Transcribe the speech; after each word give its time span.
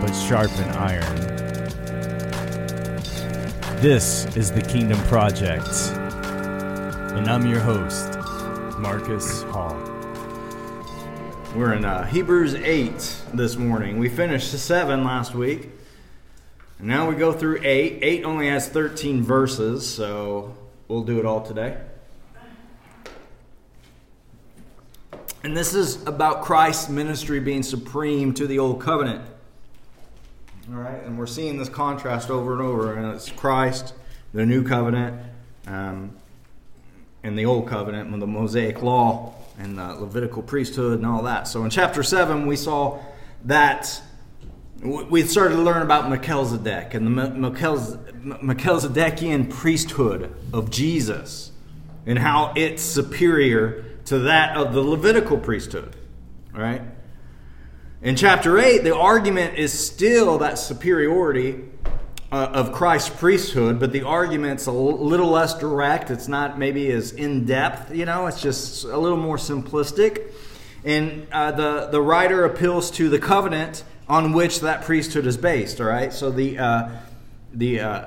but 0.00 0.12
sharpen 0.12 0.68
iron. 0.76 1.16
This 3.80 4.26
is 4.36 4.52
the 4.52 4.62
Kingdom 4.62 4.98
Project, 5.08 5.68
and 7.16 7.28
I'm 7.28 7.46
your 7.46 7.60
host, 7.60 8.16
Marcus 8.78 9.42
Hall. 9.44 9.76
We're 11.56 11.72
in 11.72 11.84
uh, 11.84 12.04
Hebrews 12.06 12.54
8 12.54 13.22
this 13.34 13.56
morning. 13.56 13.98
We 13.98 14.08
finished 14.08 14.52
7 14.52 15.02
last 15.02 15.34
week. 15.34 15.70
And 16.78 16.86
now 16.86 17.08
we 17.08 17.16
go 17.16 17.32
through 17.32 17.60
8. 17.64 17.98
8 18.00 18.24
only 18.24 18.48
has 18.48 18.68
13 18.68 19.22
verses, 19.22 19.84
so 19.84 20.56
we'll 20.86 21.02
do 21.02 21.18
it 21.18 21.26
all 21.26 21.44
today. 21.44 21.76
And 25.42 25.56
this 25.56 25.74
is 25.74 26.06
about 26.06 26.42
Christ's 26.42 26.88
ministry 26.88 27.40
being 27.40 27.62
supreme 27.62 28.34
to 28.34 28.46
the 28.46 28.58
old 28.58 28.80
covenant. 28.80 29.22
All 30.70 30.76
right, 30.80 31.02
and 31.02 31.18
we're 31.18 31.26
seeing 31.26 31.56
this 31.56 31.70
contrast 31.70 32.28
over 32.28 32.52
and 32.52 32.60
over, 32.60 32.92
and 32.92 33.14
it's 33.14 33.30
Christ, 33.30 33.94
the 34.34 34.44
new 34.44 34.62
covenant, 34.62 35.18
um, 35.66 36.14
and 37.22 37.38
the 37.38 37.46
old 37.46 37.66
covenant, 37.68 38.12
and 38.12 38.20
the 38.20 38.26
Mosaic 38.26 38.82
law, 38.82 39.32
and 39.58 39.78
the 39.78 39.94
Levitical 39.94 40.42
priesthood, 40.42 40.98
and 40.98 41.06
all 41.06 41.22
that. 41.22 41.48
So 41.48 41.64
in 41.64 41.70
chapter 41.70 42.02
7, 42.02 42.46
we 42.46 42.54
saw 42.54 42.98
that 43.46 44.02
we 44.82 45.22
started 45.22 45.56
to 45.56 45.62
learn 45.62 45.80
about 45.80 46.10
Melchizedek 46.10 46.92
and 46.92 47.06
the 47.06 47.22
Melchizedekian 48.42 49.48
priesthood 49.48 50.34
of 50.52 50.70
Jesus, 50.70 51.50
and 52.04 52.18
how 52.18 52.52
it's 52.54 52.82
superior 52.82 53.86
to 54.04 54.18
that 54.18 54.54
of 54.54 54.74
the 54.74 54.82
Levitical 54.82 55.38
priesthood. 55.38 55.96
All 56.54 56.60
right? 56.60 56.82
In 58.00 58.14
chapter 58.14 58.60
8, 58.60 58.84
the 58.84 58.94
argument 58.94 59.58
is 59.58 59.72
still 59.72 60.38
that 60.38 60.56
superiority 60.56 61.64
uh, 62.30 62.48
of 62.52 62.72
Christ's 62.72 63.10
priesthood, 63.10 63.80
but 63.80 63.90
the 63.90 64.02
argument's 64.02 64.66
a 64.66 64.70
little 64.72 65.26
less 65.26 65.58
direct. 65.58 66.08
It's 66.08 66.28
not 66.28 66.60
maybe 66.60 66.92
as 66.92 67.10
in 67.10 67.44
depth, 67.44 67.92
you 67.92 68.04
know, 68.04 68.28
it's 68.28 68.40
just 68.40 68.84
a 68.84 68.96
little 68.96 69.18
more 69.18 69.36
simplistic. 69.36 70.32
And 70.84 71.26
uh, 71.32 71.50
the, 71.50 71.88
the 71.90 72.00
writer 72.00 72.44
appeals 72.44 72.92
to 72.92 73.08
the 73.08 73.18
covenant 73.18 73.82
on 74.08 74.32
which 74.32 74.60
that 74.60 74.82
priesthood 74.82 75.26
is 75.26 75.36
based, 75.36 75.80
all 75.80 75.88
right? 75.88 76.12
So 76.12 76.30
the, 76.30 76.56
uh, 76.56 76.90
the 77.52 77.80
uh, 77.80 78.04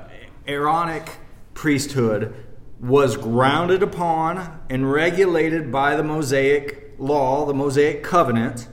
Aaronic 0.48 1.17
priesthood 1.53 2.33
was 2.80 3.17
grounded 3.17 3.83
upon 3.83 4.61
and 4.70 4.89
regulated 4.89 5.70
by 5.70 5.98
the 5.98 6.03
Mosaic 6.03 6.94
law, 6.98 7.45
the 7.45 7.53
Mosaic 7.53 8.03
covenant. 8.03 8.70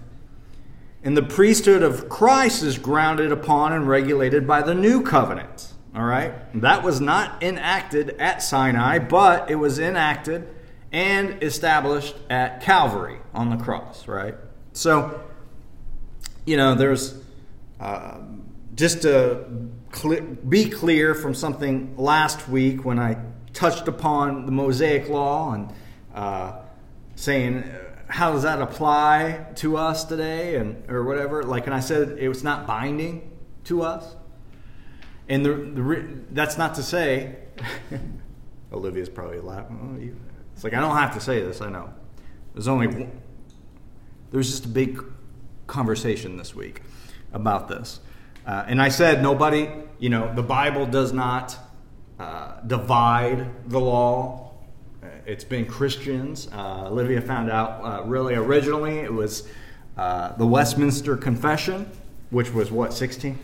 And 1.03 1.17
the 1.17 1.23
priesthood 1.23 1.83
of 1.83 2.09
Christ 2.09 2.63
is 2.63 2.79
grounded 2.79 3.31
upon 3.31 3.73
and 3.73 3.89
regulated 3.89 4.47
by 4.47 4.63
the 4.63 4.75
new 4.75 5.03
covenant. 5.03 5.73
All 5.95 6.05
right? 6.05 6.35
That 6.61 6.83
was 6.83 7.01
not 7.01 7.43
enacted 7.43 8.11
at 8.19 8.43
Sinai, 8.43 8.99
but 8.99 9.51
it 9.51 9.57
was 9.57 9.79
enacted 9.79 10.49
and 10.93 11.43
established 11.43 12.17
at 12.31 12.63
Calvary 12.63 13.19
on 13.35 13.51
the 13.51 13.57
cross, 13.57 14.09
right? 14.09 14.35
So, 14.73 15.21
you 16.47 16.57
know, 16.57 16.75
there's 16.75 17.21
uh, 17.81 18.19
just 18.75 19.03
to 19.03 19.45
cl- 19.93 20.21
be 20.21 20.69
clear 20.69 21.15
from 21.15 21.35
something 21.35 21.97
last 21.97 22.49
week 22.49 22.85
when 22.85 22.99
I 22.99 23.19
touched 23.53 23.89
upon 23.89 24.47
the 24.47 24.53
Mosaic 24.53 25.09
law 25.09 25.53
and 25.53 25.73
uh, 26.15 26.61
saying, 27.17 27.65
how 28.09 28.33
does 28.33 28.43
that 28.43 28.61
apply 28.61 29.47
to 29.57 29.77
us 29.77 30.05
today 30.05 30.57
and 30.57 30.89
or 30.91 31.05
whatever? 31.05 31.43
Like 31.43 31.67
and 31.67 31.75
i 31.75 31.81
said 31.81 32.19
it 32.19 32.29
was 32.29 32.43
not 32.43 32.67
binding 32.67 33.31
to 33.65 33.83
us. 33.83 34.17
And 35.29 35.45
the, 35.45 35.53
the 35.53 36.21
that's 36.31 36.57
not 36.57 36.75
to 36.77 36.83
say 36.83 37.37
olivia's 38.73 39.09
probably 39.09 39.41
laughing 39.41 39.79
oh, 39.83 40.47
it's 40.53 40.63
like 40.63 40.75
i 40.75 40.81
don't 40.81 40.97
have 40.97 41.15
to 41.15 41.21
say 41.21 41.41
this 41.43 41.61
i 41.61 41.69
know. 41.69 41.93
There's 42.55 42.69
only 42.69 43.09
there's 44.31 44.51
just 44.51 44.65
a 44.65 44.69
big 44.69 45.03
conversation 45.67 46.37
this 46.37 46.55
week 46.55 46.83
about 47.33 47.69
this. 47.69 48.01
Uh, 48.47 48.65
and 48.67 48.81
i 48.81 48.89
said 48.89 49.23
nobody 49.23 49.71
you 49.99 50.09
know 50.09 50.35
the 50.35 50.43
bible 50.43 50.87
does 50.87 51.13
not 51.13 51.59
uh, 52.19 52.61
divide 52.67 53.71
the 53.71 53.79
law 53.79 54.48
it's 55.29 55.45
been 55.45 55.67
Christians. 55.67 56.49
Uh, 56.51 56.87
Olivia 56.87 57.21
found 57.21 57.51
out 57.51 57.85
uh, 57.85 58.03
really 58.05 58.35
originally 58.35 59.01
it 59.01 59.13
was 59.13 59.47
uh, 59.99 60.33
the 60.37 60.47
Westminster 60.47 61.19
Confession, 61.19 61.89
which 62.31 62.51
was 62.51 62.71
what, 62.71 62.95
16? 62.95 63.39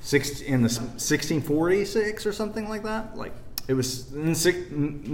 16. 0.00 0.44
in 0.46 0.62
the 0.62 0.68
1646 0.68 2.24
or 2.24 2.32
something 2.32 2.70
like 2.70 2.82
that. 2.84 3.18
Like 3.18 3.34
it 3.68 3.74
was 3.74 4.10
in 4.14 4.32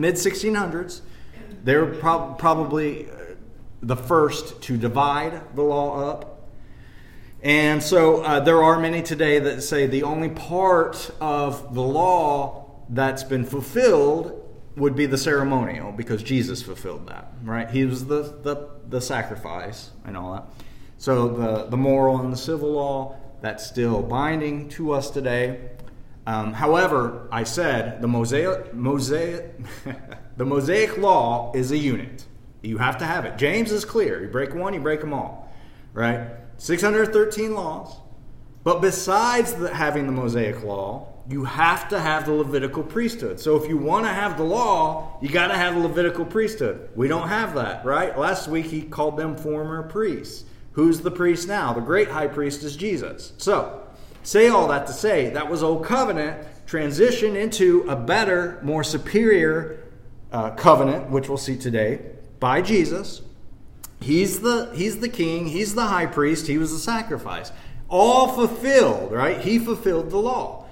mid 0.00 0.14
1600s. 0.14 1.00
They 1.64 1.76
were 1.76 1.86
prob- 1.86 2.38
probably 2.38 3.10
uh, 3.10 3.14
the 3.82 3.96
first 3.96 4.62
to 4.62 4.76
divide 4.76 5.56
the 5.56 5.62
law 5.62 6.08
up. 6.08 6.48
And 7.42 7.82
so 7.82 8.22
uh, 8.22 8.40
there 8.40 8.62
are 8.62 8.78
many 8.78 9.02
today 9.02 9.40
that 9.40 9.62
say 9.62 9.88
the 9.88 10.04
only 10.04 10.28
part 10.28 11.10
of 11.20 11.74
the 11.74 11.82
law 11.82 12.84
that's 12.88 13.24
been 13.24 13.44
fulfilled 13.44 14.45
would 14.76 14.94
be 14.94 15.06
the 15.06 15.18
ceremonial 15.18 15.90
because 15.90 16.22
Jesus 16.22 16.62
fulfilled 16.62 17.08
that, 17.08 17.32
right? 17.42 17.68
He 17.70 17.84
was 17.84 18.06
the, 18.06 18.22
the, 18.42 18.68
the 18.88 19.00
sacrifice 19.00 19.90
and 20.04 20.16
all 20.16 20.34
that. 20.34 20.44
So 20.98 21.28
the, 21.28 21.64
the 21.64 21.76
moral 21.76 22.20
and 22.20 22.32
the 22.32 22.36
civil 22.36 22.72
law, 22.72 23.16
that's 23.40 23.66
still 23.66 24.02
binding 24.02 24.68
to 24.70 24.92
us 24.92 25.10
today. 25.10 25.70
Um, 26.26 26.52
however, 26.52 27.28
I 27.30 27.44
said 27.44 28.02
the 28.02 28.08
Mosaic, 28.08 28.74
Mosaic, 28.74 29.54
the 30.36 30.44
Mosaic 30.44 30.98
law 30.98 31.52
is 31.54 31.70
a 31.70 31.76
unit. 31.76 32.24
You 32.62 32.78
have 32.78 32.98
to 32.98 33.04
have 33.04 33.24
it. 33.24 33.38
James 33.38 33.70
is 33.70 33.84
clear. 33.84 34.22
You 34.22 34.28
break 34.28 34.54
one, 34.54 34.74
you 34.74 34.80
break 34.80 35.00
them 35.00 35.12
all, 35.12 35.52
right? 35.92 36.28
613 36.58 37.54
laws. 37.54 37.96
But 38.64 38.80
besides 38.80 39.54
the, 39.54 39.72
having 39.72 40.06
the 40.06 40.12
Mosaic 40.12 40.64
law, 40.64 41.06
you 41.28 41.44
have 41.44 41.88
to 41.88 41.98
have 41.98 42.26
the 42.26 42.32
Levitical 42.32 42.82
priesthood. 42.82 43.40
So 43.40 43.56
if 43.56 43.68
you 43.68 43.76
want 43.76 44.06
to 44.06 44.12
have 44.12 44.36
the 44.36 44.44
law, 44.44 45.18
you 45.20 45.28
got 45.28 45.48
to 45.48 45.56
have 45.56 45.74
the 45.74 45.80
Levitical 45.80 46.24
priesthood. 46.24 46.88
We 46.94 47.08
don't 47.08 47.28
have 47.28 47.54
that, 47.56 47.84
right? 47.84 48.16
Last 48.16 48.48
week 48.48 48.66
he 48.66 48.82
called 48.82 49.16
them 49.16 49.36
former 49.36 49.82
priests. 49.82 50.44
Who's 50.72 51.00
the 51.00 51.10
priest 51.10 51.48
now? 51.48 51.72
The 51.72 51.80
great 51.80 52.08
high 52.08 52.28
priest 52.28 52.62
is 52.62 52.76
Jesus. 52.76 53.32
So, 53.38 53.82
say 54.22 54.48
all 54.48 54.68
that 54.68 54.86
to 54.86 54.92
say 54.92 55.30
that 55.30 55.50
was 55.50 55.62
old 55.62 55.84
covenant 55.84 56.46
transition 56.66 57.34
into 57.34 57.86
a 57.88 57.96
better, 57.96 58.60
more 58.62 58.84
superior 58.84 59.82
uh, 60.30 60.50
covenant, 60.50 61.10
which 61.10 61.28
we'll 61.28 61.38
see 61.38 61.56
today 61.56 62.00
by 62.38 62.60
Jesus. 62.60 63.22
He's 64.00 64.40
the 64.40 64.70
he's 64.74 65.00
the 65.00 65.08
king, 65.08 65.46
he's 65.46 65.74
the 65.74 65.86
high 65.86 66.06
priest, 66.06 66.46
he 66.46 66.58
was 66.58 66.72
the 66.72 66.78
sacrifice. 66.78 67.50
All 67.88 68.28
fulfilled, 68.28 69.12
right? 69.12 69.40
He 69.40 69.58
fulfilled 69.58 70.10
the 70.10 70.18
law 70.18 70.65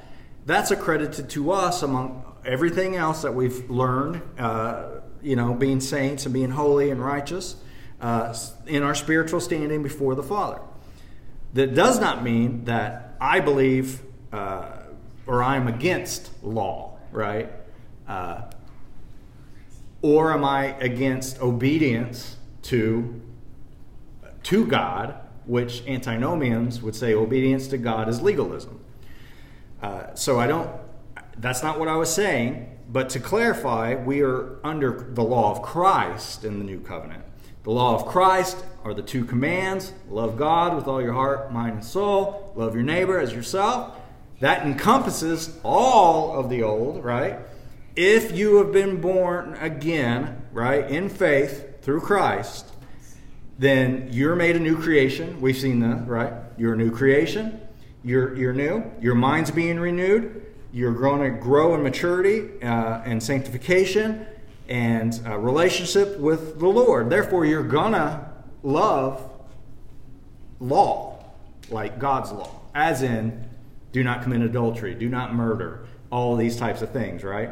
that's 0.46 0.70
accredited 0.70 1.30
to 1.30 1.52
us 1.52 1.82
among 1.82 2.24
everything 2.44 2.96
else 2.96 3.22
that 3.22 3.34
we've 3.34 3.68
learned, 3.70 4.20
uh, 4.38 5.00
you 5.22 5.36
know, 5.36 5.54
being 5.54 5.80
saints 5.80 6.26
and 6.26 6.34
being 6.34 6.50
holy 6.50 6.90
and 6.90 7.02
righteous 7.02 7.56
uh, 8.00 8.36
in 8.66 8.82
our 8.82 8.94
spiritual 8.94 9.40
standing 9.40 9.82
before 9.82 10.14
the 10.14 10.22
Father. 10.22 10.60
That 11.54 11.74
does 11.74 12.00
not 12.00 12.22
mean 12.22 12.64
that 12.64 13.16
I 13.20 13.40
believe 13.40 14.02
uh, 14.32 14.72
or 15.26 15.42
I'm 15.42 15.68
against 15.68 16.30
law, 16.42 16.98
right? 17.10 17.50
Uh, 18.06 18.42
or 20.02 20.32
am 20.32 20.44
I 20.44 20.76
against 20.80 21.40
obedience 21.40 22.36
to, 22.62 23.22
to 24.42 24.66
God, 24.66 25.14
which 25.46 25.82
antinomians 25.86 26.82
would 26.82 26.94
say 26.94 27.14
obedience 27.14 27.68
to 27.68 27.78
God 27.78 28.08
is 28.08 28.20
legalism. 28.20 28.83
Uh, 29.84 30.14
so 30.14 30.40
I 30.40 30.46
don't, 30.46 30.70
that's 31.36 31.62
not 31.62 31.78
what 31.78 31.88
I 31.88 31.96
was 31.96 32.10
saying. 32.10 32.70
But 32.88 33.10
to 33.10 33.20
clarify, 33.20 33.96
we 33.96 34.22
are 34.22 34.58
under 34.64 35.10
the 35.10 35.22
law 35.22 35.50
of 35.50 35.60
Christ 35.60 36.42
in 36.42 36.58
the 36.58 36.64
new 36.64 36.80
covenant. 36.80 37.22
The 37.64 37.70
law 37.70 37.94
of 37.94 38.06
Christ 38.06 38.64
are 38.82 38.94
the 38.94 39.02
two 39.02 39.26
commands 39.26 39.92
love 40.08 40.38
God 40.38 40.74
with 40.74 40.86
all 40.86 41.02
your 41.02 41.12
heart, 41.12 41.52
mind, 41.52 41.74
and 41.74 41.84
soul, 41.84 42.50
love 42.56 42.74
your 42.74 42.82
neighbor 42.82 43.18
as 43.18 43.34
yourself. 43.34 43.94
That 44.40 44.66
encompasses 44.66 45.58
all 45.62 46.38
of 46.38 46.48
the 46.48 46.62
old, 46.62 47.04
right? 47.04 47.40
If 47.94 48.34
you 48.34 48.56
have 48.56 48.72
been 48.72 49.02
born 49.02 49.52
again, 49.60 50.46
right, 50.50 50.90
in 50.90 51.10
faith 51.10 51.82
through 51.82 52.00
Christ, 52.00 52.66
then 53.58 54.08
you're 54.10 54.34
made 54.34 54.56
a 54.56 54.60
new 54.60 54.80
creation. 54.80 55.42
We've 55.42 55.58
seen 55.58 55.80
that, 55.80 56.08
right? 56.08 56.32
You're 56.56 56.72
a 56.72 56.78
new 56.78 56.90
creation. 56.90 57.60
You're, 58.04 58.36
you're 58.36 58.52
new. 58.52 58.84
Your 59.00 59.14
mind's 59.14 59.50
being 59.50 59.80
renewed. 59.80 60.44
You're 60.72 60.92
going 60.92 61.22
to 61.22 61.38
grow 61.40 61.74
in 61.74 61.82
maturity 61.82 62.62
uh, 62.62 63.00
and 63.04 63.22
sanctification 63.22 64.26
and 64.68 65.20
uh, 65.26 65.38
relationship 65.38 66.18
with 66.18 66.58
the 66.58 66.68
Lord. 66.68 67.10
Therefore, 67.10 67.46
you're 67.46 67.62
going 67.62 67.92
to 67.92 68.28
love 68.62 69.30
law, 70.60 71.24
like 71.70 71.98
God's 71.98 72.32
law, 72.32 72.60
as 72.74 73.02
in 73.02 73.48
do 73.92 74.02
not 74.02 74.22
commit 74.22 74.42
adultery, 74.42 74.94
do 74.94 75.08
not 75.08 75.34
murder, 75.34 75.86
all 76.10 76.36
these 76.36 76.56
types 76.56 76.82
of 76.82 76.90
things, 76.90 77.22
right? 77.22 77.50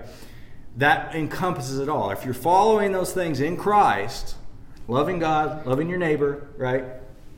That 0.77 1.15
encompasses 1.15 1.79
it 1.79 1.89
all. 1.89 2.11
If 2.11 2.25
you're 2.25 2.35
following 2.35 2.93
those 2.93 3.13
things 3.13 3.41
in 3.41 3.57
Christ, 3.57 4.35
loving 4.89 5.19
God, 5.19 5.67
loving 5.67 5.89
your 5.89 5.99
neighbor, 5.99 6.49
right? 6.57 6.85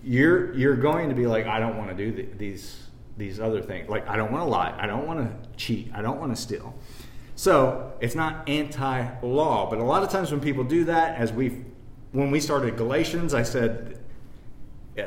You're 0.02 0.55
you're 0.55 0.76
going 0.76 1.08
to 1.11 1.14
be 1.14 1.26
like, 1.26 1.46
I 1.46 1.58
don't 1.58 1.76
want 1.76 1.90
to 1.90 1.96
do 1.96 2.12
the, 2.12 2.22
these 2.37 2.84
these 3.16 3.40
other 3.40 3.61
things. 3.61 3.88
Like 3.88 4.08
I 4.08 4.16
don't 4.16 4.32
want 4.32 4.43
to 4.43 4.49
lie, 4.49 4.75
I 4.78 4.87
don't 4.87 5.06
want 5.06 5.20
to 5.20 5.56
cheat, 5.56 5.90
I 5.94 6.02
don't 6.02 6.19
want 6.19 6.34
to 6.34 6.40
steal. 6.40 6.75
So 7.37 7.93
it's 8.00 8.14
not 8.14 8.49
anti-law, 8.49 9.69
but 9.69 9.78
a 9.78 9.84
lot 9.84 10.02
of 10.02 10.11
times 10.11 10.31
when 10.31 10.40
people 10.40 10.64
do 10.64 10.84
that, 10.84 11.16
as 11.16 11.32
we 11.32 11.64
when 12.12 12.31
we 12.31 12.38
started 12.38 12.76
Galatians, 12.76 13.34
I 13.34 13.43
said 13.43 13.99
uh, 14.99 15.02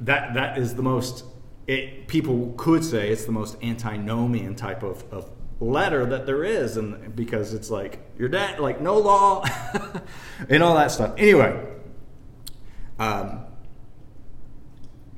that 0.00 0.34
that 0.34 0.58
is 0.58 0.74
the 0.74 0.82
most. 0.82 1.24
It, 1.66 2.08
people 2.08 2.54
could 2.56 2.84
say 2.84 3.10
it's 3.10 3.26
the 3.26 3.32
most 3.32 3.56
antinomian 3.62 4.56
type 4.56 4.82
of, 4.82 5.04
of 5.12 5.30
letter 5.60 6.06
that 6.06 6.26
there 6.26 6.42
is, 6.42 6.78
and 6.78 7.14
because 7.14 7.52
it's 7.52 7.70
like 7.70 8.00
your 8.18 8.28
dad, 8.28 8.58
like 8.58 8.80
no 8.80 8.98
law, 8.98 9.44
and 10.48 10.62
all 10.62 10.74
that 10.74 10.90
stuff. 10.90 11.14
Anyway, 11.18 11.62
um, 12.98 13.44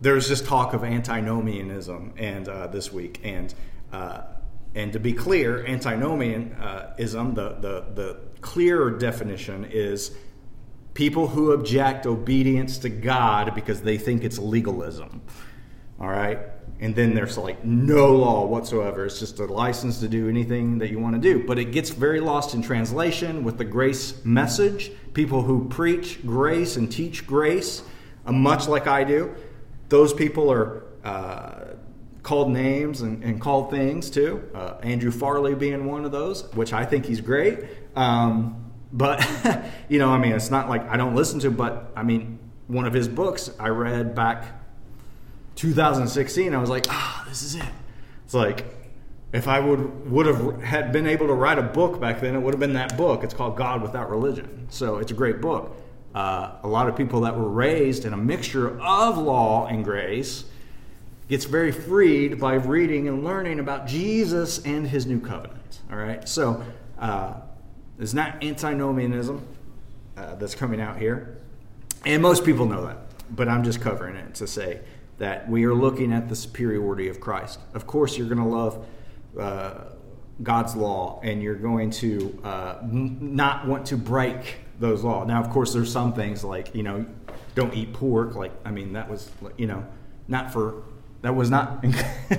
there's 0.03 0.29
this 0.29 0.43
talk 0.43 0.75
of 0.75 0.83
antinomianism 0.83 2.13
and 2.17 2.49
uh, 2.49 2.67
this 2.67 2.93
week, 2.93 3.21
and 3.23 3.55
uh, 3.93 4.23
and 4.75 4.93
to 4.93 4.99
be 4.99 5.13
clear, 5.13 5.65
antinomianism, 5.65 7.35
the 7.35 7.51
the 7.61 7.85
the 7.95 8.17
clearer 8.41 8.91
definition 8.91 9.65
is 9.65 10.11
people 10.95 11.29
who 11.29 11.53
object 11.53 12.05
obedience 12.05 12.79
to 12.79 12.89
God 12.89 13.55
because 13.55 13.83
they 13.83 13.97
think 13.97 14.25
it's 14.25 14.39
legalism. 14.39 15.23
All 16.01 16.09
right? 16.09 16.39
And 16.81 16.97
then 16.97 17.15
there's 17.15 17.39
like 17.39 17.65
no 17.65 18.17
law 18.17 18.45
whatsoever. 18.45 19.07
It's 19.07 19.21
just 19.21 19.39
a 19.39 19.45
license 19.45 20.01
to 20.01 20.09
do 20.09 20.29
anything 20.29 20.79
that 20.79 20.91
you 20.91 20.99
want 20.99 21.15
to 21.15 21.21
do. 21.21 21.47
But 21.47 21.61
it 21.61 21.67
gets 21.67 21.91
very 21.91 22.19
lost 22.19 22.55
in 22.55 22.63
translation 22.63 23.45
with 23.45 23.57
the 23.57 23.65
grace 23.65 24.25
message. 24.25 24.91
People 25.15 25.43
who 25.43 25.69
preach 25.69 26.27
grace 26.27 26.77
and 26.77 26.91
teach 26.91 27.25
grace, 27.25 27.85
uh, 28.27 28.33
much 28.33 28.67
like 28.67 28.89
I 28.89 29.05
do, 29.05 29.33
those 29.93 30.15
people 30.15 30.51
are 30.51 30.85
uh, 31.05 31.65
called 32.23 32.51
names 32.51 33.03
and, 33.03 33.23
and, 33.23 33.39
called 33.39 33.71
things 33.71 34.09
too. 34.09 34.43
Uh, 34.55 34.77
Andrew 34.83 35.11
Farley 35.11 35.55
being 35.55 35.85
one 35.85 36.07
of 36.07 36.13
those, 36.13 36.51
which 36.55 36.73
I 36.73 36.87
think 36.87 37.05
he's 37.05 37.21
great. 37.21 37.59
Um, 37.95 38.73
but, 38.91 39.23
you 39.91 39.99
know, 39.99 40.09
I 40.09 40.17
mean, 40.17 40.33
it's 40.33 40.51
not 40.51 40.71
like 40.71 40.89
I 40.89 40.97
don't 40.97 41.15
listen 41.15 41.41
to, 41.41 41.51
but 41.51 41.93
I 41.95 42.05
mean, 42.05 42.39
one 42.69 42.87
of 42.87 42.95
his 42.95 43.07
books 43.07 43.51
I 43.61 43.69
read 43.69 44.15
back 44.15 44.47
2016, 45.57 46.55
I 46.55 46.59
was 46.59 46.71
like, 46.71 46.87
ah, 46.89 47.23
oh, 47.23 47.29
this 47.29 47.43
is 47.43 47.57
it. 47.57 47.65
It's 48.25 48.33
like 48.33 48.65
if 49.35 49.47
I 49.47 49.61
would 49.61 50.11
would 50.11 50.25
have 50.25 50.63
had 50.63 50.91
been 50.91 51.07
able 51.07 51.27
to 51.27 51.35
write 51.35 51.59
a 51.59 51.63
book 51.63 52.01
back 52.01 52.23
then, 52.23 52.35
it 52.35 52.41
would 52.41 52.55
have 52.55 52.61
been 52.61 52.73
that 52.75 52.97
book. 52.97 53.25
It's 53.25 53.35
called 53.35 53.59
God 53.59 53.83
Without 53.83 54.09
Religion. 54.09 54.69
So 54.71 54.97
it's 54.97 55.13
a 55.13 55.15
great 55.15 55.43
book. 55.43 55.77
Uh, 56.15 56.53
a 56.63 56.69
lot 56.69 56.89
of 56.89 56.97
people 56.97 57.23
that 57.23 57.37
were 57.37 57.49
raised 57.49 58.05
in 58.05 58.13
a 58.13 58.17
mixture 58.17 58.81
of 58.81 59.17
law 59.17 59.67
and 59.67 59.85
grace 59.85 60.45
gets 61.29 61.45
very 61.47 61.73
freed 61.73 62.39
by 62.39 62.55
reading 62.55 63.09
and 63.09 63.25
learning 63.25 63.59
about 63.59 63.87
Jesus 63.87 64.63
and 64.65 64.87
His 64.87 65.07
new 65.07 65.21
covenant. 65.21 65.81
All 65.91 65.97
right, 65.97 66.29
so 66.29 66.63
uh, 66.99 67.35
it's 67.99 68.13
not 68.13 68.45
antinomianism 68.45 69.47
uh, 70.17 70.35
that's 70.35 70.55
coming 70.55 70.81
out 70.81 70.99
here, 70.99 71.39
and 72.05 72.21
most 72.21 72.45
people 72.45 72.67
know 72.67 72.85
that. 72.87 72.99
But 73.31 73.49
I'm 73.49 73.65
just 73.65 73.81
covering 73.81 74.17
it 74.17 74.35
to 74.37 74.47
say 74.47 74.81
that 75.19 75.49
we 75.49 75.65
are 75.65 75.75
looking 75.75 76.13
at 76.13 76.29
the 76.29 76.37
superiority 76.37 77.09
of 77.09 77.21
Christ. 77.21 77.61
Of 77.73 77.87
course, 77.87 78.19
you're 78.19 78.29
going 78.29 78.39
to 78.39 78.45
love 78.45 78.87
uh, 79.39 79.85
God's 80.43 80.75
law 80.75 81.21
and 81.23 81.43
you're 81.43 81.55
going 81.55 81.91
to 81.91 82.41
uh, 82.45 82.79
not 82.83 83.67
want 83.67 83.87
to 83.87 83.97
break 83.97 84.57
those 84.79 85.05
laws. 85.05 85.27
Now, 85.27 85.41
of 85.41 85.51
course, 85.51 85.73
there's 85.73 85.93
some 85.93 86.13
things 86.13 86.45
like, 86.45 86.75
you 86.75 86.83
know, 86.83 87.07
don't 87.55 87.75
eat 87.75 87.93
pork. 87.93 88.35
Like, 88.35 88.53
I 88.65 88.71
mean, 88.71 88.95
that 88.95 89.09
was, 89.09 89.31
you 89.57 89.67
know, 89.67 89.87
not 90.29 90.53
for, 90.53 90.83
that 91.23 91.35
was 91.35 91.51
not, 91.51 91.85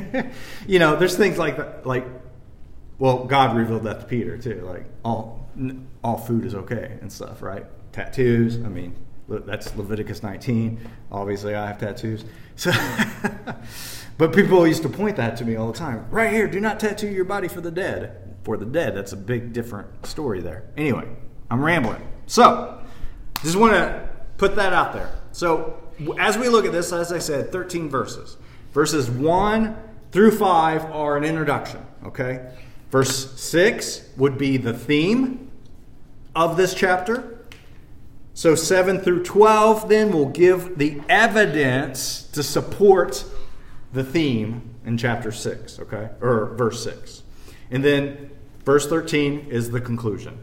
you 0.68 0.80
know, 0.80 0.96
there's 0.96 1.18
things 1.18 1.38
like 1.38 1.58
that, 1.58 1.86
like, 1.86 2.06
well, 3.00 3.26
God 3.26 3.56
revealed 3.56 3.84
that 3.84 4.02
to 4.02 4.06
Peter 4.06 4.38
too. 4.38 4.62
Like, 4.62 4.86
all, 5.04 5.48
all 6.04 6.18
food 6.18 6.46
is 6.46 6.56
okay 6.56 6.98
and 7.02 7.12
stuff, 7.12 7.42
right? 7.42 7.66
Tattoos, 7.92 8.58
I 8.58 8.70
mean, 8.70 8.96
that's 9.28 9.76
Leviticus 9.76 10.24
19. 10.24 10.80
Obviously, 11.12 11.56
I 11.56 11.68
have 11.68 11.80
tattoos. 11.80 12.26
So, 12.56 12.72
but 14.18 14.34
people 14.34 14.68
used 14.68 14.84
to 14.84 14.90
point 14.90 15.18
that 15.18 15.38
to 15.38 15.46
me 15.46 15.56
all 15.56 15.72
the 15.72 15.78
time. 15.78 16.06
Right 16.10 16.32
here, 16.32 16.48
do 16.48 16.60
not 16.60 16.80
tattoo 16.80 17.08
your 17.08 17.26
body 17.26 17.48
for 17.48 17.62
the 17.62 17.72
dead. 17.72 18.36
For 18.44 18.58
the 18.58 18.66
dead, 18.66 18.96
that's 18.96 19.14
a 19.14 19.18
big 19.18 19.54
different 19.54 20.06
story 20.06 20.42
there. 20.42 20.66
Anyway, 20.76 21.08
I'm 21.50 21.64
rambling. 21.64 22.06
So, 22.28 22.82
just 23.42 23.56
want 23.56 23.74
to 23.74 24.10
put 24.38 24.56
that 24.56 24.74
out 24.74 24.94
there. 24.94 25.12
So, 25.32 25.80
as 26.18 26.38
we 26.38 26.50
look 26.50 26.66
at 26.66 26.72
this, 26.72 26.92
as 26.92 27.12
I 27.12 27.20
said, 27.20 27.52
13 27.52 27.90
verses. 27.90 28.38
Verses 28.72 29.10
1 29.10 29.78
through 30.12 30.32
5 30.32 30.86
are 30.86 31.18
an 31.18 31.24
introduction, 31.24 31.86
okay? 32.06 32.54
Verse 32.92 33.40
6 33.40 34.10
would 34.18 34.38
be 34.38 34.58
the 34.58 34.74
theme 34.74 35.52
of 36.36 36.58
this 36.58 36.74
chapter. 36.74 37.40
So 38.34 38.56
7 38.56 39.00
through 39.00 39.24
12 39.24 39.90
then 39.90 40.12
will 40.12 40.30
give 40.30 40.78
the 40.78 41.02
evidence 41.08 42.24
to 42.34 42.42
support 42.42 43.24
the 43.92 44.04
theme 44.04 44.76
in 44.86 44.98
chapter 44.98 45.32
6, 45.32 45.80
okay? 45.80 46.10
Or 46.20 46.56
verse 46.56 46.84
6. 46.84 47.24
And 47.70 47.84
then 47.84 48.32
verse 48.66 48.88
13 48.88 49.48
is 49.50 49.70
the 49.72 49.82
conclusion. 49.82 50.40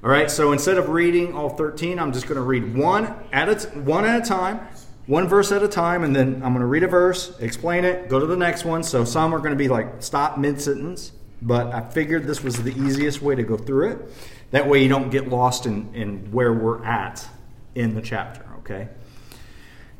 All 0.00 0.10
right, 0.10 0.30
so 0.30 0.52
instead 0.52 0.78
of 0.78 0.90
reading 0.90 1.34
all 1.34 1.50
13, 1.50 1.98
I'm 1.98 2.12
just 2.12 2.28
going 2.28 2.36
to 2.36 2.42
read 2.42 2.76
one 2.76 3.12
at 3.32 3.48
a, 3.48 3.68
one 3.80 4.04
at 4.04 4.22
a 4.22 4.24
time, 4.24 4.60
one 5.06 5.26
verse 5.26 5.50
at 5.50 5.64
a 5.64 5.66
time, 5.66 6.04
and 6.04 6.14
then 6.14 6.34
I'm 6.34 6.52
going 6.52 6.60
to 6.60 6.66
read 6.66 6.84
a 6.84 6.88
verse, 6.88 7.36
explain 7.40 7.84
it, 7.84 8.08
go 8.08 8.20
to 8.20 8.26
the 8.26 8.36
next 8.36 8.64
one. 8.64 8.84
So 8.84 9.04
some 9.04 9.34
are 9.34 9.38
going 9.38 9.50
to 9.50 9.56
be 9.56 9.66
like 9.66 10.00
stop 10.00 10.38
mid 10.38 10.60
sentence, 10.60 11.10
but 11.42 11.74
I 11.74 11.80
figured 11.80 12.28
this 12.28 12.44
was 12.44 12.62
the 12.62 12.70
easiest 12.80 13.22
way 13.22 13.34
to 13.34 13.42
go 13.42 13.56
through 13.56 13.90
it. 13.90 13.98
That 14.52 14.68
way 14.68 14.84
you 14.84 14.88
don't 14.88 15.10
get 15.10 15.28
lost 15.28 15.66
in, 15.66 15.92
in 15.96 16.30
where 16.30 16.52
we're 16.52 16.84
at 16.84 17.28
in 17.74 17.96
the 17.96 18.00
chapter, 18.00 18.46
okay? 18.58 18.90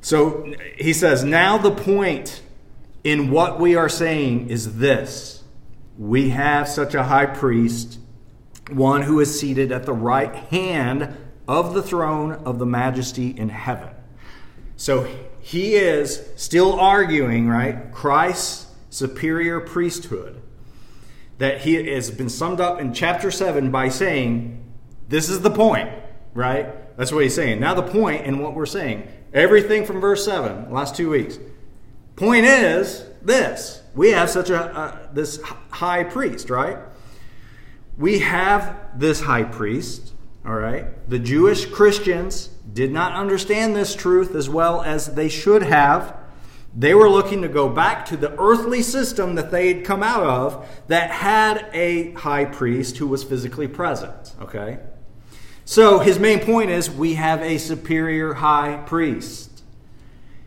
So 0.01 0.55
he 0.77 0.93
says, 0.93 1.25
now 1.25 1.59
the 1.59 1.73
point 1.73 2.41
in 3.03 3.33
what 3.33 3.59
we 3.59 3.75
are 3.75 3.89
saying 3.89 4.49
is 4.49 4.77
this 4.79 5.43
we 5.99 6.29
have 6.29 6.69
such 6.69 6.95
a 6.95 7.03
high 7.03 7.27
priest, 7.27 7.99
one 8.71 9.03
who 9.03 9.21
is 9.21 9.39
seated 9.39 9.73
at 9.73 9.85
the 9.85 9.93
right 9.93 10.35
hand 10.35 11.17
of 11.47 11.75
the 11.75 11.83
throne 11.83 12.33
of 12.33 12.59
the 12.59 12.67
majesty 12.67 13.31
in 13.31 13.49
heaven. 13.49 13.91
So 14.77 15.09
he 15.41 15.75
is 15.75 16.23
still 16.37 16.79
arguing, 16.79 17.49
right? 17.49 17.91
Christ's 17.93 18.67
superior 18.91 19.61
priesthood 19.61 20.43
that 21.39 21.63
he 21.63 21.75
has 21.93 22.11
been 22.11 22.29
summed 22.29 22.61
up 22.61 22.81
in 22.81 22.93
chapter 22.93 23.31
7 23.31 23.71
by 23.71 23.89
saying, 23.89 24.63
This 25.09 25.29
is 25.29 25.41
the 25.41 25.51
point, 25.51 25.89
right? 26.35 26.97
That's 26.97 27.13
what 27.13 27.23
he's 27.23 27.35
saying. 27.35 27.61
Now, 27.61 27.75
the 27.75 27.83
point 27.83 28.27
in 28.27 28.41
what 28.41 28.55
we're 28.55 28.67
saying, 28.67 29.09
everything 29.33 29.85
from 29.85 30.01
verse 30.01 30.25
7, 30.25 30.71
last 30.73 30.97
two 30.97 31.11
weeks. 31.11 31.39
Point 32.17 32.45
is 32.45 33.05
this 33.23 33.83
we 33.95 34.11
have 34.11 34.29
such 34.29 34.51
a, 34.51 35.09
this 35.13 35.41
high 35.71 36.05
priest, 36.05 36.51
right? 36.51 36.79
We 37.99 38.21
have 38.21 38.77
this 38.95 39.21
high 39.21 39.43
priest, 39.43 40.15
all 40.47 40.55
right? 40.55 40.87
The 41.11 41.19
Jewish 41.19 41.67
Christians 41.67 42.49
did 42.73 42.93
not 42.93 43.13
understand 43.13 43.75
this 43.75 43.95
truth 43.97 44.35
as 44.37 44.49
well 44.49 44.83
as 44.83 45.15
they 45.15 45.29
should 45.29 45.65
have. 45.65 46.17
They 46.77 46.95
were 46.95 47.11
looking 47.11 47.43
to 47.43 47.49
go 47.49 47.69
back 47.69 48.07
to 48.07 48.17
the 48.17 48.39
earthly 48.39 48.83
system 48.83 49.35
that 49.35 49.51
they 49.51 49.73
had 49.73 49.85
come 49.85 50.05
out 50.05 50.23
of 50.23 50.69
that 50.87 51.11
had 51.11 51.69
a 51.73 52.13
high 52.13 52.45
priest 52.45 52.99
who 52.99 53.09
was 53.09 53.25
physically 53.25 53.67
present, 53.67 54.35
okay? 54.41 54.79
So 55.65 55.99
his 55.99 56.21
main 56.21 56.39
point 56.39 56.71
is 56.71 56.89
we 56.89 57.15
have 57.15 57.43
a 57.43 57.59
superior 57.59 58.35
high 58.35 58.83
priest. 58.87 59.63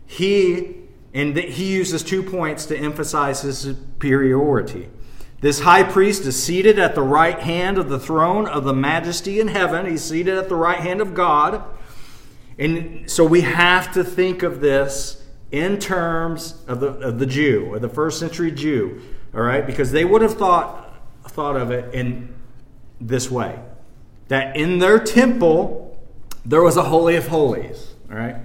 He 0.05 0.77
and 1.13 1.35
he 1.35 1.73
uses 1.73 2.03
two 2.03 2.23
points 2.23 2.65
to 2.67 2.77
emphasize 2.77 3.41
his 3.41 3.57
superiority. 3.57 4.87
This 5.41 5.61
high 5.61 5.83
priest 5.83 6.23
is 6.25 6.41
seated 6.41 6.77
at 6.77 6.93
the 6.93 7.01
right 7.01 7.39
hand 7.39 7.79
of 7.79 7.89
the 7.89 7.99
throne 7.99 8.47
of 8.47 8.63
the 8.63 8.73
majesty 8.73 9.39
in 9.39 9.47
heaven. 9.47 9.87
He's 9.87 10.03
seated 10.03 10.37
at 10.37 10.49
the 10.49 10.55
right 10.55 10.79
hand 10.79 11.01
of 11.01 11.15
God. 11.15 11.63
And 12.59 13.09
so 13.09 13.25
we 13.25 13.41
have 13.41 13.91
to 13.93 14.03
think 14.03 14.43
of 14.43 14.61
this 14.61 15.25
in 15.51 15.79
terms 15.79 16.63
of 16.67 16.79
the, 16.79 16.87
of 16.99 17.17
the 17.17 17.25
Jew, 17.25 17.65
or 17.71 17.79
the 17.79 17.89
first 17.89 18.19
century 18.19 18.51
Jew, 18.51 19.01
all 19.33 19.41
right? 19.41 19.65
Because 19.65 19.91
they 19.91 20.05
would 20.05 20.21
have 20.21 20.37
thought, 20.37 20.95
thought 21.27 21.57
of 21.57 21.71
it 21.71 21.93
in 21.93 22.33
this 22.99 23.29
way 23.29 23.59
that 24.27 24.55
in 24.55 24.79
their 24.79 24.97
temple 24.97 25.99
there 26.45 26.61
was 26.61 26.77
a 26.77 26.83
Holy 26.83 27.17
of 27.17 27.27
Holies, 27.27 27.95
all 28.09 28.17
right? 28.17 28.37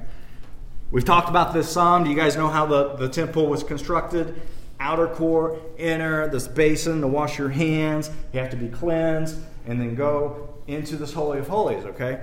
We've 0.91 1.05
talked 1.05 1.29
about 1.29 1.53
this 1.53 1.69
some. 1.69 2.05
Do 2.05 2.11
you 2.11 2.17
guys 2.17 2.37
know 2.37 2.49
how 2.49 2.67
the, 2.67 2.95
the 2.95 3.09
temple 3.09 3.47
was 3.47 3.63
constructed? 3.63 4.41
Outer 4.79 5.09
court, 5.09 5.61
inner, 5.79 6.29
this 6.29 6.47
basin 6.47 7.01
to 7.01 7.07
wash 7.07 7.39
your 7.39 7.49
hands. 7.49 8.11
You 8.33 8.41
have 8.41 8.51
to 8.51 8.57
be 8.57 8.69
cleansed 8.69 9.39
and 9.67 9.81
then 9.81 9.95
go 9.95 10.55
into 10.67 10.97
this 10.97 11.13
Holy 11.13 11.39
of 11.39 11.49
Holies, 11.49 11.85
okay? 11.85 12.23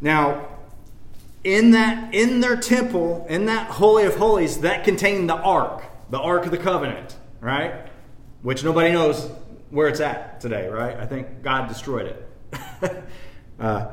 Now, 0.00 0.46
in 1.44 1.70
that 1.72 2.14
in 2.14 2.40
their 2.40 2.56
temple, 2.56 3.26
in 3.28 3.46
that 3.46 3.68
Holy 3.68 4.04
of 4.04 4.16
Holies, 4.16 4.60
that 4.60 4.84
contained 4.84 5.28
the 5.28 5.36
Ark, 5.36 5.82
the 6.10 6.18
Ark 6.18 6.44
of 6.44 6.50
the 6.50 6.58
Covenant, 6.58 7.16
right? 7.40 7.86
Which 8.42 8.62
nobody 8.62 8.92
knows 8.92 9.30
where 9.70 9.88
it's 9.88 10.00
at 10.00 10.40
today, 10.40 10.68
right? 10.68 10.96
I 10.96 11.06
think 11.06 11.42
God 11.42 11.68
destroyed 11.68 12.06
it. 12.06 13.04
uh, 13.60 13.86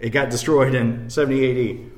it 0.00 0.10
got 0.10 0.30
destroyed 0.30 0.74
in 0.74 1.10
70 1.10 1.84
AD. 1.84 1.90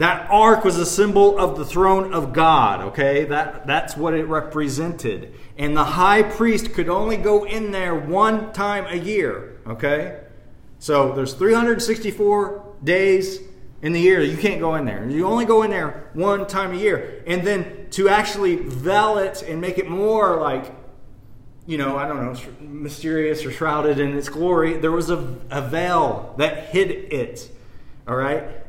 That 0.00 0.30
ark 0.30 0.64
was 0.64 0.78
a 0.78 0.86
symbol 0.86 1.38
of 1.38 1.58
the 1.58 1.64
throne 1.66 2.14
of 2.14 2.32
God, 2.32 2.80
okay? 2.80 3.26
That, 3.26 3.66
that's 3.66 3.98
what 3.98 4.14
it 4.14 4.24
represented. 4.24 5.34
And 5.58 5.76
the 5.76 5.84
high 5.84 6.22
priest 6.22 6.72
could 6.72 6.88
only 6.88 7.18
go 7.18 7.44
in 7.44 7.70
there 7.70 7.94
one 7.94 8.50
time 8.54 8.86
a 8.86 8.96
year, 8.96 9.60
okay? 9.66 10.22
So 10.78 11.12
there's 11.12 11.34
364 11.34 12.76
days 12.82 13.40
in 13.82 13.92
the 13.92 14.00
year 14.00 14.22
you 14.22 14.38
can't 14.38 14.58
go 14.58 14.74
in 14.76 14.86
there. 14.86 15.06
You 15.06 15.26
only 15.26 15.44
go 15.44 15.64
in 15.64 15.70
there 15.70 16.08
one 16.14 16.46
time 16.46 16.72
a 16.72 16.78
year. 16.78 17.22
And 17.26 17.46
then 17.46 17.88
to 17.90 18.08
actually 18.08 18.56
veil 18.56 19.18
it 19.18 19.42
and 19.42 19.60
make 19.60 19.76
it 19.76 19.86
more 19.86 20.40
like, 20.40 20.74
you 21.66 21.76
know, 21.76 21.98
I 21.98 22.08
don't 22.08 22.24
know, 22.24 22.40
mysterious 22.62 23.44
or 23.44 23.50
shrouded 23.50 24.00
in 24.00 24.16
its 24.16 24.30
glory, 24.30 24.78
there 24.78 24.92
was 24.92 25.10
a, 25.10 25.36
a 25.50 25.60
veil 25.60 26.34
that 26.38 26.70
hid 26.70 26.90
it, 26.90 27.50
all 28.08 28.16
right? 28.16 28.59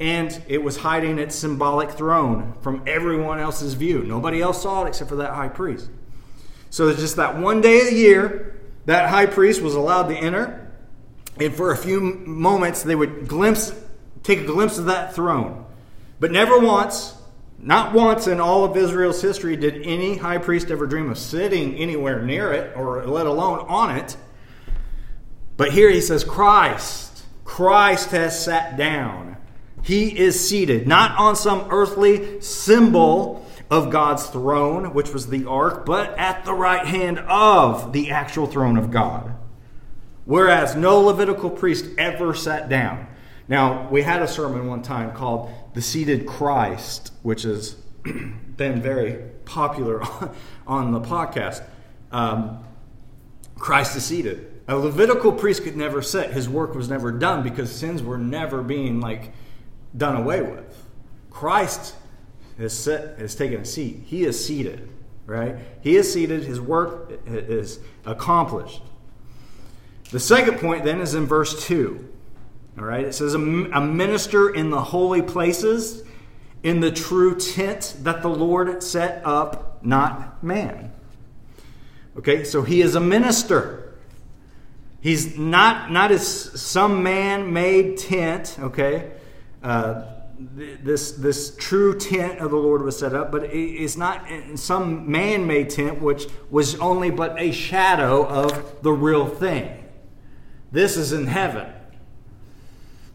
And 0.00 0.42
it 0.46 0.62
was 0.62 0.76
hiding 0.76 1.18
its 1.18 1.34
symbolic 1.34 1.90
throne 1.90 2.54
from 2.60 2.82
everyone 2.86 3.40
else's 3.40 3.74
view. 3.74 4.02
Nobody 4.02 4.40
else 4.40 4.62
saw 4.62 4.84
it 4.84 4.88
except 4.88 5.10
for 5.10 5.16
that 5.16 5.34
high 5.34 5.48
priest. 5.48 5.90
So 6.70 6.88
it's 6.88 7.00
just 7.00 7.16
that 7.16 7.38
one 7.38 7.60
day 7.60 7.80
of 7.80 7.86
the 7.86 7.96
year, 7.96 8.60
that 8.86 9.08
high 9.08 9.26
priest 9.26 9.60
was 9.60 9.74
allowed 9.74 10.08
to 10.08 10.16
enter, 10.16 10.70
and 11.40 11.54
for 11.54 11.72
a 11.72 11.76
few 11.76 12.00
moments 12.00 12.82
they 12.82 12.94
would 12.94 13.26
glimpse, 13.26 13.72
take 14.22 14.40
a 14.40 14.46
glimpse 14.46 14.78
of 14.78 14.86
that 14.86 15.14
throne. 15.14 15.64
But 16.20 16.30
never 16.30 16.58
once, 16.58 17.16
not 17.58 17.92
once 17.92 18.26
in 18.26 18.40
all 18.40 18.64
of 18.64 18.76
Israel's 18.76 19.20
history, 19.20 19.56
did 19.56 19.82
any 19.82 20.16
high 20.16 20.38
priest 20.38 20.70
ever 20.70 20.86
dream 20.86 21.10
of 21.10 21.18
sitting 21.18 21.74
anywhere 21.74 22.22
near 22.22 22.52
it, 22.52 22.76
or 22.76 23.04
let 23.04 23.26
alone 23.26 23.60
on 23.68 23.96
it. 23.96 24.16
But 25.56 25.72
here 25.72 25.90
he 25.90 26.00
says, 26.00 26.22
Christ, 26.22 27.24
Christ 27.44 28.10
has 28.10 28.44
sat 28.44 28.76
down 28.76 29.37
he 29.82 30.18
is 30.18 30.48
seated, 30.48 30.86
not 30.86 31.18
on 31.18 31.36
some 31.36 31.66
earthly 31.70 32.40
symbol 32.40 33.46
of 33.70 33.90
God's 33.90 34.26
throne, 34.26 34.94
which 34.94 35.12
was 35.12 35.28
the 35.28 35.44
ark, 35.44 35.84
but 35.84 36.16
at 36.18 36.44
the 36.44 36.54
right 36.54 36.86
hand 36.86 37.18
of 37.20 37.92
the 37.92 38.10
actual 38.10 38.46
throne 38.46 38.76
of 38.76 38.90
God. 38.90 39.34
Whereas 40.24 40.74
no 40.74 41.00
Levitical 41.00 41.50
priest 41.50 41.86
ever 41.96 42.34
sat 42.34 42.68
down. 42.68 43.06
Now, 43.46 43.88
we 43.88 44.02
had 44.02 44.20
a 44.20 44.28
sermon 44.28 44.66
one 44.66 44.82
time 44.82 45.12
called 45.12 45.50
The 45.74 45.80
Seated 45.80 46.26
Christ, 46.26 47.12
which 47.22 47.42
has 47.42 47.76
been 48.56 48.82
very 48.82 49.22
popular 49.46 50.02
on 50.66 50.92
the 50.92 51.00
podcast. 51.00 51.62
Um, 52.12 52.62
Christ 53.58 53.96
is 53.96 54.04
seated. 54.04 54.52
A 54.68 54.76
Levitical 54.76 55.32
priest 55.32 55.62
could 55.64 55.76
never 55.76 56.02
sit. 56.02 56.30
His 56.30 56.46
work 56.46 56.74
was 56.74 56.90
never 56.90 57.10
done 57.10 57.42
because 57.42 57.74
sins 57.74 58.02
were 58.02 58.18
never 58.18 58.62
being 58.62 59.00
like 59.00 59.32
done 59.96 60.16
away 60.16 60.42
with. 60.42 60.84
Christ 61.30 61.94
has, 62.58 62.76
set, 62.76 63.18
has 63.18 63.34
taken 63.34 63.60
a 63.60 63.64
seat. 63.64 64.02
He 64.06 64.24
is 64.24 64.44
seated, 64.44 64.88
right? 65.26 65.56
He 65.80 65.96
is 65.96 66.12
seated. 66.12 66.44
His 66.44 66.60
work 66.60 67.12
is 67.26 67.80
accomplished. 68.04 68.82
The 70.10 70.20
second 70.20 70.58
point 70.58 70.84
then 70.84 71.00
is 71.00 71.14
in 71.14 71.26
verse 71.26 71.66
2. 71.66 72.08
All 72.78 72.84
right, 72.84 73.04
it 73.04 73.14
says, 73.14 73.34
A 73.34 73.38
minister 73.38 74.50
in 74.50 74.70
the 74.70 74.80
holy 74.80 75.22
places, 75.22 76.04
in 76.62 76.80
the 76.80 76.90
true 76.90 77.36
tent 77.38 77.96
that 78.00 78.22
the 78.22 78.28
Lord 78.28 78.82
set 78.82 79.22
up, 79.24 79.84
not 79.84 80.42
man. 80.42 80.92
Okay, 82.16 82.44
so 82.44 82.62
he 82.62 82.80
is 82.80 82.94
a 82.94 83.00
minister. 83.00 83.94
He's 85.00 85.38
not, 85.38 85.90
not 85.92 86.10
as 86.10 86.26
some 86.60 87.02
man 87.02 87.52
made 87.52 87.98
tent, 87.98 88.56
okay? 88.58 89.12
Uh, 89.62 90.04
this 90.38 91.12
this 91.12 91.56
true 91.56 91.98
tent 91.98 92.38
of 92.38 92.50
the 92.50 92.56
Lord 92.56 92.82
was 92.82 92.96
set 92.96 93.12
up, 93.12 93.32
but 93.32 93.44
it's 93.52 93.96
not 93.96 94.24
some 94.54 95.10
man-made 95.10 95.70
tent 95.70 96.00
which 96.00 96.26
was 96.48 96.78
only 96.78 97.10
but 97.10 97.38
a 97.40 97.50
shadow 97.50 98.24
of 98.24 98.82
the 98.82 98.92
real 98.92 99.26
thing. 99.26 99.84
This 100.70 100.96
is 100.96 101.12
in 101.12 101.26
heaven. 101.26 101.72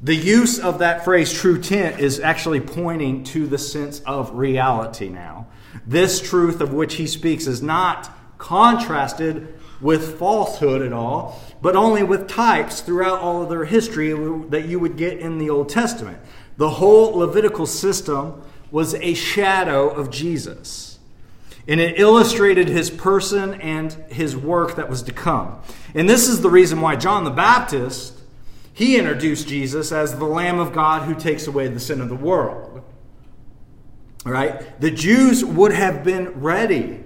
The 0.01 0.15
use 0.15 0.59
of 0.59 0.79
that 0.79 1.05
phrase 1.05 1.31
true 1.31 1.61
tent 1.61 2.01
is 2.01 2.19
actually 2.19 2.59
pointing 2.59 3.23
to 3.25 3.47
the 3.47 3.57
sense 3.57 4.01
of 4.01 4.35
reality 4.35 5.07
now. 5.07 5.47
This 5.87 6.19
truth 6.19 6.59
of 6.59 6.73
which 6.73 6.95
he 6.95 7.07
speaks 7.07 7.47
is 7.47 7.61
not 7.61 8.09
contrasted 8.37 9.57
with 9.83 10.17
falsehood 10.17 10.81
at 10.81 10.93
all, 10.93 11.39
but 11.61 11.75
only 11.75 12.01
with 12.01 12.27
types 12.27 12.81
throughout 12.81 13.19
all 13.19 13.43
of 13.43 13.49
their 13.49 13.65
history 13.65 14.11
that 14.49 14.65
you 14.65 14.79
would 14.79 14.97
get 14.97 15.19
in 15.19 15.37
the 15.37 15.49
Old 15.49 15.69
Testament. 15.69 16.17
The 16.57 16.69
whole 16.69 17.17
Levitical 17.17 17.65
system 17.65 18.41
was 18.71 18.95
a 18.95 19.13
shadow 19.13 19.89
of 19.89 20.09
Jesus. 20.09 20.97
And 21.67 21.79
it 21.79 21.99
illustrated 21.99 22.67
his 22.67 22.89
person 22.89 23.53
and 23.61 23.93
his 24.09 24.35
work 24.35 24.75
that 24.75 24.89
was 24.89 25.03
to 25.03 25.11
come. 25.11 25.61
And 25.93 26.09
this 26.09 26.27
is 26.27 26.41
the 26.41 26.49
reason 26.49 26.81
why 26.81 26.95
John 26.95 27.23
the 27.23 27.31
Baptist, 27.31 28.19
he 28.73 28.97
introduced 28.97 29.47
Jesus 29.47 29.91
as 29.91 30.17
the 30.17 30.25
Lamb 30.25 30.59
of 30.59 30.73
God 30.73 31.03
who 31.03 31.15
takes 31.15 31.47
away 31.47 31.67
the 31.67 31.79
sin 31.79 32.01
of 32.01 32.09
the 32.09 32.15
world. 32.15 32.83
All 34.25 34.31
right? 34.31 34.79
The 34.81 34.91
Jews 34.91 35.43
would 35.45 35.71
have 35.71 36.03
been 36.03 36.41
ready. 36.41 37.02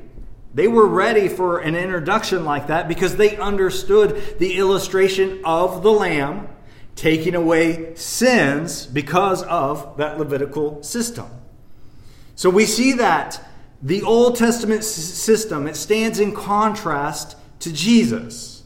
They 0.53 0.67
were 0.67 0.87
ready 0.87 1.27
for 1.27 1.59
an 1.59 1.75
introduction 1.75 2.45
like 2.45 2.67
that 2.67 2.87
because 2.87 3.15
they 3.15 3.37
understood 3.37 4.39
the 4.39 4.57
illustration 4.57 5.41
of 5.43 5.83
the 5.83 5.91
Lamb 5.91 6.49
taking 6.95 7.35
away 7.35 7.93
sins 7.95 8.87
because 8.87 9.43
of 9.43 9.97
that 9.97 10.17
Levitical 10.17 10.81
system. 10.81 11.27
So 12.35 12.49
we 12.49 12.65
see 12.65 12.93
that 12.93 13.43
the 13.81 14.01
Old 14.01 14.35
Testament 14.35 14.83
system 14.83 15.67
it 15.67 15.75
stands 15.75 16.19
in 16.19 16.33
contrast 16.33 17.37
to 17.59 17.71
Jesus, 17.71 18.63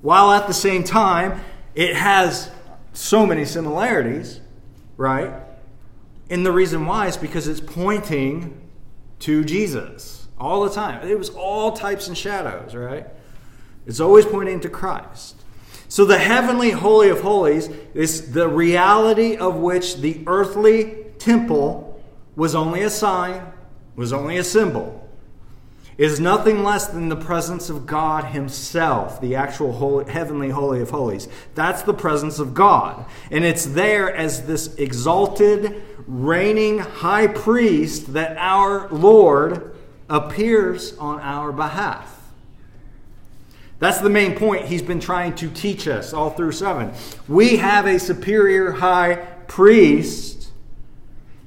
while 0.00 0.32
at 0.32 0.46
the 0.46 0.54
same 0.54 0.84
time 0.84 1.42
it 1.74 1.96
has 1.96 2.50
so 2.94 3.26
many 3.26 3.44
similarities, 3.44 4.40
right? 4.96 5.34
And 6.30 6.46
the 6.46 6.52
reason 6.52 6.86
why 6.86 7.08
is 7.08 7.18
because 7.18 7.46
it's 7.46 7.60
pointing 7.60 8.58
to 9.20 9.44
Jesus 9.44 10.15
all 10.38 10.64
the 10.64 10.70
time. 10.70 11.06
It 11.06 11.18
was 11.18 11.30
all 11.30 11.72
types 11.72 12.08
and 12.08 12.16
shadows, 12.16 12.74
right? 12.74 13.06
It's 13.86 14.00
always 14.00 14.26
pointing 14.26 14.60
to 14.60 14.68
Christ. 14.68 15.36
So 15.88 16.04
the 16.04 16.18
heavenly 16.18 16.70
Holy 16.70 17.08
of 17.08 17.20
Holies 17.20 17.68
is 17.94 18.32
the 18.32 18.48
reality 18.48 19.36
of 19.36 19.56
which 19.56 19.98
the 19.98 20.22
earthly 20.26 21.06
temple 21.18 22.02
was 22.34 22.54
only 22.54 22.82
a 22.82 22.90
sign, 22.90 23.52
was 23.94 24.12
only 24.12 24.36
a 24.36 24.44
symbol. 24.44 25.02
Is 25.96 26.20
nothing 26.20 26.62
less 26.62 26.88
than 26.88 27.08
the 27.08 27.16
presence 27.16 27.70
of 27.70 27.86
God 27.86 28.24
Himself, 28.24 29.18
the 29.18 29.36
actual 29.36 29.72
holy, 29.72 30.10
heavenly 30.12 30.50
Holy 30.50 30.82
of 30.82 30.90
Holies. 30.90 31.26
That's 31.54 31.82
the 31.82 31.94
presence 31.94 32.38
of 32.38 32.52
God. 32.52 33.06
And 33.30 33.44
it's 33.44 33.64
there 33.64 34.14
as 34.14 34.46
this 34.46 34.74
exalted, 34.74 35.82
reigning 36.06 36.80
high 36.80 37.28
priest 37.28 38.12
that 38.12 38.36
our 38.36 38.88
Lord 38.88 39.75
appears 40.08 40.96
on 40.98 41.20
our 41.20 41.52
behalf. 41.52 42.16
That's 43.78 43.98
the 44.00 44.10
main 44.10 44.36
point 44.36 44.66
he's 44.66 44.82
been 44.82 45.00
trying 45.00 45.34
to 45.36 45.50
teach 45.50 45.86
us 45.86 46.12
all 46.12 46.30
through 46.30 46.52
7. 46.52 46.92
We 47.28 47.56
have 47.56 47.86
a 47.86 47.98
superior 47.98 48.72
high 48.72 49.16
priest, 49.48 50.48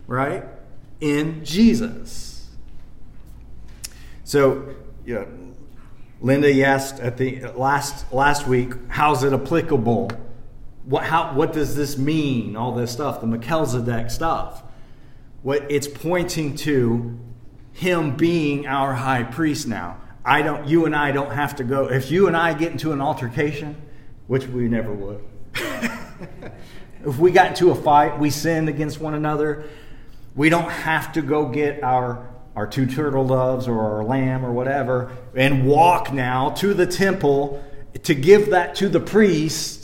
right, 0.05 0.43
in 1.01 1.43
Jesus. 1.43 2.49
So, 4.23 4.75
yeah, 5.05 5.25
Linda 6.21 6.63
asked 6.63 6.99
at 6.99 7.17
the 7.17 7.47
last 7.55 8.11
last 8.13 8.45
week, 8.45 8.73
how's 8.89 9.23
it 9.23 9.33
applicable? 9.33 10.11
What 10.85 11.05
how 11.05 11.33
what 11.33 11.53
does 11.53 11.75
this 11.75 11.97
mean? 11.97 12.55
All 12.55 12.73
this 12.73 12.91
stuff, 12.91 13.21
the 13.21 13.27
Melchizedek 13.27 14.11
stuff. 14.11 14.61
What 15.41 15.65
it's 15.71 15.87
pointing 15.87 16.55
to 16.57 17.17
him 17.73 18.15
being 18.15 18.67
our 18.67 18.93
high 18.93 19.23
priest 19.23 19.67
now. 19.67 19.97
I 20.25 20.41
don't 20.41 20.67
you 20.67 20.85
and 20.85 20.95
I 20.95 21.11
don't 21.11 21.31
have 21.31 21.55
to 21.57 21.63
go 21.63 21.89
if 21.89 22.11
you 22.11 22.27
and 22.27 22.35
I 22.35 22.53
get 22.53 22.71
into 22.71 22.91
an 22.91 23.01
altercation, 23.01 23.81
which 24.27 24.47
we 24.47 24.67
never 24.67 24.93
would. 24.93 25.23
if 27.05 27.17
we 27.17 27.31
got 27.31 27.47
into 27.47 27.71
a 27.71 27.75
fight, 27.75 28.19
we 28.19 28.29
sinned 28.29 28.69
against 28.69 28.99
one 28.99 29.13
another, 29.13 29.65
we 30.35 30.49
don't 30.49 30.69
have 30.69 31.13
to 31.13 31.21
go 31.21 31.47
get 31.47 31.83
our 31.83 32.29
our 32.55 32.67
two 32.67 32.85
turtle 32.85 33.25
doves 33.25 33.67
or 33.67 33.79
our 33.79 34.03
lamb 34.03 34.45
or 34.45 34.51
whatever 34.51 35.15
and 35.33 35.65
walk 35.65 36.11
now 36.11 36.49
to 36.49 36.73
the 36.73 36.85
temple 36.85 37.63
to 38.03 38.13
give 38.13 38.49
that 38.49 38.75
to 38.75 38.89
the 38.89 38.99
priest 38.99 39.78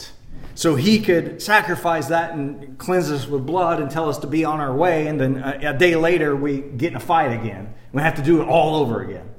so 0.55 0.75
he 0.75 1.01
could 1.01 1.41
sacrifice 1.41 2.07
that 2.07 2.33
and 2.33 2.77
cleanse 2.77 3.11
us 3.11 3.27
with 3.27 3.45
blood 3.45 3.81
and 3.81 3.91
tell 3.91 4.09
us 4.09 4.17
to 4.19 4.27
be 4.27 4.45
on 4.45 4.61
our 4.61 4.73
way 4.73 5.07
and 5.07 5.19
then 5.19 5.37
a, 5.37 5.71
a 5.71 5.77
day 5.77 5.95
later 5.95 6.33
we 6.35 6.61
get 6.61 6.91
in 6.91 6.95
a 6.95 7.01
fight 7.01 7.33
again. 7.33 7.73
We 7.91 8.01
have 8.01 8.15
to 8.15 8.21
do 8.21 8.41
it 8.41 8.47
all 8.47 8.77
over 8.77 9.01
again. 9.01 9.29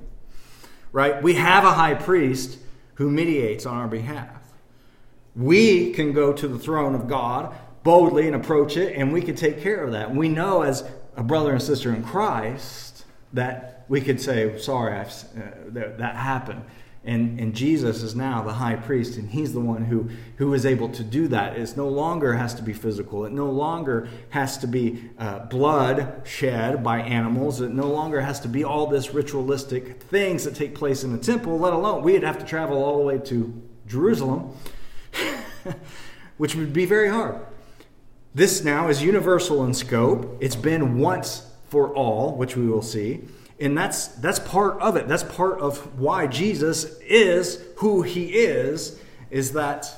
Right? 0.92 1.22
We 1.22 1.34
have 1.34 1.64
a 1.64 1.72
high 1.72 1.94
priest 1.94 2.58
who 2.94 3.10
mediates 3.10 3.64
on 3.66 3.76
our 3.76 3.88
behalf. 3.88 4.42
We 5.34 5.92
can 5.92 6.12
go 6.12 6.32
to 6.34 6.48
the 6.48 6.58
throne 6.58 6.94
of 6.94 7.08
god 7.08 7.54
boldly 7.82 8.26
and 8.26 8.36
approach 8.36 8.76
it 8.76 8.94
and 8.94 9.12
we 9.12 9.22
can 9.22 9.34
take 9.34 9.62
care 9.62 9.82
of 9.82 9.92
that. 9.92 10.14
We 10.14 10.28
know 10.28 10.62
as 10.62 10.88
a 11.16 11.22
brother 11.22 11.52
and 11.52 11.62
sister 11.62 11.94
in 11.94 12.02
christ 12.02 13.06
that 13.32 13.86
we 13.88 14.02
could 14.02 14.20
say, 14.20 14.58
sorry, 14.58 14.98
uh, 14.98 15.04
that, 15.68 15.98
that 15.98 16.16
happened. 16.16 16.62
And, 17.06 17.38
and 17.38 17.54
Jesus 17.54 18.02
is 18.02 18.16
now 18.16 18.42
the 18.42 18.54
high 18.54 18.74
priest, 18.74 19.16
and 19.16 19.30
he's 19.30 19.52
the 19.52 19.60
one 19.60 19.84
who, 19.84 20.10
who 20.36 20.52
is 20.54 20.66
able 20.66 20.88
to 20.88 21.04
do 21.04 21.28
that. 21.28 21.56
It 21.56 21.76
no 21.76 21.88
longer 21.88 22.34
has 22.34 22.52
to 22.54 22.62
be 22.62 22.72
physical. 22.72 23.24
It 23.24 23.32
no 23.32 23.48
longer 23.48 24.08
has 24.30 24.58
to 24.58 24.66
be 24.66 25.04
uh, 25.18 25.40
blood 25.46 26.22
shed 26.24 26.82
by 26.82 27.00
animals. 27.00 27.60
It 27.60 27.70
no 27.70 27.86
longer 27.86 28.20
has 28.20 28.40
to 28.40 28.48
be 28.48 28.64
all 28.64 28.88
this 28.88 29.14
ritualistic 29.14 30.02
things 30.02 30.44
that 30.44 30.56
take 30.56 30.74
place 30.74 31.04
in 31.04 31.12
the 31.12 31.18
temple, 31.18 31.58
let 31.58 31.72
alone 31.72 32.02
we'd 32.02 32.24
have 32.24 32.38
to 32.38 32.44
travel 32.44 32.82
all 32.82 32.98
the 32.98 33.04
way 33.04 33.18
to 33.18 33.62
Jerusalem, 33.86 34.56
which 36.36 36.56
would 36.56 36.72
be 36.72 36.86
very 36.86 37.08
hard. 37.08 37.40
This 38.34 38.64
now 38.64 38.88
is 38.88 39.02
universal 39.02 39.64
in 39.64 39.72
scope. 39.72 40.38
It's 40.40 40.56
been 40.56 40.98
once 40.98 41.48
for 41.68 41.94
all, 41.94 42.36
which 42.36 42.56
we 42.56 42.66
will 42.66 42.82
see. 42.82 43.22
And 43.58 43.76
that's 43.76 44.08
that's 44.08 44.38
part 44.38 44.78
of 44.80 44.96
it. 44.96 45.08
That's 45.08 45.22
part 45.22 45.60
of 45.60 45.98
why 45.98 46.26
Jesus 46.26 46.98
is 47.00 47.62
who 47.76 48.02
he 48.02 48.34
is 48.34 49.00
is 49.30 49.52
that 49.52 49.92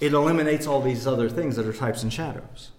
it 0.00 0.12
eliminates 0.12 0.66
all 0.66 0.82
these 0.82 1.06
other 1.06 1.28
things 1.28 1.56
that 1.56 1.66
are 1.66 1.72
types 1.72 2.02
and 2.02 2.12
shadows. 2.12 2.70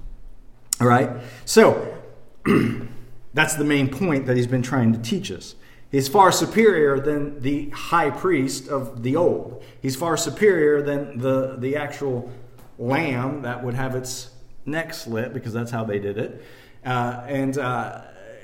All 0.82 0.88
right? 0.88 1.10
So, 1.46 1.98
that's 3.34 3.56
the 3.56 3.64
main 3.64 3.90
point 3.90 4.26
that 4.26 4.36
he's 4.36 4.48
been 4.48 4.62
trying 4.62 4.94
to 4.94 5.00
teach 5.00 5.32
us. 5.32 5.56
He's 5.92 6.08
far 6.08 6.32
superior 6.32 7.00
than 7.00 7.40
the 7.42 7.70
high 7.70 8.10
priest 8.10 8.68
of 8.68 9.04
the 9.04 9.16
old. 9.16 9.64
He's 9.82 9.96
far 9.96 10.18
superior 10.18 10.82
than 10.82 11.20
the, 11.20 11.56
the 11.58 11.76
actual 11.76 12.32
lamb 12.80 13.44
that 13.44 13.64
would 13.64 13.76
have 13.76 13.96
its 13.96 14.32
neck 14.66 14.94
slit 14.94 15.34
because 15.34 15.54
that's 15.54 15.72
how 15.72 15.84
they 15.84 16.00
did 16.00 16.18
it. 16.18 16.44
Uh, 16.84 17.24
and 17.28 17.58
uh, 17.58 18.02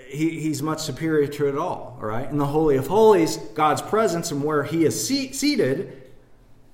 he, 0.09 0.39
he's 0.39 0.61
much 0.63 0.81
superior 0.81 1.27
to 1.27 1.47
it 1.47 1.57
all, 1.57 1.97
all 2.01 2.07
right? 2.07 2.29
In 2.29 2.37
the 2.37 2.45
Holy 2.45 2.77
of 2.77 2.87
Holies, 2.87 3.37
God's 3.37 3.81
presence 3.81 4.31
and 4.31 4.43
where 4.43 4.63
he 4.63 4.83
is 4.85 5.07
seated 5.07 6.01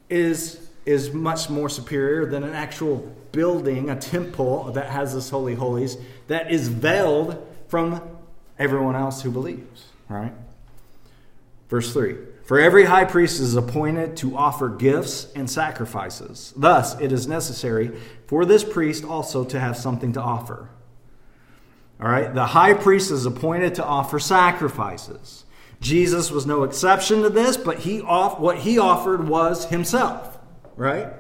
is, 0.10 0.68
is 0.86 1.14
much 1.14 1.50
more 1.50 1.68
superior 1.68 2.26
than 2.26 2.44
an 2.44 2.54
actual 2.54 2.98
building, 3.32 3.90
a 3.90 4.00
temple 4.00 4.72
that 4.72 4.90
has 4.90 5.14
this 5.14 5.30
Holy 5.30 5.56
Holies 5.56 5.98
that 6.28 6.52
is 6.52 6.70
veiled 6.70 7.46
from 7.68 8.02
everyone 8.58 8.96
else 8.96 9.22
who 9.22 9.32
believes, 9.32 9.86
all 10.10 10.18
right? 10.18 10.34
Verse 11.68 11.92
3 11.92 12.16
For 12.46 12.60
every 12.60 12.86
high 12.86 13.06
priest 13.06 13.42
is 13.42 13.56
appointed 13.56 14.16
to 14.18 14.38
offer 14.38 14.70
gifts 14.70 15.28
and 15.36 15.50
sacrifices. 15.50 16.54
Thus, 16.56 16.98
it 17.02 17.12
is 17.12 17.28
necessary 17.28 17.92
for 18.28 18.46
this 18.46 18.64
priest 18.64 19.04
also 19.04 19.44
to 19.44 19.60
have 19.60 19.76
something 19.76 20.14
to 20.14 20.22
offer. 20.22 20.70
All 22.00 22.08
right, 22.08 22.34
the 22.34 22.46
high 22.46 22.74
priest 22.74 23.12
is 23.12 23.26
appointed 23.26 23.76
to 23.76 23.86
offer 23.86 24.20
sacrifices. 24.20 25.46
Jesus 25.80 26.32
was 26.32 26.46
no 26.46 26.64
exception 26.64 27.22
to 27.22 27.30
this, 27.30 27.58
but 27.58 27.80
he 27.80 28.02
off, 28.02 28.40
what 28.40 28.60
he 28.60 28.78
offered 28.78 29.28
was 29.28 29.66
himself, 29.66 30.38
right? 30.76 31.14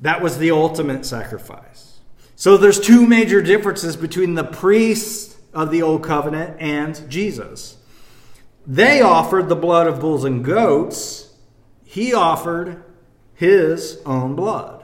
That 0.00 0.22
was 0.22 0.38
the 0.38 0.52
ultimate 0.52 1.04
sacrifice. 1.04 1.98
So 2.36 2.56
there's 2.56 2.78
two 2.78 3.06
major 3.06 3.42
differences 3.42 3.96
between 3.96 4.34
the 4.34 4.44
priests 4.44 5.36
of 5.52 5.70
the 5.70 5.82
old 5.82 6.04
covenant 6.04 6.56
and 6.60 7.10
Jesus. 7.10 7.76
They 8.66 9.00
offered 9.00 9.48
the 9.48 9.56
blood 9.56 9.86
of 9.86 10.00
bulls 10.00 10.24
and 10.24 10.44
goats. 10.44 11.34
He 11.84 12.14
offered 12.14 12.84
his 13.34 14.00
own 14.06 14.36
blood. 14.36 14.77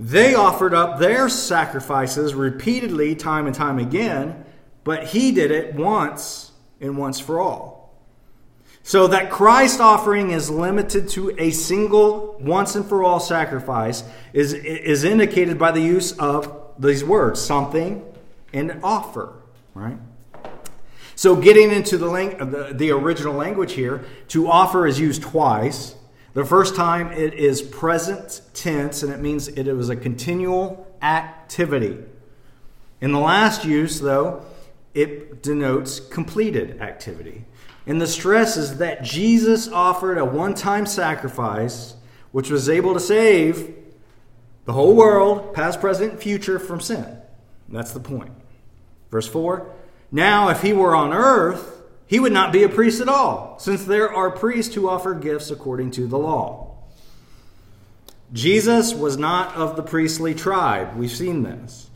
They 0.00 0.36
offered 0.36 0.74
up 0.74 1.00
their 1.00 1.28
sacrifices 1.28 2.32
repeatedly, 2.32 3.16
time 3.16 3.46
and 3.46 3.54
time 3.54 3.80
again, 3.80 4.44
but 4.84 5.08
he 5.08 5.32
did 5.32 5.50
it 5.50 5.74
once 5.74 6.52
and 6.80 6.96
once 6.96 7.18
for 7.18 7.40
all. 7.40 7.92
So 8.84 9.08
that 9.08 9.30
Christ 9.30 9.80
offering 9.80 10.30
is 10.30 10.48
limited 10.48 11.08
to 11.10 11.34
a 11.36 11.50
single, 11.50 12.38
once 12.40 12.76
and 12.76 12.86
for 12.86 13.02
all 13.02 13.18
sacrifice 13.18 14.04
is, 14.32 14.54
is 14.54 15.02
indicated 15.02 15.58
by 15.58 15.72
the 15.72 15.80
use 15.80 16.12
of 16.12 16.72
these 16.78 17.02
words 17.02 17.40
something 17.40 18.04
and 18.52 18.78
offer, 18.84 19.34
right? 19.74 19.98
So, 21.16 21.34
getting 21.34 21.72
into 21.72 21.98
the, 21.98 22.06
the, 22.06 22.72
the 22.72 22.90
original 22.92 23.34
language 23.34 23.72
here, 23.72 24.04
to 24.28 24.48
offer 24.48 24.86
is 24.86 25.00
used 25.00 25.22
twice. 25.22 25.96
The 26.34 26.44
first 26.44 26.76
time 26.76 27.10
it 27.12 27.34
is 27.34 27.62
present 27.62 28.42
tense 28.54 29.02
and 29.02 29.12
it 29.12 29.20
means 29.20 29.48
it 29.48 29.72
was 29.72 29.88
a 29.88 29.96
continual 29.96 30.86
activity. 31.02 31.98
In 33.00 33.12
the 33.12 33.20
last 33.20 33.64
use, 33.64 34.00
though, 34.00 34.44
it 34.94 35.42
denotes 35.42 36.00
completed 36.00 36.80
activity. 36.80 37.44
And 37.86 38.00
the 38.00 38.06
stress 38.06 38.56
is 38.56 38.78
that 38.78 39.02
Jesus 39.02 39.68
offered 39.68 40.18
a 40.18 40.24
one 40.24 40.54
time 40.54 40.84
sacrifice 40.86 41.94
which 42.32 42.50
was 42.50 42.68
able 42.68 42.92
to 42.94 43.00
save 43.00 43.74
the 44.66 44.74
whole 44.74 44.94
world, 44.94 45.54
past, 45.54 45.80
present, 45.80 46.22
future, 46.22 46.58
from 46.58 46.80
sin. 46.80 47.16
That's 47.70 47.92
the 47.92 48.00
point. 48.00 48.32
Verse 49.10 49.26
4 49.26 49.72
Now, 50.12 50.50
if 50.50 50.60
he 50.60 50.74
were 50.74 50.94
on 50.94 51.12
earth, 51.14 51.77
he 52.08 52.18
would 52.18 52.32
not 52.32 52.52
be 52.52 52.64
a 52.64 52.68
priest 52.68 53.00
at 53.00 53.08
all, 53.08 53.56
since 53.60 53.84
there 53.84 54.12
are 54.12 54.30
priests 54.30 54.74
who 54.74 54.88
offer 54.88 55.14
gifts 55.14 55.50
according 55.50 55.92
to 55.92 56.06
the 56.06 56.18
law. 56.18 56.74
Jesus 58.32 58.94
was 58.94 59.16
not 59.16 59.54
of 59.54 59.76
the 59.76 59.82
priestly 59.82 60.34
tribe. 60.34 60.96
We've 60.96 61.10
seen 61.10 61.42
this. 61.42 61.88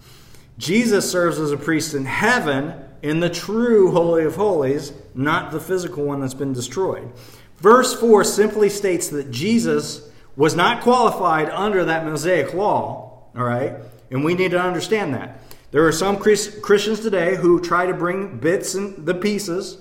Jesus 0.59 1.11
serves 1.11 1.39
as 1.39 1.51
a 1.51 1.57
priest 1.57 1.95
in 1.95 2.05
heaven 2.05 2.75
in 3.03 3.21
the 3.21 3.31
true 3.31 3.91
Holy 3.91 4.25
of 4.25 4.37
Holies, 4.37 4.93
not 5.15 5.51
the 5.51 5.61
physical 5.61 6.05
one 6.05 6.21
that's 6.21 6.35
been 6.35 6.53
destroyed. 6.53 7.11
Verse 7.59 7.99
4 7.99 8.23
simply 8.23 8.69
states 8.69 9.09
that 9.09 9.31
Jesus 9.31 10.11
was 10.37 10.55
not 10.55 10.83
qualified 10.83 11.49
under 11.51 11.85
that 11.85 12.05
Mosaic 12.05 12.55
law, 12.55 13.25
all 13.35 13.45
right? 13.45 13.77
And 14.11 14.25
we 14.25 14.35
need 14.35 14.51
to 14.53 14.61
understand 14.61 15.15
that. 15.15 15.39
There 15.71 15.87
are 15.87 15.93
some 15.93 16.19
Christians 16.19 17.01
today 17.01 17.37
who 17.37 17.61
try 17.61 17.87
to 17.87 17.95
bring 17.95 18.39
bits 18.39 18.75
and 18.75 19.07
the 19.07 19.15
pieces 19.15 19.79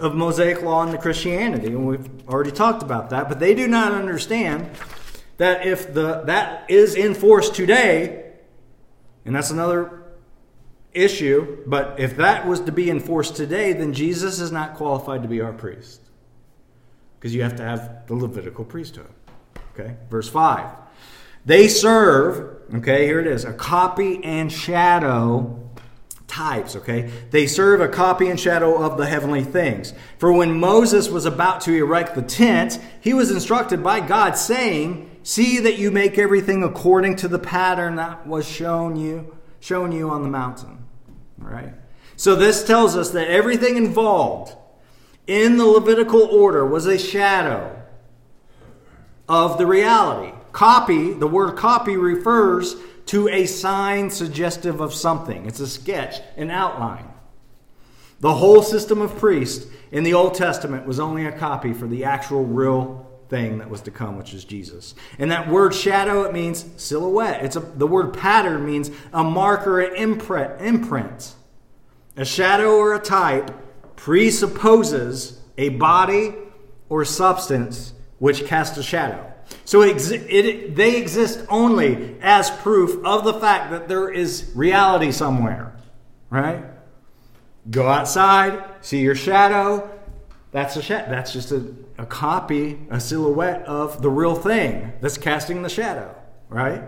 of 0.00 0.14
Mosaic 0.14 0.62
law 0.62 0.84
into 0.84 0.98
Christianity, 0.98 1.68
and 1.68 1.86
we've 1.86 2.08
already 2.28 2.50
talked 2.50 2.82
about 2.82 3.10
that. 3.10 3.28
But 3.28 3.40
they 3.40 3.54
do 3.54 3.68
not 3.68 3.92
understand 3.92 4.70
that 5.36 5.66
if 5.66 5.92
the 5.92 6.22
that 6.26 6.70
is 6.70 6.94
in 6.94 7.14
force 7.14 7.50
today, 7.50 8.32
and 9.24 9.34
that's 9.34 9.50
another 9.50 10.02
issue, 10.92 11.62
but 11.66 11.98
if 11.98 12.16
that 12.16 12.46
was 12.46 12.60
to 12.60 12.72
be 12.72 12.90
enforced 12.90 13.36
today, 13.36 13.72
then 13.72 13.92
Jesus 13.92 14.40
is 14.40 14.52
not 14.52 14.74
qualified 14.74 15.22
to 15.22 15.28
be 15.28 15.40
our 15.40 15.52
priest. 15.52 16.00
Because 17.18 17.34
you 17.34 17.42
have 17.42 17.56
to 17.56 17.62
have 17.62 18.06
the 18.06 18.14
Levitical 18.14 18.64
priesthood. 18.64 19.08
Okay? 19.74 19.96
Verse 20.10 20.28
5. 20.28 20.68
They 21.44 21.68
serve, 21.68 22.62
okay, 22.74 23.06
here 23.06 23.20
it 23.20 23.26
is, 23.26 23.44
a 23.44 23.52
copy 23.52 24.22
and 24.22 24.50
shadow 24.52 25.61
types, 26.32 26.74
okay? 26.76 27.10
They 27.30 27.46
serve 27.46 27.80
a 27.80 27.88
copy 27.88 28.28
and 28.28 28.40
shadow 28.40 28.82
of 28.82 28.96
the 28.96 29.06
heavenly 29.06 29.44
things. 29.44 29.92
For 30.18 30.32
when 30.32 30.58
Moses 30.58 31.08
was 31.08 31.26
about 31.26 31.60
to 31.62 31.74
erect 31.74 32.14
the 32.14 32.22
tent, 32.22 32.80
he 33.00 33.12
was 33.12 33.30
instructed 33.30 33.82
by 33.82 34.00
God, 34.00 34.36
saying, 34.36 35.10
See 35.22 35.60
that 35.60 35.78
you 35.78 35.90
make 35.90 36.18
everything 36.18 36.64
according 36.64 37.16
to 37.16 37.28
the 37.28 37.38
pattern 37.38 37.96
that 37.96 38.26
was 38.26 38.48
shown 38.48 38.96
you, 38.96 39.36
shown 39.60 39.92
you 39.92 40.10
on 40.10 40.22
the 40.22 40.28
mountain. 40.28 40.84
All 41.40 41.50
right? 41.50 41.74
So 42.16 42.34
this 42.34 42.64
tells 42.64 42.96
us 42.96 43.10
that 43.10 43.28
everything 43.28 43.76
involved 43.76 44.56
in 45.26 45.58
the 45.58 45.66
Levitical 45.66 46.22
order 46.22 46.66
was 46.66 46.86
a 46.86 46.98
shadow 46.98 47.80
of 49.28 49.58
the 49.58 49.66
reality. 49.66 50.36
Copy, 50.50 51.12
the 51.12 51.26
word 51.26 51.56
copy 51.56 51.96
refers 51.96 52.74
to 53.12 53.28
a 53.28 53.44
sign 53.44 54.08
suggestive 54.08 54.80
of 54.80 54.94
something. 54.94 55.44
It's 55.44 55.60
a 55.60 55.66
sketch, 55.66 56.22
an 56.38 56.50
outline. 56.50 57.12
The 58.20 58.32
whole 58.32 58.62
system 58.62 59.02
of 59.02 59.18
priests 59.18 59.70
in 59.90 60.02
the 60.02 60.14
Old 60.14 60.32
Testament 60.32 60.86
was 60.86 60.98
only 60.98 61.26
a 61.26 61.32
copy 61.32 61.74
for 61.74 61.86
the 61.86 62.04
actual 62.04 62.42
real 62.42 63.06
thing 63.28 63.58
that 63.58 63.68
was 63.68 63.82
to 63.82 63.90
come, 63.90 64.16
which 64.16 64.32
is 64.32 64.46
Jesus. 64.46 64.94
And 65.18 65.30
that 65.30 65.46
word 65.46 65.74
shadow, 65.74 66.22
it 66.22 66.32
means 66.32 66.64
silhouette. 66.78 67.44
It's 67.44 67.54
a, 67.56 67.60
the 67.60 67.86
word 67.86 68.14
pattern 68.14 68.64
means 68.64 68.90
a 69.12 69.22
marker, 69.22 69.80
an 69.80 69.94
imprint, 69.94 70.62
imprint. 70.62 71.34
A 72.16 72.24
shadow 72.24 72.76
or 72.78 72.94
a 72.94 72.98
type 72.98 73.50
presupposes 73.94 75.38
a 75.58 75.68
body 75.68 76.34
or 76.88 77.04
substance 77.04 77.92
which 78.18 78.46
casts 78.46 78.78
a 78.78 78.82
shadow. 78.82 79.31
So 79.64 79.82
it, 79.82 80.10
it, 80.10 80.74
they 80.74 80.96
exist 80.96 81.44
only 81.48 82.16
as 82.20 82.50
proof 82.50 83.04
of 83.04 83.24
the 83.24 83.34
fact 83.34 83.70
that 83.70 83.88
there 83.88 84.10
is 84.10 84.50
reality 84.54 85.12
somewhere, 85.12 85.76
right? 86.30 86.64
Go 87.70 87.86
outside, 87.86 88.64
see 88.80 89.00
your 89.00 89.14
shadow. 89.14 89.88
That's 90.50 90.76
a 90.76 90.82
That's 91.08 91.32
just 91.32 91.52
a, 91.52 91.74
a 91.96 92.06
copy, 92.06 92.80
a 92.90 93.00
silhouette 93.00 93.64
of 93.64 94.02
the 94.02 94.10
real 94.10 94.34
thing 94.34 94.92
that's 95.00 95.16
casting 95.16 95.62
the 95.62 95.68
shadow, 95.68 96.14
right? 96.48 96.82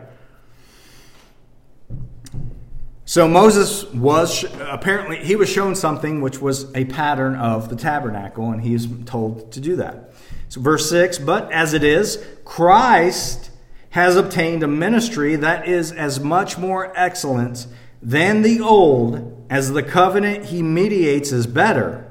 So 3.06 3.28
Moses 3.28 3.84
was 3.92 4.44
apparently 4.60 5.18
he 5.18 5.36
was 5.36 5.48
shown 5.48 5.74
something 5.74 6.22
which 6.22 6.40
was 6.40 6.74
a 6.74 6.86
pattern 6.86 7.36
of 7.36 7.68
the 7.68 7.76
tabernacle, 7.76 8.50
and 8.50 8.62
he 8.62 8.70
he's 8.70 8.88
told 9.04 9.52
to 9.52 9.60
do 9.60 9.76
that. 9.76 10.13
So, 10.54 10.60
verse 10.60 10.88
6 10.88 11.18
But 11.18 11.50
as 11.50 11.74
it 11.74 11.82
is, 11.82 12.24
Christ 12.44 13.50
has 13.90 14.14
obtained 14.14 14.62
a 14.62 14.68
ministry 14.68 15.34
that 15.34 15.66
is 15.66 15.90
as 15.90 16.20
much 16.20 16.56
more 16.58 16.96
excellent 16.96 17.66
than 18.00 18.42
the 18.42 18.60
old, 18.60 19.44
as 19.50 19.72
the 19.72 19.82
covenant 19.82 20.44
he 20.46 20.62
mediates 20.62 21.32
is 21.32 21.48
better, 21.48 22.08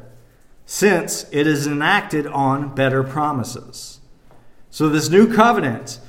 since 0.66 1.26
it 1.32 1.48
is 1.48 1.66
enacted 1.66 2.28
on 2.28 2.76
better 2.76 3.02
promises. 3.02 4.02
So, 4.70 4.90
this 4.90 5.10
new 5.10 5.34
covenant, 5.34 6.02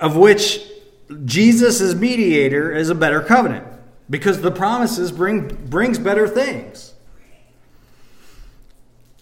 of 0.00 0.16
which 0.16 0.60
Jesus 1.24 1.80
is 1.80 1.96
mediator, 1.96 2.70
is 2.70 2.90
a 2.90 2.94
better 2.94 3.22
covenant 3.22 3.66
because 4.08 4.40
the 4.40 4.52
promises 4.52 5.10
bring 5.10 5.48
brings 5.66 5.98
better 5.98 6.28
things. 6.28 6.93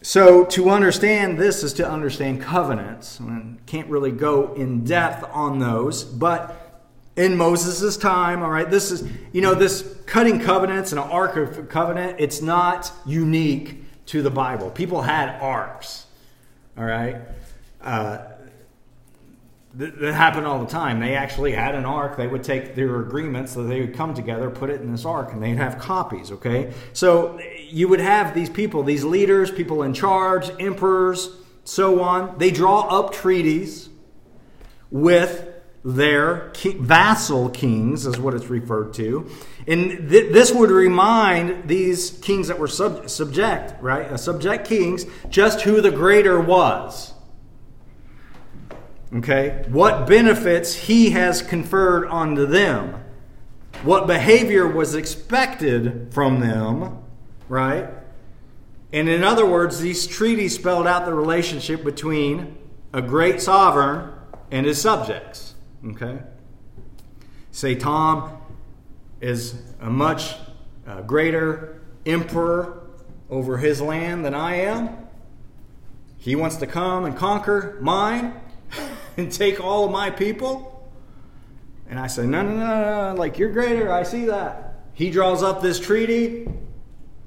So, 0.02 0.44
to 0.46 0.68
understand 0.70 1.38
this 1.38 1.62
is 1.62 1.72
to 1.74 1.88
understand 1.88 2.42
covenants. 2.42 3.20
I 3.20 3.42
can't 3.66 3.88
really 3.88 4.10
go 4.10 4.52
in 4.54 4.82
depth 4.82 5.24
on 5.32 5.60
those, 5.60 6.02
but 6.02 6.82
in 7.14 7.36
Moses' 7.36 7.96
time, 7.96 8.42
all 8.42 8.50
right, 8.50 8.68
this 8.68 8.90
is, 8.90 9.08
you 9.32 9.42
know, 9.42 9.54
this 9.54 9.96
cutting 10.06 10.40
covenants 10.40 10.90
and 10.90 11.00
an 11.00 11.08
ark 11.08 11.36
of 11.36 11.68
covenant, 11.68 12.16
it's 12.18 12.42
not 12.42 12.90
unique 13.06 13.84
to 14.06 14.22
the 14.22 14.30
Bible. 14.30 14.70
People 14.70 15.02
had 15.02 15.40
arks, 15.40 16.06
all 16.76 16.84
right? 16.84 17.18
Uh, 17.80 18.18
that 19.74 20.14
happened 20.14 20.46
all 20.46 20.58
the 20.58 20.70
time. 20.70 21.00
They 21.00 21.14
actually 21.14 21.52
had 21.52 21.74
an 21.74 21.85
ark. 21.85 22.16
They 22.16 22.26
would 22.26 22.44
take 22.44 22.74
their 22.74 23.00
agreements 23.00 23.54
that 23.54 23.62
they 23.62 23.80
would 23.80 23.94
come 23.94 24.12
together, 24.12 24.50
put 24.50 24.68
it 24.68 24.80
in 24.80 24.92
this 24.92 25.04
ark, 25.04 25.32
and 25.32 25.42
they'd 25.42 25.56
have 25.56 25.78
copies, 25.78 26.30
okay? 26.30 26.72
So 26.92 27.40
you 27.68 27.88
would 27.88 28.00
have 28.00 28.35
these 28.35 28.50
people, 28.50 28.82
these 28.82 29.04
leaders, 29.04 29.50
people 29.50 29.82
in 29.82 29.94
charge, 29.94 30.50
emperors, 30.61 31.30
so 31.64 32.02
on. 32.02 32.37
They 32.38 32.50
draw 32.50 32.80
up 32.80 33.14
treaties 33.14 33.88
with 34.90 35.48
their 35.85 36.52
vassal 36.78 37.48
kings, 37.48 38.06
is 38.06 38.18
what 38.18 38.35
it's 38.35 38.46
referred 38.46 38.94
to. 38.94 39.28
And 39.66 40.08
th- 40.08 40.32
this 40.32 40.52
would 40.52 40.70
remind 40.70 41.68
these 41.68 42.11
kings 42.22 42.48
that 42.48 42.58
were 42.58 42.68
sub- 42.68 43.08
subject, 43.08 43.82
right? 43.82 44.06
Uh, 44.06 44.16
subject 44.16 44.66
kings, 44.66 45.06
just 45.28 45.62
who 45.62 45.80
the 45.80 45.90
greater 45.90 46.40
was. 46.40 47.12
Okay? 49.14 49.64
What 49.68 50.07
benefits 50.07 50.75
he 50.75 51.11
has 51.11 51.42
conferred 51.42 52.07
onto 52.07 52.46
them. 52.46 53.05
What 53.83 54.07
behavior 54.07 54.66
was 54.66 54.94
expected 54.94 56.09
from 56.12 56.40
them, 56.40 56.98
right? 57.48 57.88
And 58.92 59.09
in 59.09 59.25
other 59.25 59.46
words, 59.46 59.81
these 59.81 60.07
treaties 60.07 60.55
spelled 60.55 60.87
out 60.87 61.05
the 61.05 61.14
relationship 61.14 61.83
between 61.83 62.57
a 62.92 63.03
great 63.03 63.40
sovereign 63.40 64.12
and 64.51 64.66
his 64.66 64.81
subjects. 64.81 65.55
Okay? 65.85 66.20
Say 67.51 67.75
Tom 67.75 68.38
is 69.20 69.61
a 69.81 69.90
much 69.90 70.35
uh, 70.87 71.01
greater 71.03 71.81
emperor 72.07 72.83
over 73.31 73.57
his 73.57 73.81
land 73.81 74.25
than 74.25 74.35
I 74.35 74.57
am. 74.57 74.96
He 76.18 76.37
wants 76.37 76.57
to 76.57 76.66
come 76.66 77.05
and 77.05 77.16
conquer 77.16 77.79
mine 77.81 78.35
and 79.16 79.31
take 79.31 79.62
all 79.62 79.87
of 79.87 79.90
my 79.90 80.11
people? 80.11 80.90
And 81.88 81.98
I 82.01 82.07
say, 82.07 82.27
no, 82.27 82.42
no, 82.42 82.55
no, 82.55 83.12
no, 83.12 83.14
like 83.18 83.38
you're 83.38 83.53
greater. 83.53 83.92
I 83.92 84.03
see 84.03 84.27
that. 84.27 84.81
He 84.94 85.11
draws 85.11 85.42
up 85.42 85.62
this 85.62 85.79
treaty 85.79 86.48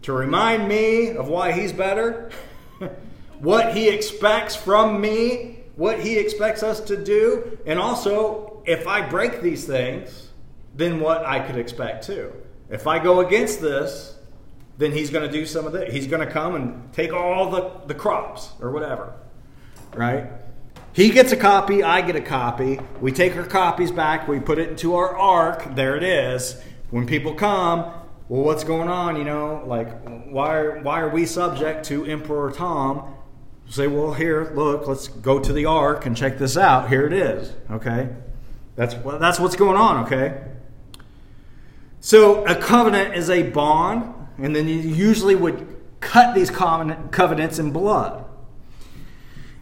to 0.03 0.13
remind 0.13 0.67
me 0.67 1.11
of 1.11 1.27
why 1.27 1.51
he's 1.51 1.73
better, 1.73 2.31
what 3.39 3.75
he 3.75 3.89
expects 3.89 4.55
from 4.55 5.01
me, 5.01 5.59
what 5.75 5.99
he 5.99 6.17
expects 6.17 6.63
us 6.63 6.79
to 6.79 7.03
do, 7.03 7.57
and 7.65 7.79
also 7.79 8.61
if 8.65 8.87
I 8.87 9.01
break 9.07 9.41
these 9.41 9.65
things, 9.65 10.29
then 10.75 10.99
what 10.99 11.25
I 11.25 11.39
could 11.39 11.57
expect 11.57 12.05
too. 12.05 12.33
If 12.69 12.87
I 12.87 12.99
go 12.99 13.19
against 13.19 13.61
this, 13.61 14.17
then 14.77 14.91
he's 14.91 15.09
going 15.09 15.25
to 15.25 15.31
do 15.31 15.45
some 15.45 15.65
of 15.65 15.75
it. 15.75 15.91
He's 15.91 16.07
going 16.07 16.25
to 16.25 16.31
come 16.31 16.55
and 16.55 16.93
take 16.93 17.13
all 17.13 17.49
the, 17.49 17.71
the 17.87 17.93
crops 17.93 18.49
or 18.59 18.71
whatever, 18.71 19.13
right? 19.93 20.27
He 20.95 21.09
gets 21.09 21.33
a 21.33 21.35
copy, 21.35 21.83
I 21.83 21.99
get 21.99 22.15
a 22.15 22.21
copy. 22.21 22.79
We 23.01 23.11
take 23.11 23.35
our 23.35 23.43
copies 23.43 23.91
back, 23.91 24.29
we 24.29 24.39
put 24.39 24.59
it 24.59 24.69
into 24.69 24.95
our 24.95 25.13
ark. 25.13 25.75
There 25.75 25.97
it 25.97 26.03
is. 26.03 26.55
When 26.89 27.05
people 27.05 27.33
come, 27.33 27.79
well, 28.29 28.43
what's 28.43 28.63
going 28.63 28.87
on? 28.87 29.17
You 29.17 29.25
know, 29.25 29.61
like 29.65 29.89
why 30.29 30.55
are, 30.55 30.79
why 30.79 31.01
are 31.01 31.09
we 31.09 31.25
subject 31.25 31.83
to 31.87 32.05
Emperor 32.05 32.49
Tom? 32.49 33.13
Say, 33.67 33.87
well, 33.87 34.13
here, 34.13 34.53
look, 34.55 34.87
let's 34.87 35.09
go 35.09 35.37
to 35.37 35.51
the 35.51 35.65
ark 35.65 36.05
and 36.05 36.15
check 36.15 36.37
this 36.37 36.55
out. 36.55 36.87
Here 36.87 37.05
it 37.05 37.11
is. 37.11 37.51
Okay, 37.69 38.07
that's 38.77 38.95
well, 38.95 39.19
that's 39.19 39.37
what's 39.37 39.57
going 39.57 39.75
on. 39.75 40.05
Okay. 40.05 40.41
So 41.99 42.45
a 42.45 42.55
covenant 42.55 43.15
is 43.15 43.29
a 43.29 43.43
bond, 43.43 44.13
and 44.37 44.55
then 44.55 44.69
you 44.69 44.77
usually 44.77 45.35
would 45.35 45.75
cut 45.99 46.35
these 46.35 46.49
covenant, 46.49 47.11
covenants 47.11 47.59
in 47.59 47.71
blood. 47.71 48.24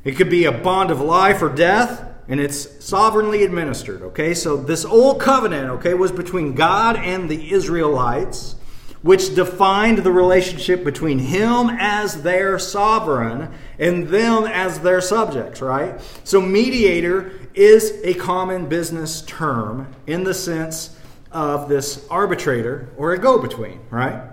It 0.04 0.18
could 0.18 0.30
be 0.30 0.46
a 0.46 0.52
bond 0.52 0.92
of 0.92 1.00
life 1.00 1.42
or 1.42 1.50
death, 1.50 2.06
and 2.28 2.39
it's 2.39 2.84
sovereignly 2.84 3.44
administered. 3.44 4.02
Okay, 4.02 4.34
so 4.34 4.58
this 4.58 4.84
old 4.86 5.22
covenant, 5.22 5.70
okay, 5.72 5.94
was 5.94 6.12
between 6.12 6.56
God 6.56 6.98
and 6.98 7.30
the 7.30 7.52
Israelites, 7.52 8.56
which 9.02 9.36
defined 9.36 10.00
the 10.00 10.12
relationship 10.12 10.84
between 10.84 11.20
Him 11.20 11.70
as 11.70 12.24
their 12.24 12.58
sovereign 12.60 13.54
and 13.80 14.08
them 14.08 14.46
as 14.46 14.80
their 14.80 15.02
subjects, 15.02 15.62
right? 15.62 16.00
So, 16.24 16.42
mediator 16.42 17.32
is 17.54 18.00
a 18.04 18.13
common 18.13 18.68
business 18.68 19.22
term 19.22 19.94
in 20.08 20.24
the 20.24 20.34
sense 20.34 20.98
of 21.32 21.68
this 21.68 22.06
arbitrator 22.10 22.89
or 22.98 23.13
a 23.13 23.18
go 23.18 23.39
between, 23.39 23.80
right? 23.89 24.33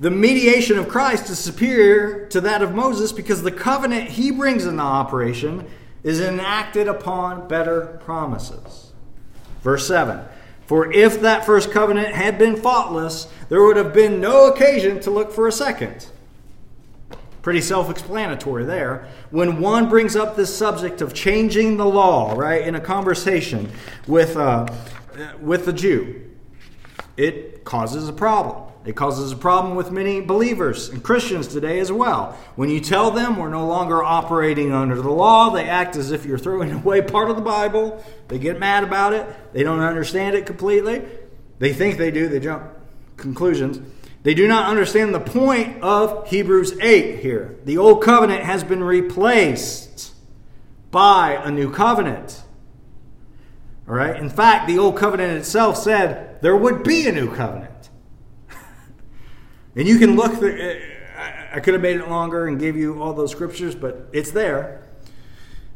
The 0.00 0.10
mediation 0.10 0.78
of 0.78 0.88
Christ 0.88 1.28
is 1.28 1.38
superior 1.38 2.26
to 2.26 2.40
that 2.42 2.62
of 2.62 2.74
Moses 2.74 3.10
because 3.10 3.42
the 3.42 3.50
covenant 3.50 4.10
he 4.10 4.30
brings 4.30 4.64
into 4.64 4.82
operation 4.82 5.68
is 6.04 6.20
enacted 6.20 6.86
upon 6.86 7.48
better 7.48 7.98
promises. 8.04 8.92
Verse 9.62 9.88
7 9.88 10.24
For 10.66 10.92
if 10.92 11.20
that 11.22 11.44
first 11.44 11.72
covenant 11.72 12.14
had 12.14 12.38
been 12.38 12.56
faultless, 12.56 13.26
there 13.48 13.62
would 13.64 13.76
have 13.76 13.92
been 13.92 14.20
no 14.20 14.46
occasion 14.46 15.00
to 15.00 15.10
look 15.10 15.32
for 15.32 15.48
a 15.48 15.52
second. 15.52 16.06
Pretty 17.42 17.60
self 17.60 17.90
explanatory 17.90 18.64
there. 18.64 19.08
When 19.30 19.60
one 19.60 19.88
brings 19.88 20.14
up 20.14 20.36
this 20.36 20.54
subject 20.54 21.00
of 21.00 21.12
changing 21.12 21.76
the 21.76 21.86
law, 21.86 22.34
right, 22.34 22.62
in 22.62 22.76
a 22.76 22.80
conversation 22.80 23.72
with, 24.06 24.36
uh, 24.36 24.68
with 25.40 25.64
the 25.64 25.72
Jew, 25.72 26.24
it 27.16 27.64
causes 27.64 28.08
a 28.08 28.12
problem. 28.12 28.67
It 28.88 28.96
causes 28.96 29.32
a 29.32 29.36
problem 29.36 29.74
with 29.74 29.90
many 29.90 30.22
believers 30.22 30.88
and 30.88 31.02
Christians 31.02 31.46
today 31.46 31.78
as 31.78 31.92
well. 31.92 32.38
When 32.56 32.70
you 32.70 32.80
tell 32.80 33.10
them 33.10 33.36
we're 33.36 33.50
no 33.50 33.66
longer 33.66 34.02
operating 34.02 34.72
under 34.72 35.02
the 35.02 35.10
law, 35.10 35.50
they 35.50 35.68
act 35.68 35.94
as 35.94 36.10
if 36.10 36.24
you're 36.24 36.38
throwing 36.38 36.72
away 36.82 37.02
part 37.02 37.28
of 37.28 37.36
the 37.36 37.42
Bible. 37.42 38.02
They 38.28 38.38
get 38.38 38.58
mad 38.58 38.84
about 38.84 39.12
it. 39.12 39.26
They 39.52 39.62
don't 39.62 39.80
understand 39.80 40.36
it 40.36 40.46
completely. 40.46 41.02
They 41.58 41.74
think 41.74 41.98
they 41.98 42.10
do, 42.10 42.28
they 42.28 42.40
jump 42.40 42.64
conclusions. 43.18 43.78
They 44.22 44.32
do 44.32 44.48
not 44.48 44.70
understand 44.70 45.14
the 45.14 45.20
point 45.20 45.82
of 45.82 46.26
Hebrews 46.28 46.78
8 46.80 47.18
here. 47.20 47.58
The 47.66 47.76
old 47.76 48.02
covenant 48.02 48.44
has 48.44 48.64
been 48.64 48.82
replaced 48.82 50.14
by 50.90 51.32
a 51.32 51.50
new 51.50 51.70
covenant. 51.70 52.42
All 53.86 53.94
right? 53.94 54.16
In 54.16 54.30
fact, 54.30 54.66
the 54.66 54.78
old 54.78 54.96
covenant 54.96 55.32
itself 55.36 55.76
said 55.76 56.40
there 56.40 56.56
would 56.56 56.84
be 56.84 57.06
a 57.06 57.12
new 57.12 57.34
covenant. 57.34 57.77
And 59.78 59.88
you 59.88 59.98
can 59.98 60.16
look, 60.16 60.40
the, 60.40 60.80
I 61.52 61.60
could 61.60 61.74
have 61.74 61.82
made 61.82 61.96
it 61.96 62.08
longer 62.08 62.46
and 62.46 62.58
gave 62.58 62.76
you 62.76 63.02
all 63.02 63.14
those 63.14 63.30
scriptures, 63.30 63.74
but 63.74 64.08
it's 64.12 64.32
there. 64.32 64.82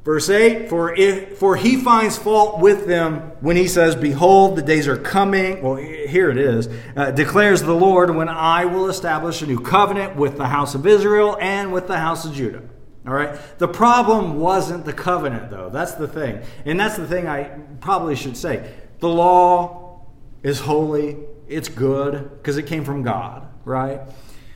Verse 0.04 0.28
8 0.28 0.68
For, 0.68 0.94
if, 0.94 1.38
for 1.38 1.56
he 1.56 1.76
finds 1.76 2.18
fault 2.18 2.58
with 2.58 2.86
them 2.86 3.20
when 3.40 3.56
he 3.56 3.68
says, 3.68 3.94
Behold, 3.94 4.56
the 4.56 4.62
days 4.62 4.88
are 4.88 4.96
coming. 4.96 5.62
Well, 5.62 5.76
here 5.76 6.30
it 6.30 6.38
is. 6.38 6.68
Uh, 6.96 7.12
declares 7.12 7.62
the 7.62 7.74
Lord, 7.74 8.14
when 8.14 8.28
I 8.28 8.64
will 8.64 8.88
establish 8.88 9.42
a 9.42 9.46
new 9.46 9.60
covenant 9.60 10.16
with 10.16 10.36
the 10.36 10.46
house 10.46 10.74
of 10.74 10.86
Israel 10.86 11.38
and 11.40 11.72
with 11.72 11.86
the 11.86 11.98
house 11.98 12.24
of 12.24 12.34
Judah. 12.34 12.62
All 13.06 13.14
right? 13.14 13.38
The 13.58 13.68
problem 13.68 14.38
wasn't 14.38 14.84
the 14.84 14.92
covenant, 14.92 15.50
though. 15.50 15.70
That's 15.70 15.94
the 15.94 16.08
thing. 16.08 16.42
And 16.64 16.78
that's 16.78 16.96
the 16.96 17.06
thing 17.06 17.26
I 17.26 17.44
probably 17.80 18.16
should 18.16 18.36
say. 18.36 18.72
The 19.00 19.08
law 19.08 20.06
is 20.42 20.60
holy, 20.60 21.16
it's 21.48 21.68
good, 21.68 22.30
because 22.38 22.56
it 22.56 22.66
came 22.66 22.84
from 22.84 23.02
God, 23.02 23.46
right? 23.64 24.00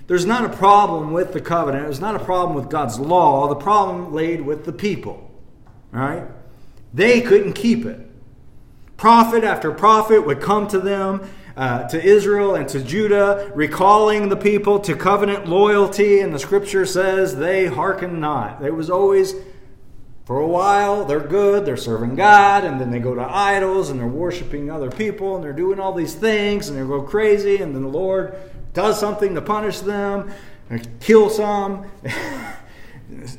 There's 0.06 0.26
not 0.26 0.44
a 0.44 0.56
problem 0.56 1.12
with 1.12 1.32
the 1.32 1.40
covenant. 1.40 1.84
There's 1.84 2.00
not 2.00 2.14
a 2.14 2.24
problem 2.24 2.54
with 2.56 2.70
God's 2.70 2.98
law. 2.98 3.48
The 3.48 3.56
problem 3.56 4.12
laid 4.12 4.40
with 4.40 4.64
the 4.64 4.72
people. 4.72 5.30
right? 5.90 6.24
They 6.94 7.20
couldn't 7.20 7.54
keep 7.54 7.84
it. 7.84 8.00
Prophet 8.96 9.44
after 9.44 9.72
prophet 9.72 10.24
would 10.24 10.40
come 10.40 10.68
to 10.68 10.78
them, 10.78 11.28
uh, 11.56 11.88
to 11.88 12.02
Israel 12.02 12.54
and 12.54 12.68
to 12.68 12.80
Judah, 12.80 13.50
recalling 13.54 14.28
the 14.28 14.36
people 14.36 14.78
to 14.80 14.94
covenant 14.94 15.46
loyalty, 15.48 16.20
and 16.20 16.34
the 16.34 16.38
scripture 16.38 16.86
says 16.86 17.36
they 17.36 17.66
hearken 17.66 18.20
not. 18.20 18.64
It 18.64 18.74
was 18.74 18.88
always, 18.90 19.34
for 20.24 20.38
a 20.38 20.46
while, 20.46 21.04
they're 21.04 21.20
good, 21.20 21.64
they're 21.64 21.76
serving 21.76 22.14
God, 22.14 22.64
and 22.64 22.80
then 22.80 22.90
they 22.90 22.98
go 22.98 23.14
to 23.14 23.22
idols 23.22 23.90
and 23.90 23.98
they're 23.98 24.06
worshiping 24.06 24.70
other 24.70 24.90
people, 24.90 25.34
and 25.34 25.44
they're 25.44 25.52
doing 25.52 25.80
all 25.80 25.92
these 25.92 26.14
things, 26.14 26.68
and 26.68 26.78
they 26.78 26.86
go 26.86 27.02
crazy, 27.02 27.56
and 27.56 27.74
then 27.74 27.82
the 27.82 27.88
Lord 27.88 28.34
does 28.76 29.00
something 29.00 29.34
to 29.34 29.40
punish 29.40 29.80
them, 29.80 30.30
and 30.70 31.00
kill 31.00 31.30
some. 31.30 31.90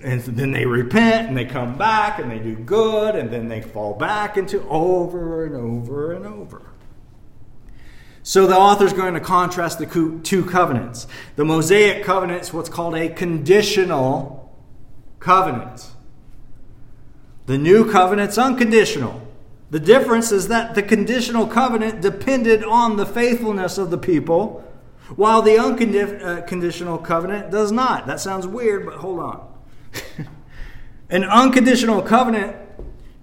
and 0.02 0.22
then 0.22 0.52
they 0.52 0.66
repent 0.66 1.28
and 1.28 1.38
they 1.38 1.46
come 1.46 1.78
back 1.78 2.20
and 2.20 2.32
they 2.32 2.40
do 2.40 2.56
good 2.56 3.16
and 3.16 3.30
then 3.30 3.48
they 3.48 3.62
fall 3.62 3.94
back 3.94 4.38
into 4.38 4.68
over 4.70 5.46
and 5.46 5.56
over 5.56 6.14
and 6.14 6.26
over. 6.26 6.62
So 8.24 8.48
the 8.48 8.58
author 8.58 8.86
is 8.86 8.94
going 8.94 9.14
to 9.14 9.20
contrast 9.20 9.80
the 9.80 10.20
two 10.24 10.46
covenants. 10.46 11.08
The 11.36 11.46
Mosaic 11.46 12.04
covenant 12.04 12.42
is 12.42 12.54
what's 12.54 12.70
called 12.70 12.96
a 12.96 13.08
conditional 13.08 14.54
covenant. 15.20 15.92
The 17.46 17.58
new 17.58 17.90
covenant's 17.90 18.38
unconditional. 18.38 19.22
The 19.70 19.80
difference 19.80 20.32
is 20.32 20.48
that 20.48 20.76
the 20.76 20.84
conditional 20.84 21.48
covenant 21.48 22.02
depended 22.02 22.64
on 22.64 22.98
the 22.98 23.06
faithfulness 23.06 23.78
of 23.78 23.92
the 23.92 23.98
people, 23.98 24.67
while 25.16 25.42
the 25.42 25.58
unconditional 25.58 26.96
uh, 26.96 27.02
covenant 27.02 27.52
does 27.52 27.72
not. 27.72 28.08
That 28.08 28.20
sounds 28.20 28.46
weird, 28.46 28.86
but 28.86 28.96
hold 28.96 29.20
on. 29.20 29.54
An 31.10 31.24
unconditional 31.24 32.02
covenant 32.02 32.58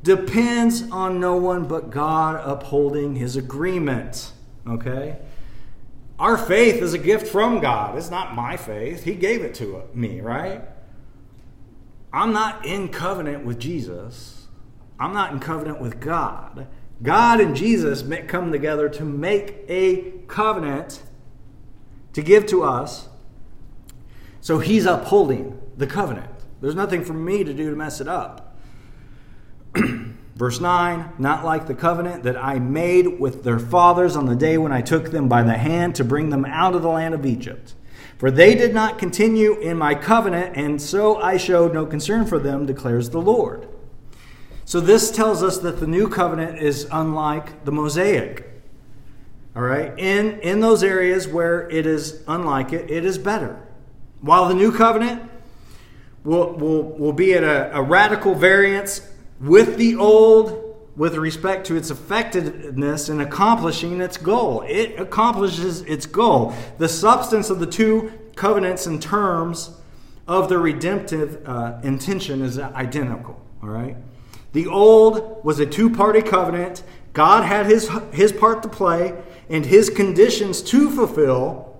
depends 0.03 0.91
on 0.91 1.21
no 1.21 1.37
one 1.37 1.67
but 1.67 1.91
God 1.91 2.41
upholding 2.45 3.17
his 3.17 3.37
agreement. 3.37 4.33
Okay? 4.67 5.19
Our 6.19 6.39
faith 6.39 6.83
is 6.83 6.95
a 6.95 6.99
gift 6.99 7.27
from 7.27 7.61
God. 7.61 7.99
It's 7.99 8.11
not 8.11 8.35
my 8.35 8.57
faith. 8.57 9.05
He 9.05 9.15
gave 9.15 9.43
it 9.43 9.55
to 9.57 9.83
me, 9.93 10.21
right? 10.21 10.63
I'm 12.13 12.33
not 12.33 12.65
in 12.65 12.89
covenant 12.89 13.45
with 13.45 13.59
Jesus. 13.59 14.47
I'm 15.01 15.13
not 15.13 15.33
in 15.33 15.41
covenant 15.41 15.81
with 15.81 16.01
God. 16.01 16.69
God 17.03 17.41
and 17.41 17.57
Jesus 17.57 18.05
come 18.29 18.53
together 18.53 18.89
to 18.89 19.05
make 19.05 19.65
a 19.69 20.13
covenant 20.29 21.03
to 22.15 22.23
give 22.23 22.47
to 22.47 22.63
us. 22.63 23.09
So 24.41 24.59
he's 24.59 24.87
upholding 24.87 25.61
the 25.77 25.87
covenant. 25.87 26.31
There's 26.61 26.75
nothing 26.75 27.05
for 27.05 27.13
me 27.13 27.45
to 27.45 27.53
do 27.53 27.71
to 27.71 27.77
mess 27.77 28.01
it 28.01 28.09
up. 28.09 28.57
Verse 30.35 30.61
9, 30.61 31.13
not 31.19 31.45
like 31.45 31.67
the 31.67 31.75
covenant 31.75 32.25
that 32.25 32.37
I 32.37 32.59
made 32.59 33.21
with 33.21 33.45
their 33.45 33.59
fathers 33.59 34.17
on 34.17 34.27
the 34.27 34.35
day 34.35 34.59
when 34.59 34.73
I 34.73 34.81
took 34.81 35.11
them 35.11 35.29
by 35.29 35.43
the 35.43 35.57
hand 35.57 35.95
to 35.97 36.05
bring 36.05 36.31
them 36.31 36.45
out 36.45 36.75
of 36.75 36.83
the 36.83 36.89
land 36.89 37.15
of 37.15 37.25
Egypt. 37.25 37.75
For 38.19 38.31
they 38.31 38.55
did 38.55 38.75
not 38.75 38.99
continue 38.99 39.59
in 39.61 39.77
my 39.77 39.95
covenant, 39.95 40.57
and 40.57 40.81
so 40.81 41.17
I 41.21 41.37
showed 41.37 41.73
no 41.73 41.87
concern 41.87 42.27
for 42.27 42.39
them, 42.39 42.67
declares 42.67 43.11
the 43.11 43.21
Lord. 43.21 43.69
So 44.65 44.81
this 44.81 45.11
tells 45.11 45.43
us 45.43 45.59
that 45.59 45.79
the 45.79 45.87
new 45.87 46.09
covenant 46.09 46.59
is 46.59 46.89
unlike 46.91 47.65
the 47.65 47.73
Mosaic. 47.73 48.54
All 49.57 49.63
right? 49.63 49.97
In, 49.99 50.41
in 50.41 50.61
those 50.61 50.83
areas 50.83 51.29
where 51.29 51.69
it 51.71 51.87
is 51.87 52.23
unlike 52.27 52.73
it, 52.73 52.91
it 52.91 53.05
is 53.05 53.19
better. 53.19 53.61
While 54.21 54.49
the 54.49 54.55
new 54.55 54.73
covenant 54.73 55.31
will, 56.25 56.55
will, 56.55 56.83
will 56.83 57.13
be 57.13 57.35
at 57.35 57.45
a, 57.45 57.77
a 57.77 57.83
radical 57.83 58.35
variance 58.35 59.09
with 59.41 59.77
the 59.77 59.97
old 59.97 60.63
with 60.97 61.17
respect 61.17 61.67
to 61.67 61.77
its 61.77 61.91
effectiveness 61.91 63.09
in 63.09 63.21
accomplishing 63.21 64.01
its 64.01 64.17
goal. 64.17 64.63
It 64.67 64.99
accomplishes 64.99 65.83
its 65.83 66.07
goal. 66.07 66.55
The 66.79 66.89
substance 66.89 67.51
of 67.51 67.59
the 67.59 67.67
two 67.67 68.13
covenants 68.37 68.87
in 68.87 69.01
terms 69.01 69.77
of 70.27 70.49
the 70.49 70.59
redemptive 70.59 71.47
uh, 71.47 71.79
intention 71.83 72.43
is 72.43 72.59
identical. 72.59 73.41
All 73.63 73.69
right? 73.69 73.97
The 74.53 74.69
old 74.69 75.45
was 75.45 75.59
a 75.59 75.67
two 75.67 75.91
party 75.91 76.23
covenant. 76.23 76.85
God 77.13 77.45
had 77.45 77.67
his, 77.67 77.91
his 78.13 78.33
part 78.33 78.63
to 78.63 78.69
play 78.69 79.21
and 79.49 79.67
his 79.67 79.91
conditions 79.91 80.63
to 80.63 80.91
fulfill. 80.91 81.77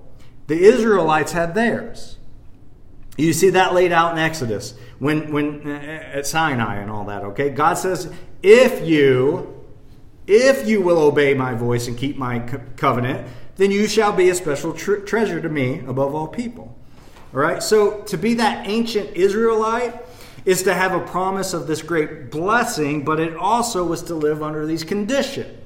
The 0.47 0.63
Israelites 0.63 1.33
had 1.33 1.55
theirs. 1.55 2.19
You 3.17 3.33
see 3.33 3.51
that 3.51 3.75
laid 3.75 3.93
out 3.93 4.13
in 4.13 4.19
Exodus 4.19 4.75
when, 4.99 5.33
when 5.33 5.67
uh, 5.67 6.11
at 6.13 6.27
Sinai 6.27 6.77
and 6.77 6.91
all 6.91 7.05
that. 7.05 7.23
Okay, 7.23 7.51
God 7.51 7.75
says, 7.75 8.13
if 8.43 8.87
you, 8.87 9.65
if 10.27 10.67
you 10.67 10.83
will 10.83 10.99
obey 10.99 11.33
my 11.35 11.55
voice 11.55 11.87
and 11.89 11.97
keep 11.97 12.17
my 12.17 12.41
co- 12.41 12.61
covenant, 12.77 13.29
then 13.57 13.71
you 13.71 13.87
shall 13.87 14.13
be 14.13 14.29
a 14.31 14.35
special 14.35 14.73
tr- 14.73 14.97
treasure 14.97 15.41
to 15.41 15.49
me 15.49 15.81
above 15.87 16.15
all 16.15 16.27
people. 16.27 16.77
All 17.33 17.41
right. 17.41 17.63
So 17.63 18.03
to 18.03 18.19
be 18.19 18.35
that 18.35 18.67
ancient 18.67 19.17
Israelite 19.17 19.95
is 20.45 20.63
to 20.65 20.75
have 20.75 20.93
a 20.93 21.01
promise 21.07 21.55
of 21.55 21.67
this 21.67 21.83
great 21.83 22.31
blessing, 22.31 23.05
but 23.05 23.19
it 23.19 23.35
also 23.37 23.85
was 23.85 24.03
to 24.03 24.15
live 24.15 24.43
under 24.43 24.67
these 24.67 24.85
conditions. 24.85 25.64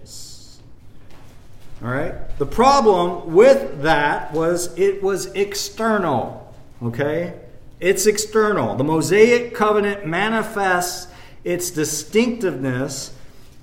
All 1.82 1.88
right. 1.88 2.14
The 2.38 2.46
problem 2.46 3.32
with 3.34 3.82
that 3.82 4.32
was 4.32 4.76
it 4.76 5.02
was 5.02 5.26
external. 5.26 6.54
Okay? 6.82 7.34
It's 7.80 8.06
external. 8.06 8.74
The 8.76 8.84
Mosaic 8.84 9.54
covenant 9.54 10.06
manifests 10.06 11.12
its 11.44 11.70
distinctiveness 11.70 13.12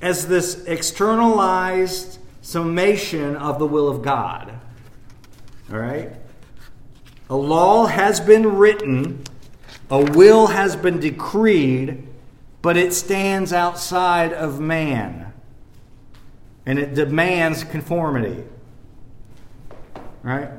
as 0.02 0.28
this 0.28 0.64
externalized 0.66 2.20
summation 2.42 3.36
of 3.36 3.60
the 3.60 3.66
will 3.66 3.90
of 3.90 4.02
God. 4.02 4.54
All 5.72 5.80
right? 5.80 6.12
A 7.30 7.36
law 7.36 7.88
has 7.88 8.20
been 8.20 8.56
written, 8.56 9.24
a 9.90 10.00
will 10.00 10.48
has 10.48 10.76
been 10.76 11.00
decreed, 11.00 12.08
but 12.62 12.78
it 12.78 12.94
stands 12.94 13.52
outside 13.52 14.32
of 14.32 14.60
man. 14.60 15.25
And 16.66 16.80
it 16.80 16.94
demands 16.94 17.64
conformity. 17.64 18.44
Right? 20.24 20.50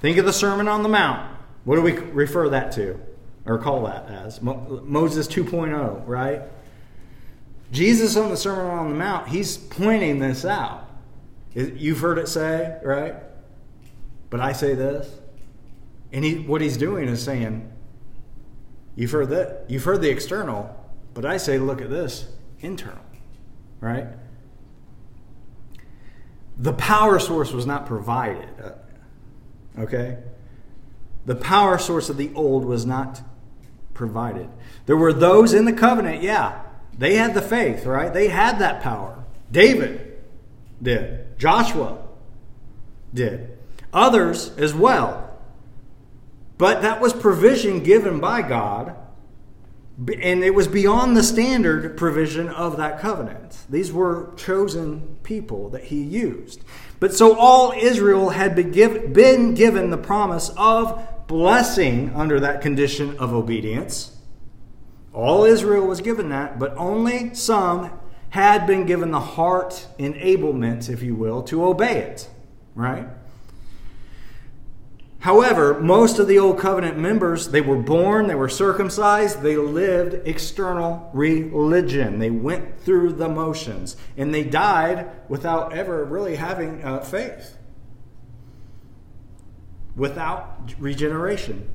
Think 0.00 0.16
of 0.16 0.24
the 0.24 0.32
Sermon 0.32 0.68
on 0.68 0.82
the 0.82 0.88
Mount. 0.88 1.36
What 1.64 1.76
do 1.76 1.82
we 1.82 1.92
refer 1.92 2.48
that 2.48 2.72
to 2.72 2.98
or 3.44 3.58
call 3.58 3.84
that 3.84 4.08
as? 4.08 4.40
Moses 4.40 5.28
2.0, 5.28 6.06
right? 6.06 6.42
Jesus 7.70 8.16
on 8.16 8.30
the 8.30 8.36
Sermon 8.36 8.66
on 8.66 8.88
the 8.90 8.96
Mount, 8.96 9.28
he's 9.28 9.56
pointing 9.56 10.18
this 10.18 10.44
out. 10.44 10.88
You've 11.54 12.00
heard 12.00 12.18
it 12.18 12.28
say, 12.28 12.78
right? 12.82 13.14
But 14.30 14.40
I 14.40 14.52
say 14.52 14.74
this. 14.74 15.12
And 16.12 16.24
he, 16.24 16.38
what 16.38 16.60
he's 16.60 16.76
doing 16.76 17.08
is 17.08 17.22
saying, 17.22 17.70
you've 18.96 19.10
heard 19.12 19.28
that, 19.30 19.66
you've 19.68 19.84
heard 19.84 20.00
the 20.00 20.10
external, 20.10 20.76
but 21.14 21.24
I 21.24 21.36
say, 21.36 21.58
look 21.58 21.80
at 21.80 21.90
this, 21.90 22.26
internal, 22.60 23.04
right? 23.80 24.06
The 26.60 26.74
power 26.74 27.18
source 27.18 27.52
was 27.52 27.64
not 27.64 27.86
provided. 27.86 28.48
Okay? 29.78 30.18
The 31.24 31.34
power 31.34 31.78
source 31.78 32.10
of 32.10 32.18
the 32.18 32.30
old 32.34 32.66
was 32.66 32.84
not 32.84 33.22
provided. 33.94 34.48
There 34.84 34.96
were 34.96 35.12
those 35.12 35.54
in 35.54 35.64
the 35.64 35.72
covenant, 35.72 36.22
yeah, 36.22 36.60
they 36.96 37.16
had 37.16 37.32
the 37.32 37.42
faith, 37.42 37.86
right? 37.86 38.12
They 38.12 38.28
had 38.28 38.58
that 38.58 38.82
power. 38.82 39.24
David 39.50 40.18
did, 40.82 41.38
Joshua 41.38 41.98
did, 43.12 43.56
others 43.92 44.50
as 44.58 44.74
well. 44.74 45.38
But 46.58 46.82
that 46.82 47.00
was 47.00 47.14
provision 47.14 47.82
given 47.82 48.20
by 48.20 48.42
God, 48.42 48.94
and 50.08 50.42
it 50.42 50.54
was 50.54 50.66
beyond 50.66 51.16
the 51.16 51.22
standard 51.22 51.96
provision 51.96 52.48
of 52.48 52.78
that 52.78 53.00
covenant. 53.00 53.58
These 53.68 53.92
were 53.92 54.32
chosen 54.36 55.18
people 55.22 55.68
that 55.70 55.84
he 55.84 56.02
used. 56.02 56.64
But 57.00 57.14
so 57.14 57.36
all 57.38 57.72
Israel 57.72 58.30
had 58.30 58.56
been, 58.56 58.70
give, 58.70 59.12
been 59.12 59.54
given 59.54 59.90
the 59.90 59.98
promise 59.98 60.50
of 60.56 61.26
blessing 61.26 62.12
under 62.14 62.40
that 62.40 62.62
condition 62.62 63.18
of 63.18 63.34
obedience. 63.34 64.16
All 65.12 65.44
Israel 65.44 65.86
was 65.86 66.00
given 66.00 66.30
that, 66.30 66.58
but 66.58 66.74
only 66.76 67.34
some 67.34 67.98
had 68.30 68.66
been 68.66 68.86
given 68.86 69.10
the 69.10 69.20
heart 69.20 69.86
enablement, 69.98 70.88
if 70.88 71.02
you 71.02 71.14
will, 71.14 71.42
to 71.44 71.64
obey 71.64 71.98
it. 71.98 72.28
Right? 72.74 73.06
However, 75.20 75.78
most 75.78 76.18
of 76.18 76.28
the 76.28 76.38
Old 76.38 76.58
Covenant 76.58 76.96
members, 76.96 77.48
they 77.48 77.60
were 77.60 77.76
born, 77.76 78.26
they 78.26 78.34
were 78.34 78.48
circumcised, 78.48 79.42
they 79.42 79.56
lived 79.56 80.26
external 80.26 81.10
religion. 81.12 82.18
They 82.18 82.30
went 82.30 82.80
through 82.80 83.12
the 83.12 83.28
motions, 83.28 83.98
and 84.16 84.32
they 84.34 84.44
died 84.44 85.10
without 85.28 85.74
ever 85.74 86.06
really 86.06 86.36
having 86.36 86.82
uh, 86.82 87.00
faith, 87.00 87.58
without 89.94 90.72
regeneration. 90.78 91.68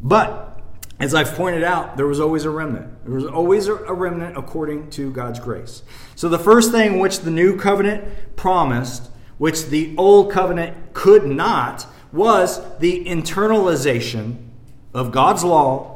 But, 0.00 0.60
as 1.00 1.16
I've 1.16 1.34
pointed 1.34 1.64
out, 1.64 1.96
there 1.96 2.06
was 2.06 2.20
always 2.20 2.44
a 2.44 2.50
remnant. 2.50 3.04
There 3.04 3.14
was 3.14 3.26
always 3.26 3.66
a 3.66 3.74
remnant 3.74 4.38
according 4.38 4.90
to 4.90 5.10
God's 5.10 5.40
grace. 5.40 5.82
So, 6.14 6.28
the 6.28 6.38
first 6.38 6.70
thing 6.70 7.00
which 7.00 7.20
the 7.20 7.32
new 7.32 7.56
covenant 7.56 8.36
promised, 8.36 9.10
which 9.38 9.66
the 9.66 9.96
old 9.98 10.30
covenant 10.30 10.94
could 10.94 11.26
not, 11.26 11.88
was 12.14 12.60
the 12.78 13.04
internalization 13.04 14.36
of 14.94 15.10
God's 15.10 15.44
law 15.44 15.94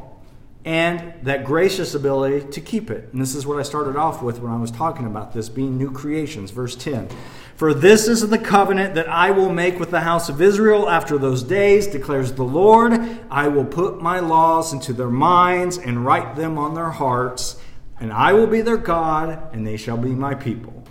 and 0.64 1.14
that 1.22 1.44
gracious 1.44 1.94
ability 1.94 2.50
to 2.50 2.60
keep 2.60 2.90
it. 2.90 3.08
And 3.12 3.22
this 3.22 3.34
is 3.34 3.46
what 3.46 3.58
I 3.58 3.62
started 3.62 3.96
off 3.96 4.22
with 4.22 4.40
when 4.40 4.52
I 4.52 4.56
was 4.56 4.70
talking 4.70 5.06
about 5.06 5.32
this 5.32 5.48
being 5.48 5.78
new 5.78 5.90
creations. 5.90 6.50
Verse 6.50 6.74
10 6.76 7.08
For 7.54 7.72
this 7.72 8.08
is 8.08 8.28
the 8.28 8.38
covenant 8.38 8.94
that 8.94 9.08
I 9.08 9.30
will 9.30 9.50
make 9.50 9.78
with 9.78 9.90
the 9.90 10.00
house 10.00 10.28
of 10.28 10.42
Israel 10.42 10.88
after 10.90 11.16
those 11.16 11.42
days, 11.42 11.86
declares 11.86 12.32
the 12.32 12.42
Lord. 12.42 12.92
I 13.30 13.48
will 13.48 13.64
put 13.64 14.02
my 14.02 14.18
laws 14.18 14.72
into 14.72 14.92
their 14.92 15.08
minds 15.08 15.78
and 15.78 16.04
write 16.04 16.36
them 16.36 16.58
on 16.58 16.74
their 16.74 16.90
hearts, 16.90 17.56
and 18.00 18.12
I 18.12 18.32
will 18.32 18.48
be 18.48 18.60
their 18.60 18.76
God, 18.76 19.54
and 19.54 19.66
they 19.66 19.76
shall 19.76 19.96
be 19.96 20.10
my 20.10 20.34
people. 20.34 20.84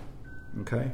Okay? 0.62 0.92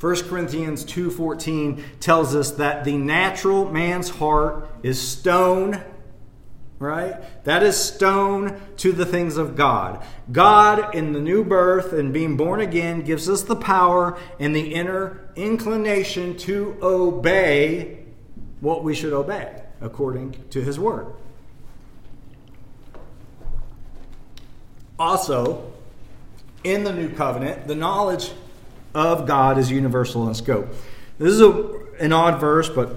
1 0.00 0.28
Corinthians 0.30 0.82
2:14 0.84 1.84
tells 2.00 2.34
us 2.34 2.52
that 2.52 2.84
the 2.84 2.96
natural 2.96 3.70
man's 3.70 4.08
heart 4.08 4.66
is 4.82 4.98
stone, 4.98 5.78
right? 6.78 7.16
That 7.44 7.62
is 7.62 7.76
stone 7.76 8.58
to 8.78 8.92
the 8.92 9.04
things 9.04 9.36
of 9.36 9.56
God. 9.56 10.02
God 10.32 10.94
in 10.94 11.12
the 11.12 11.20
new 11.20 11.44
birth 11.44 11.92
and 11.92 12.14
being 12.14 12.38
born 12.38 12.62
again 12.62 13.02
gives 13.02 13.28
us 13.28 13.42
the 13.42 13.56
power 13.56 14.16
and 14.38 14.56
the 14.56 14.72
inner 14.74 15.20
inclination 15.36 16.34
to 16.38 16.78
obey 16.82 17.98
what 18.60 18.82
we 18.82 18.94
should 18.94 19.12
obey 19.12 19.62
according 19.82 20.34
to 20.48 20.62
his 20.62 20.78
word. 20.78 21.08
Also, 24.98 25.70
in 26.64 26.84
the 26.84 26.92
new 26.92 27.10
covenant, 27.10 27.66
the 27.66 27.74
knowledge 27.74 28.32
of 28.94 29.26
God 29.26 29.58
is 29.58 29.70
universal 29.70 30.28
in 30.28 30.34
scope. 30.34 30.68
This 31.18 31.32
is 31.32 31.40
a, 31.40 31.78
an 32.00 32.12
odd 32.12 32.40
verse, 32.40 32.68
but 32.68 32.96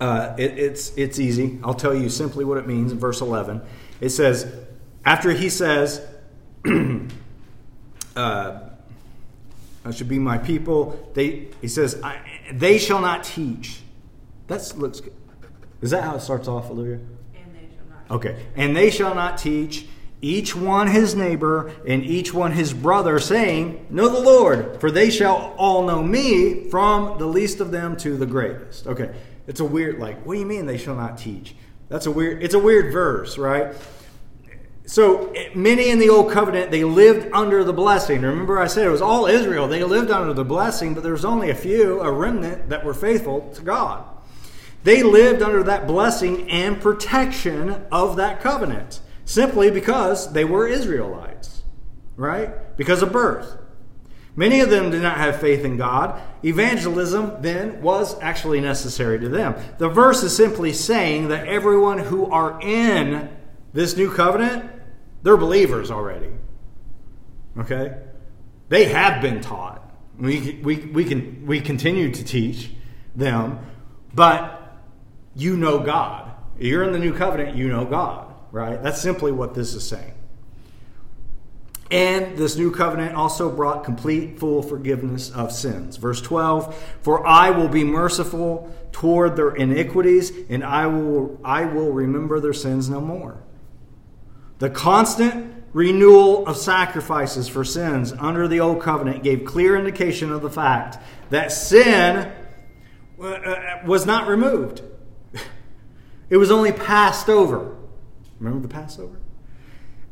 uh, 0.00 0.34
it, 0.38 0.58
it's, 0.58 0.96
it's 0.96 1.18
easy. 1.18 1.58
I'll 1.62 1.74
tell 1.74 1.94
you 1.94 2.08
simply 2.08 2.44
what 2.44 2.58
it 2.58 2.66
means 2.66 2.92
in 2.92 2.98
verse 2.98 3.20
11. 3.20 3.62
It 4.00 4.10
says, 4.10 4.52
after 5.04 5.30
he 5.32 5.48
says, 5.48 6.06
uh, 8.16 8.60
I 9.84 9.90
should 9.90 10.08
be 10.08 10.18
my 10.18 10.38
people, 10.38 11.10
they, 11.14 11.48
he 11.60 11.68
says, 11.68 12.02
they 12.52 12.78
shall 12.78 13.00
not 13.00 13.24
teach. 13.24 13.80
That 14.48 14.72
looks 14.76 15.00
good. 15.00 15.14
Is 15.80 15.90
that 15.90 16.02
how 16.02 16.16
it 16.16 16.20
starts 16.20 16.48
off, 16.48 16.70
Olivia? 16.70 16.94
And 17.34 17.54
they 17.54 17.68
shall 17.74 17.86
not. 17.88 18.16
Okay. 18.16 18.46
And 18.56 18.76
they 18.76 18.90
shall 18.90 19.14
not 19.14 19.38
teach 19.38 19.86
each 20.20 20.54
one 20.54 20.88
his 20.88 21.14
neighbor 21.14 21.72
and 21.86 22.04
each 22.04 22.34
one 22.34 22.52
his 22.52 22.72
brother, 22.72 23.18
saying, 23.18 23.86
Know 23.90 24.08
the 24.08 24.20
Lord, 24.20 24.80
for 24.80 24.90
they 24.90 25.10
shall 25.10 25.54
all 25.56 25.86
know 25.86 26.02
me, 26.02 26.68
from 26.70 27.18
the 27.18 27.26
least 27.26 27.60
of 27.60 27.70
them 27.70 27.96
to 27.98 28.16
the 28.16 28.26
greatest. 28.26 28.86
Okay, 28.86 29.14
it's 29.46 29.60
a 29.60 29.64
weird, 29.64 29.98
like, 29.98 30.24
what 30.26 30.34
do 30.34 30.40
you 30.40 30.46
mean 30.46 30.66
they 30.66 30.78
shall 30.78 30.96
not 30.96 31.18
teach? 31.18 31.54
That's 31.88 32.06
a 32.06 32.10
weird, 32.10 32.42
it's 32.42 32.54
a 32.54 32.58
weird 32.58 32.92
verse, 32.92 33.38
right? 33.38 33.74
So 34.86 35.32
many 35.54 35.90
in 35.90 35.98
the 35.98 36.08
old 36.08 36.32
covenant, 36.32 36.70
they 36.70 36.82
lived 36.82 37.30
under 37.32 37.62
the 37.62 37.74
blessing. 37.74 38.22
Remember, 38.22 38.58
I 38.58 38.66
said 38.66 38.86
it 38.86 38.90
was 38.90 39.02
all 39.02 39.26
Israel. 39.26 39.68
They 39.68 39.84
lived 39.84 40.10
under 40.10 40.32
the 40.32 40.46
blessing, 40.46 40.94
but 40.94 41.02
there 41.02 41.12
was 41.12 41.26
only 41.26 41.50
a 41.50 41.54
few, 41.54 42.00
a 42.00 42.10
remnant, 42.10 42.70
that 42.70 42.84
were 42.84 42.94
faithful 42.94 43.52
to 43.54 43.62
God. 43.62 44.04
They 44.84 45.02
lived 45.02 45.42
under 45.42 45.62
that 45.64 45.86
blessing 45.86 46.50
and 46.50 46.80
protection 46.80 47.84
of 47.92 48.16
that 48.16 48.40
covenant 48.40 49.00
simply 49.28 49.70
because 49.70 50.32
they 50.32 50.44
were 50.44 50.66
Israelites, 50.66 51.62
right? 52.16 52.74
Because 52.78 53.02
of 53.02 53.12
birth. 53.12 53.58
Many 54.34 54.60
of 54.60 54.70
them 54.70 54.90
did 54.90 55.02
not 55.02 55.18
have 55.18 55.38
faith 55.38 55.66
in 55.66 55.76
God. 55.76 56.18
Evangelism 56.42 57.42
then 57.42 57.82
was 57.82 58.18
actually 58.22 58.60
necessary 58.60 59.18
to 59.18 59.28
them. 59.28 59.54
The 59.76 59.90
verse 59.90 60.22
is 60.22 60.34
simply 60.34 60.72
saying 60.72 61.28
that 61.28 61.46
everyone 61.46 61.98
who 61.98 62.24
are 62.30 62.58
in 62.62 63.28
this 63.74 63.98
new 63.98 64.10
covenant, 64.10 64.70
they're 65.22 65.36
believers 65.36 65.90
already. 65.90 66.30
Okay? 67.58 67.98
They 68.70 68.86
have 68.86 69.20
been 69.20 69.42
taught. 69.42 69.84
We, 70.18 70.58
we, 70.62 70.76
we, 70.76 71.04
can, 71.04 71.44
we 71.44 71.60
continue 71.60 72.10
to 72.12 72.24
teach 72.24 72.70
them, 73.14 73.58
but 74.14 74.74
you 75.36 75.54
know 75.54 75.80
God. 75.80 76.30
You're 76.58 76.84
in 76.84 76.92
the 76.92 76.98
new 76.98 77.12
covenant, 77.12 77.58
you 77.58 77.68
know 77.68 77.84
God 77.84 78.27
right? 78.52 78.82
That's 78.82 79.00
simply 79.00 79.32
what 79.32 79.54
this 79.54 79.74
is 79.74 79.86
saying. 79.86 80.14
And 81.90 82.36
this 82.36 82.56
new 82.56 82.70
covenant 82.70 83.14
also 83.14 83.50
brought 83.50 83.82
complete, 83.82 84.38
full 84.38 84.62
forgiveness 84.62 85.30
of 85.30 85.52
sins. 85.52 85.96
Verse 85.96 86.20
12 86.20 86.74
For 87.00 87.26
I 87.26 87.50
will 87.50 87.68
be 87.68 87.82
merciful 87.82 88.74
toward 88.92 89.36
their 89.36 89.54
iniquities, 89.54 90.32
and 90.50 90.62
I 90.62 90.86
will, 90.86 91.40
I 91.42 91.64
will 91.64 91.90
remember 91.92 92.40
their 92.40 92.52
sins 92.52 92.90
no 92.90 93.00
more. 93.00 93.42
The 94.58 94.68
constant 94.68 95.54
renewal 95.72 96.46
of 96.46 96.56
sacrifices 96.56 97.48
for 97.48 97.64
sins 97.64 98.12
under 98.18 98.48
the 98.48 98.60
old 98.60 98.82
covenant 98.82 99.22
gave 99.22 99.44
clear 99.44 99.76
indication 99.76 100.30
of 100.30 100.42
the 100.42 100.50
fact 100.50 100.98
that 101.30 101.52
sin 101.52 102.32
uh, 103.18 103.24
uh, 103.24 103.82
was 103.86 104.04
not 104.04 104.28
removed, 104.28 104.82
it 106.28 106.36
was 106.36 106.50
only 106.50 106.72
passed 106.72 107.30
over. 107.30 107.77
Remember 108.38 108.66
the 108.66 108.72
Passover? 108.72 109.20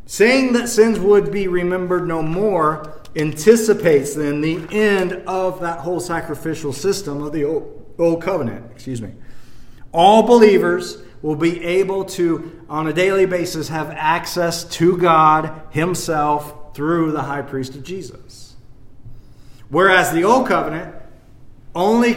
Saying 0.07 0.53
that 0.53 0.69
sins 0.69 1.01
would 1.01 1.33
be 1.33 1.49
remembered 1.49 2.07
no 2.07 2.23
more 2.23 3.03
anticipates 3.17 4.15
then 4.15 4.41
the 4.41 4.67
end 4.71 5.13
of 5.27 5.61
that 5.61 5.81
whole 5.81 6.01
sacrificial 6.01 6.73
system 6.73 7.23
of 7.23 7.33
the 7.33 7.45
old, 7.45 7.95
old 7.99 8.23
covenant. 8.23 8.71
Excuse 8.73 9.03
me. 9.03 9.13
All 9.93 10.23
believers 10.23 10.99
will 11.23 11.37
be 11.37 11.65
able 11.65 12.05
to, 12.05 12.65
on 12.69 12.87
a 12.87 12.93
daily 12.93 13.27
basis, 13.27 13.69
have 13.69 13.91
access 13.91 14.65
to 14.65 14.97
God 14.97 15.63
Himself 15.71 16.75
through 16.77 17.13
the 17.13 17.23
high 17.23 17.43
priest 17.43 17.75
of 17.75 17.83
Jesus. 17.83 18.55
Whereas 19.69 20.13
the 20.13 20.25
old 20.25 20.47
covenant 20.47 20.95
only 21.75 22.13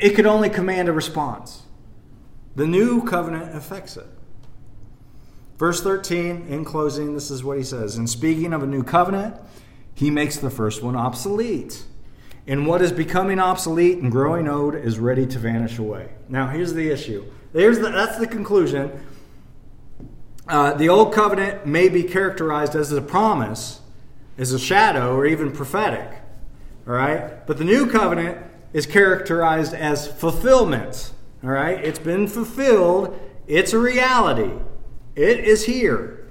it 0.00 0.14
could 0.14 0.26
only 0.26 0.50
command 0.50 0.88
a 0.88 0.92
response. 0.92 1.62
The 2.54 2.66
new 2.66 3.02
covenant 3.04 3.56
affects 3.56 3.96
it. 3.96 4.06
Verse 5.62 5.80
13, 5.80 6.46
in 6.48 6.64
closing, 6.64 7.14
this 7.14 7.30
is 7.30 7.44
what 7.44 7.56
he 7.56 7.62
says. 7.62 7.96
In 7.96 8.08
speaking 8.08 8.52
of 8.52 8.64
a 8.64 8.66
new 8.66 8.82
covenant, 8.82 9.36
he 9.94 10.10
makes 10.10 10.36
the 10.36 10.50
first 10.50 10.82
one 10.82 10.96
obsolete. 10.96 11.84
And 12.48 12.66
what 12.66 12.82
is 12.82 12.90
becoming 12.90 13.38
obsolete 13.38 13.98
and 13.98 14.10
growing 14.10 14.48
old 14.48 14.74
is 14.74 14.98
ready 14.98 15.24
to 15.24 15.38
vanish 15.38 15.78
away. 15.78 16.08
Now, 16.28 16.48
here's 16.48 16.74
the 16.74 16.90
issue. 16.90 17.24
There's 17.52 17.78
the, 17.78 17.90
that's 17.90 18.18
the 18.18 18.26
conclusion. 18.26 18.90
Uh, 20.48 20.74
the 20.74 20.88
old 20.88 21.14
covenant 21.14 21.64
may 21.64 21.88
be 21.88 22.02
characterized 22.02 22.74
as 22.74 22.90
a 22.90 23.00
promise, 23.00 23.82
as 24.36 24.52
a 24.52 24.58
shadow, 24.58 25.14
or 25.14 25.26
even 25.26 25.52
prophetic. 25.52 26.10
All 26.88 26.94
right? 26.94 27.46
But 27.46 27.58
the 27.58 27.64
new 27.64 27.88
covenant 27.88 28.36
is 28.72 28.84
characterized 28.84 29.74
as 29.74 30.08
fulfillment. 30.08 31.12
All 31.44 31.50
right? 31.50 31.78
It's 31.84 32.00
been 32.00 32.26
fulfilled, 32.26 33.16
it's 33.46 33.72
a 33.72 33.78
reality, 33.78 34.50
it 35.14 35.40
is 35.40 35.66
here. 35.66 36.26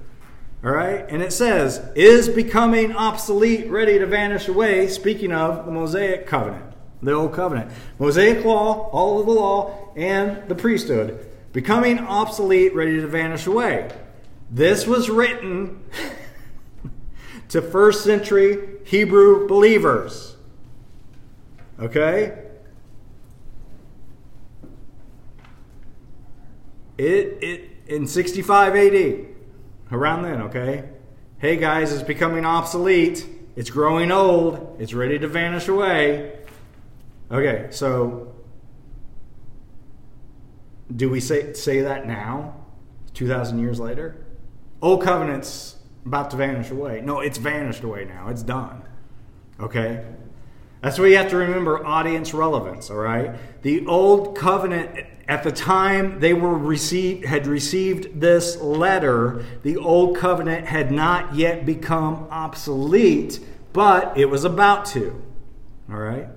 All 0.64 0.70
right? 0.70 1.04
And 1.08 1.22
it 1.22 1.32
says, 1.32 1.82
is 1.96 2.28
becoming 2.28 2.92
obsolete, 2.92 3.68
ready 3.68 3.98
to 3.98 4.06
vanish 4.06 4.48
away, 4.48 4.88
speaking 4.88 5.32
of 5.32 5.66
the 5.66 5.72
Mosaic 5.72 6.26
covenant, 6.26 6.74
the 7.02 7.12
old 7.12 7.32
covenant. 7.32 7.72
Mosaic 7.98 8.44
law, 8.44 8.88
all 8.90 9.20
of 9.20 9.26
the 9.26 9.32
law, 9.32 9.92
and 9.96 10.48
the 10.48 10.54
priesthood, 10.54 11.28
becoming 11.52 11.98
obsolete, 11.98 12.74
ready 12.74 13.00
to 13.00 13.06
vanish 13.06 13.46
away. 13.46 13.90
This 14.50 14.86
was 14.86 15.10
written 15.10 15.82
to 17.48 17.60
first 17.60 18.04
century 18.04 18.78
Hebrew 18.84 19.48
believers. 19.48 20.36
Okay? 21.80 22.38
It, 26.98 27.38
it 27.42 27.71
in 27.92 28.06
65 28.06 28.74
AD, 28.74 29.26
around 29.90 30.22
then, 30.22 30.42
okay? 30.42 30.88
Hey 31.38 31.56
guys, 31.56 31.92
it's 31.92 32.02
becoming 32.02 32.46
obsolete. 32.46 33.26
It's 33.54 33.68
growing 33.68 34.10
old. 34.10 34.76
It's 34.80 34.94
ready 34.94 35.18
to 35.18 35.28
vanish 35.28 35.68
away. 35.68 36.38
Okay, 37.30 37.68
so 37.70 38.34
do 40.94 41.10
we 41.10 41.20
say 41.20 41.52
say 41.52 41.82
that 41.82 42.06
now, 42.06 42.54
2,000 43.14 43.58
years 43.58 43.78
later? 43.78 44.24
Old 44.80 45.02
covenant's 45.02 45.76
about 46.06 46.30
to 46.30 46.36
vanish 46.36 46.70
away. 46.70 47.02
No, 47.02 47.20
it's 47.20 47.38
vanished 47.38 47.82
away 47.82 48.06
now. 48.06 48.28
It's 48.28 48.42
done. 48.42 48.82
Okay? 49.60 50.04
That's 50.80 50.98
why 50.98 51.06
you 51.06 51.16
have 51.16 51.30
to 51.30 51.36
remember 51.36 51.86
audience 51.86 52.34
relevance, 52.34 52.90
all 52.90 52.96
right? 52.96 53.36
The 53.62 53.86
old 53.86 54.36
covenant 54.36 55.06
at 55.28 55.42
the 55.42 55.52
time 55.52 56.20
they 56.20 56.34
were 56.34 56.56
received 56.56 57.24
had 57.24 57.46
received 57.46 58.20
this 58.20 58.56
letter, 58.60 59.44
the 59.62 59.76
old 59.76 60.16
covenant 60.16 60.66
had 60.66 60.90
not 60.90 61.34
yet 61.34 61.64
become 61.64 62.26
obsolete, 62.30 63.40
but 63.72 64.16
it 64.18 64.26
was 64.26 64.44
about 64.44 64.84
to. 64.86 65.22
All 65.90 65.98
right? 65.98 66.28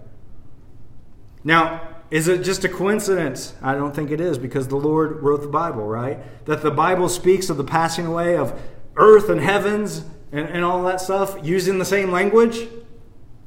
Now, 1.43 1.95
is 2.11 2.27
it 2.27 2.43
just 2.43 2.63
a 2.63 2.69
coincidence? 2.69 3.55
I 3.61 3.73
don't 3.73 3.95
think 3.95 4.11
it 4.11 4.21
is 4.21 4.37
because 4.37 4.67
the 4.67 4.75
Lord 4.75 5.21
wrote 5.21 5.41
the 5.41 5.47
Bible, 5.47 5.83
right? 5.83 6.19
That 6.45 6.61
the 6.61 6.71
Bible 6.71 7.09
speaks 7.09 7.49
of 7.49 7.57
the 7.57 7.63
passing 7.63 8.05
away 8.05 8.37
of 8.37 8.59
earth 8.95 9.29
and 9.29 9.41
heavens 9.41 10.05
and, 10.31 10.47
and 10.47 10.63
all 10.63 10.83
that 10.83 11.01
stuff 11.01 11.37
using 11.43 11.79
the 11.79 11.85
same 11.85 12.11
language 12.11 12.67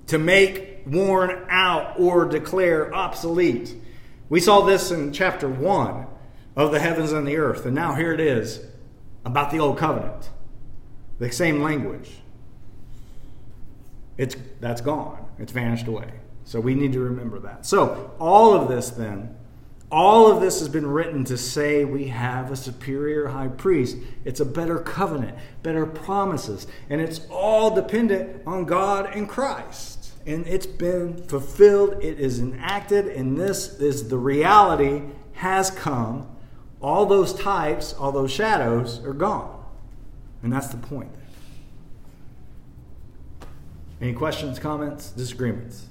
to 0.08 0.18
make 0.18 0.82
worn 0.86 1.46
out 1.48 1.98
or 1.98 2.24
declare 2.24 2.92
obsolete. 2.94 3.76
We 4.28 4.40
saw 4.40 4.62
this 4.62 4.90
in 4.90 5.12
chapter 5.12 5.48
1 5.48 6.06
of 6.56 6.72
the 6.72 6.80
heavens 6.80 7.12
and 7.12 7.26
the 7.26 7.36
earth, 7.36 7.64
and 7.64 7.74
now 7.74 7.94
here 7.94 8.12
it 8.12 8.20
is 8.20 8.60
about 9.24 9.50
the 9.50 9.58
old 9.58 9.78
covenant. 9.78 10.30
The 11.18 11.30
same 11.32 11.62
language. 11.62 12.10
It's 14.16 14.36
that's 14.60 14.80
gone. 14.80 15.24
It's 15.38 15.52
vanished 15.52 15.86
away. 15.86 16.12
So 16.44 16.60
we 16.60 16.74
need 16.74 16.92
to 16.92 17.00
remember 17.00 17.38
that. 17.40 17.66
So, 17.66 18.14
all 18.18 18.54
of 18.54 18.68
this 18.68 18.90
then 18.90 19.36
all 19.90 20.30
of 20.30 20.42
this 20.42 20.58
has 20.58 20.68
been 20.68 20.86
written 20.86 21.24
to 21.24 21.38
say 21.38 21.84
we 21.84 22.08
have 22.08 22.50
a 22.50 22.56
superior 22.56 23.28
high 23.28 23.48
priest. 23.48 23.96
It's 24.24 24.40
a 24.40 24.44
better 24.44 24.78
covenant, 24.78 25.38
better 25.62 25.86
promises, 25.86 26.66
and 26.90 27.00
it's 27.00 27.22
all 27.30 27.74
dependent 27.74 28.42
on 28.46 28.66
God 28.66 29.14
and 29.14 29.26
Christ. 29.26 29.97
And 30.28 30.46
it's 30.46 30.66
been 30.66 31.16
fulfilled, 31.26 32.04
it 32.04 32.20
is 32.20 32.38
enacted, 32.38 33.06
and 33.06 33.38
this 33.38 33.80
is 33.80 34.10
the 34.10 34.18
reality 34.18 35.00
has 35.32 35.70
come. 35.70 36.28
All 36.82 37.06
those 37.06 37.32
types, 37.32 37.94
all 37.94 38.12
those 38.12 38.30
shadows 38.30 39.02
are 39.06 39.14
gone. 39.14 39.64
And 40.42 40.52
that's 40.52 40.68
the 40.68 40.76
point. 40.76 41.10
Any 44.02 44.12
questions, 44.12 44.58
comments, 44.58 45.12
disagreements? 45.12 45.86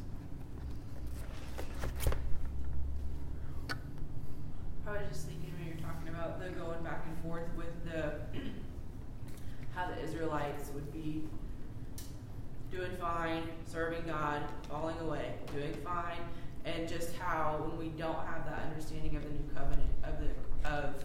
Serving 13.77 14.07
God, 14.07 14.41
falling 14.67 14.97
away, 15.01 15.35
doing 15.53 15.73
fine, 15.85 16.17
and 16.65 16.87
just 16.87 17.15
how 17.15 17.63
when 17.63 17.77
we 17.77 17.89
don't 17.89 18.25
have 18.25 18.43
that 18.45 18.63
understanding 18.71 19.15
of 19.15 19.23
the 19.23 19.29
new 19.29 19.49
covenant 19.53 19.89
of 20.03 20.15
the 20.19 20.69
of 20.69 20.95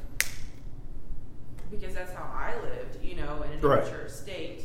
because 1.70 1.94
that's 1.94 2.14
how 2.14 2.30
I 2.34 2.54
lived, 2.62 3.04
you 3.04 3.16
know, 3.16 3.42
in 3.42 3.52
an 3.52 3.60
right. 3.60 3.82
immature 3.82 4.08
state 4.08 4.64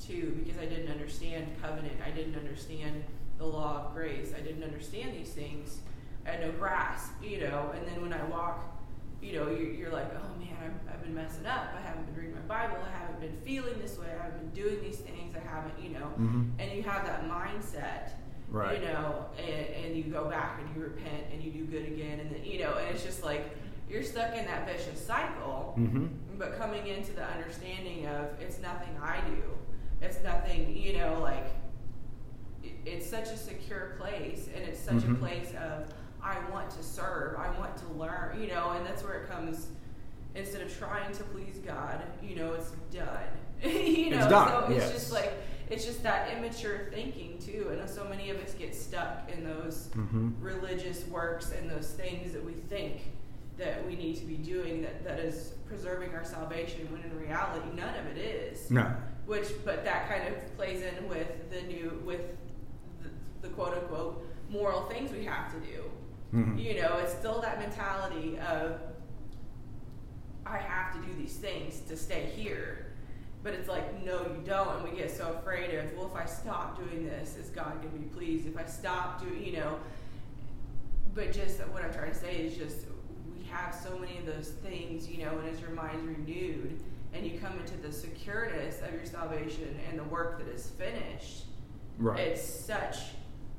too, 0.00 0.34
because 0.42 0.58
I 0.58 0.64
didn't 0.64 0.90
understand 0.90 1.46
covenant, 1.60 1.94
I 2.04 2.10
didn't 2.10 2.36
understand 2.36 3.04
the 3.36 3.44
law 3.44 3.84
of 3.84 3.94
grace, 3.94 4.32
I 4.34 4.40
didn't 4.40 4.64
understand 4.64 5.14
these 5.14 5.30
things, 5.30 5.80
I 6.26 6.30
had 6.30 6.40
no 6.40 6.52
grasp, 6.52 7.12
you 7.22 7.40
know, 7.40 7.70
and 7.76 7.86
then 7.86 8.00
when 8.00 8.14
I 8.14 8.24
walk 8.24 8.64
you 9.22 9.38
know, 9.38 9.48
you're, 9.48 9.70
you're 9.70 9.92
like, 9.92 10.10
oh 10.16 10.38
man, 10.38 10.56
I've, 10.62 10.94
I've, 10.94 11.02
been 11.02 11.14
messing 11.14 11.46
up. 11.46 11.72
I 11.76 11.80
haven't 11.80 12.06
been 12.06 12.16
reading 12.16 12.34
my 12.34 12.40
Bible. 12.40 12.76
I 12.84 12.98
haven't 12.98 13.20
been 13.20 13.36
feeling 13.44 13.74
this 13.80 13.96
way. 13.96 14.06
I 14.08 14.24
haven't 14.24 14.52
been 14.52 14.64
doing 14.64 14.82
these 14.82 14.98
things. 14.98 15.34
I 15.36 15.48
haven't, 15.48 15.74
you 15.80 15.90
know, 15.90 16.06
mm-hmm. 16.18 16.42
and 16.58 16.72
you 16.72 16.82
have 16.82 17.06
that 17.06 17.28
mindset, 17.28 18.10
right. 18.48 18.80
you 18.80 18.86
know, 18.86 19.26
and, 19.38 19.66
and 19.84 19.96
you 19.96 20.02
go 20.04 20.28
back 20.28 20.60
and 20.60 20.74
you 20.74 20.82
repent 20.82 21.24
and 21.32 21.42
you 21.42 21.52
do 21.52 21.64
good 21.64 21.86
again. 21.86 22.18
And 22.18 22.30
then, 22.32 22.44
you 22.44 22.58
know, 22.58 22.74
and 22.74 22.94
it's 22.94 23.04
just 23.04 23.22
like, 23.24 23.56
you're 23.88 24.02
stuck 24.02 24.36
in 24.36 24.44
that 24.46 24.66
vicious 24.66 25.04
cycle, 25.04 25.74
mm-hmm. 25.78 26.06
but 26.38 26.58
coming 26.58 26.86
into 26.88 27.12
the 27.12 27.24
understanding 27.24 28.06
of 28.06 28.28
it's 28.40 28.58
nothing 28.58 28.96
I 29.00 29.20
do. 29.20 29.42
It's 30.00 30.20
nothing, 30.24 30.76
you 30.76 30.98
know, 30.98 31.20
like, 31.20 31.46
it's 32.84 33.08
such 33.08 33.28
a 33.28 33.36
secure 33.36 33.96
place 34.00 34.48
and 34.54 34.64
it's 34.64 34.80
such 34.80 34.94
mm-hmm. 34.96 35.14
a 35.14 35.18
place 35.18 35.52
of, 35.60 35.92
I 36.22 36.38
want 36.50 36.70
to 36.70 36.82
serve, 36.82 37.38
I 37.38 37.50
want 37.58 37.76
to 37.78 37.86
learn, 37.94 38.40
you 38.40 38.48
know, 38.48 38.70
and 38.70 38.86
that's 38.86 39.02
where 39.02 39.22
it 39.22 39.30
comes. 39.30 39.68
Instead 40.34 40.62
of 40.62 40.78
trying 40.78 41.12
to 41.14 41.24
please 41.24 41.58
God, 41.58 42.02
you 42.22 42.36
know, 42.36 42.54
it's 42.54 42.70
done. 42.90 43.06
you 43.62 44.10
know, 44.10 44.18
it's 44.18 44.28
done. 44.28 44.48
so 44.48 44.72
it's 44.72 44.84
yes. 44.84 44.92
just 44.92 45.12
like 45.12 45.32
it's 45.68 45.84
just 45.84 46.02
that 46.02 46.30
immature 46.36 46.90
thinking 46.92 47.38
too. 47.38 47.68
And 47.70 47.88
so 47.88 48.04
many 48.04 48.30
of 48.30 48.38
us 48.38 48.54
get 48.54 48.74
stuck 48.74 49.30
in 49.32 49.44
those 49.44 49.88
mm-hmm. 49.96 50.30
religious 50.40 51.06
works 51.06 51.52
and 51.52 51.70
those 51.70 51.90
things 51.92 52.32
that 52.32 52.44
we 52.44 52.52
think 52.52 53.00
that 53.58 53.86
we 53.86 53.96
need 53.96 54.16
to 54.16 54.24
be 54.24 54.36
doing 54.36 54.82
that, 54.82 55.04
that 55.04 55.18
is 55.18 55.52
preserving 55.66 56.14
our 56.14 56.24
salvation 56.24 56.90
when 56.90 57.02
in 57.02 57.18
reality 57.18 57.64
none 57.74 57.94
of 57.94 58.06
it 58.06 58.18
is. 58.18 58.70
No. 58.70 58.94
Which 59.26 59.48
but 59.64 59.84
that 59.84 60.08
kind 60.08 60.28
of 60.28 60.56
plays 60.56 60.82
in 60.82 61.08
with 61.08 61.50
the 61.50 61.62
new 61.62 62.02
with 62.04 62.36
the, 63.02 63.08
the 63.40 63.48
quote 63.54 63.74
unquote 63.74 64.26
moral 64.50 64.82
things 64.82 65.12
we 65.12 65.24
have 65.24 65.52
to 65.52 65.60
do. 65.60 65.82
Mm-hmm. 66.34 66.58
You 66.58 66.80
know, 66.80 66.98
it's 66.98 67.12
still 67.12 67.40
that 67.42 67.58
mentality 67.58 68.38
of 68.38 68.80
I 70.46 70.58
have 70.58 70.92
to 70.94 71.06
do 71.06 71.14
these 71.14 71.36
things 71.36 71.80
to 71.88 71.96
stay 71.96 72.30
here. 72.34 72.86
But 73.42 73.54
it's 73.54 73.68
like, 73.68 74.04
no, 74.04 74.20
you 74.20 74.42
don't. 74.44 74.76
And 74.76 74.90
we 74.90 74.96
get 74.96 75.10
so 75.10 75.36
afraid 75.38 75.74
of, 75.74 75.92
well, 75.94 76.06
if 76.06 76.14
I 76.14 76.26
stop 76.26 76.76
doing 76.76 77.04
this, 77.04 77.36
is 77.36 77.50
God 77.50 77.80
going 77.82 77.92
to 77.92 77.98
be 77.98 78.04
pleased? 78.06 78.46
If 78.46 78.56
I 78.56 78.64
stop 78.64 79.20
doing, 79.20 79.44
you 79.44 79.52
know. 79.54 79.78
But 81.14 81.32
just 81.32 81.58
what 81.68 81.84
I'm 81.84 81.92
trying 81.92 82.12
to 82.12 82.16
say 82.16 82.36
is 82.36 82.56
just 82.56 82.86
we 83.36 83.44
have 83.46 83.74
so 83.74 83.98
many 83.98 84.16
of 84.18 84.26
those 84.26 84.48
things, 84.48 85.08
you 85.08 85.24
know, 85.24 85.38
and 85.38 85.48
as 85.48 85.60
your 85.60 85.70
mind's 85.70 86.06
renewed 86.06 86.80
and 87.12 87.26
you 87.26 87.38
come 87.38 87.58
into 87.58 87.76
the 87.76 87.88
secureness 87.88 88.80
of 88.86 88.94
your 88.94 89.04
salvation 89.04 89.78
and 89.88 89.98
the 89.98 90.04
work 90.04 90.38
that 90.38 90.48
is 90.48 90.70
finished, 90.70 91.44
right. 91.98 92.18
it's 92.18 92.42
such 92.42 92.96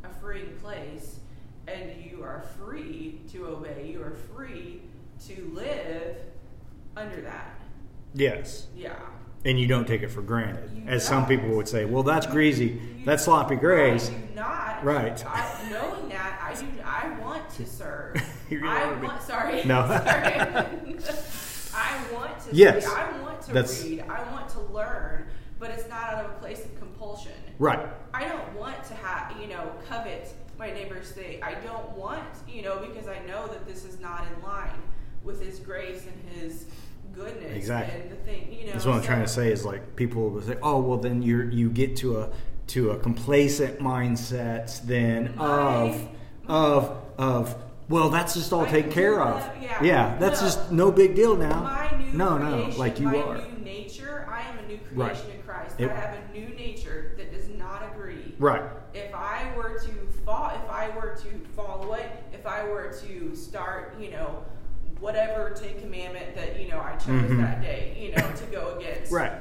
a 0.03 0.09
freeing 0.19 0.55
place 0.61 1.19
and 1.67 1.91
you 2.03 2.23
are 2.23 2.43
free 2.57 3.21
to 3.31 3.47
obey. 3.47 3.91
You 3.91 4.03
are 4.03 4.11
free 4.11 4.81
to 5.27 5.51
live 5.53 6.17
under 6.95 7.21
that. 7.21 7.59
Yes. 8.13 8.67
Yeah. 8.75 8.95
And 9.45 9.59
you 9.59 9.67
don't 9.67 9.85
take 9.87 10.03
it 10.03 10.09
for 10.09 10.21
granted, 10.21 10.71
you 10.73 10.83
as 10.87 11.03
don't. 11.03 11.09
some 11.09 11.25
people 11.25 11.49
would 11.49 11.67
say. 11.67 11.83
Well, 11.85 12.03
that's 12.03 12.25
greasy. 12.25 12.65
You, 12.65 13.05
that's 13.05 13.25
sloppy 13.25 13.55
grace. 13.55 14.09
I 14.09 14.13
do 14.13 14.35
not. 14.35 14.85
Right. 14.85 15.25
I, 15.25 15.69
knowing 15.69 16.09
that, 16.09 16.39
I 16.41 16.59
do. 16.59 16.67
I 16.85 17.19
want 17.19 17.49
to 17.51 17.65
serve. 17.65 18.15
I 18.51 18.93
want. 19.01 19.21
Sorry. 19.21 19.63
No. 19.65 19.85
sorry. 20.99 21.23
I 21.75 22.13
want 22.13 22.39
to. 22.39 22.55
Yes. 22.55 22.85
Read. 22.85 22.95
I 22.95 23.21
want 23.21 23.41
to 23.41 23.53
that's, 23.53 23.83
read. 23.83 24.01
I 24.01 24.31
want 24.31 24.47
to 24.49 24.61
learn, 24.61 25.25
but 25.59 25.71
it's 25.71 25.89
not 25.89 26.03
out 26.03 26.25
of 26.25 26.31
a 26.31 26.33
place 26.35 26.63
of 26.63 26.77
compulsion. 26.79 27.33
Right. 27.59 27.85
I 28.13 28.27
don't 28.27 28.53
want 28.55 28.81
to 28.85 28.93
have 28.95 29.35
you 29.41 29.47
know 29.47 29.71
covet 29.89 30.32
my 30.63 30.71
neighbors 30.71 31.13
say, 31.13 31.41
I 31.41 31.55
don't 31.55 31.89
want, 31.97 32.23
you 32.47 32.61
know, 32.61 32.77
because 32.79 33.05
I 33.09 33.19
know 33.27 33.47
that 33.47 33.67
this 33.67 33.83
is 33.83 33.99
not 33.99 34.25
in 34.33 34.43
line 34.43 34.81
with 35.21 35.41
His 35.41 35.59
grace 35.59 36.05
and 36.05 36.41
His 36.41 36.67
goodness. 37.13 37.51
Exactly. 37.53 37.99
And 37.99 38.09
the 38.09 38.15
thing, 38.15 38.47
you 38.49 38.67
know. 38.67 38.71
That's 38.71 38.85
what 38.85 38.95
I'm 38.95 39.03
trying 39.03 39.23
to 39.23 39.27
say 39.27 39.51
is 39.51 39.65
like 39.65 39.97
people 39.97 40.29
will 40.29 40.41
say, 40.41 40.57
oh, 40.63 40.79
well, 40.79 40.97
then 40.97 41.21
you 41.21 41.49
you 41.49 41.69
get 41.69 41.97
to 41.97 42.19
a 42.21 42.29
to 42.67 42.91
a 42.91 42.97
complacent 42.97 43.79
mindset 43.79 44.81
than 44.85 45.37
of 45.37 46.07
of 46.47 46.97
of 47.17 47.55
well 47.89 48.09
that's 48.09 48.33
just 48.33 48.53
all 48.53 48.65
taken 48.65 48.89
care 48.89 49.21
of 49.21 49.45
yeah, 49.61 49.83
yeah 49.83 50.17
that's 50.17 50.39
no. 50.41 50.47
just 50.47 50.71
no 50.71 50.91
big 50.91 51.13
deal 51.13 51.35
now 51.35 51.61
my 51.61 51.91
new 51.97 52.13
no 52.13 52.37
creation, 52.37 52.69
no 52.69 52.77
like 52.77 52.99
you 53.01 53.07
my 53.07 53.17
are 53.17 53.37
new 53.49 53.63
nature 53.65 54.25
i 54.31 54.41
am 54.41 54.59
a 54.59 54.67
new 54.67 54.77
creation 54.77 54.97
Right. 54.97 55.35
in 55.35 55.41
christ 55.43 55.75
It- 55.77 55.91
i 55.91 55.93
have 55.93 56.17
a 56.17 56.37
new 56.37 56.47
nature 56.55 57.13
that 57.17 57.33
does 57.33 57.49
not 57.49 57.83
agree 57.93 58.33
right 58.39 58.63
if 58.93 59.13
I 59.13 59.51
were 59.55 59.79
to 59.79 60.02
fall, 60.25 60.51
if 60.63 60.69
I 60.69 60.89
were 60.95 61.15
to 61.15 61.39
fall 61.55 61.83
away, 61.83 62.09
if 62.33 62.45
I 62.45 62.63
were 62.63 62.93
to 63.07 63.35
start, 63.35 63.95
you 63.99 64.11
know, 64.11 64.43
whatever 64.99 65.49
Ten 65.51 65.79
Commandment 65.81 66.35
that 66.35 66.59
you 66.59 66.69
know 66.69 66.79
I 66.79 66.93
chose 66.93 67.29
Mhm. 67.29 67.37
that 67.41 67.61
day, 67.61 67.95
you 67.99 68.11
know, 68.15 68.31
to 68.35 68.45
go 68.51 68.77
against, 68.77 69.11
right 69.11 69.31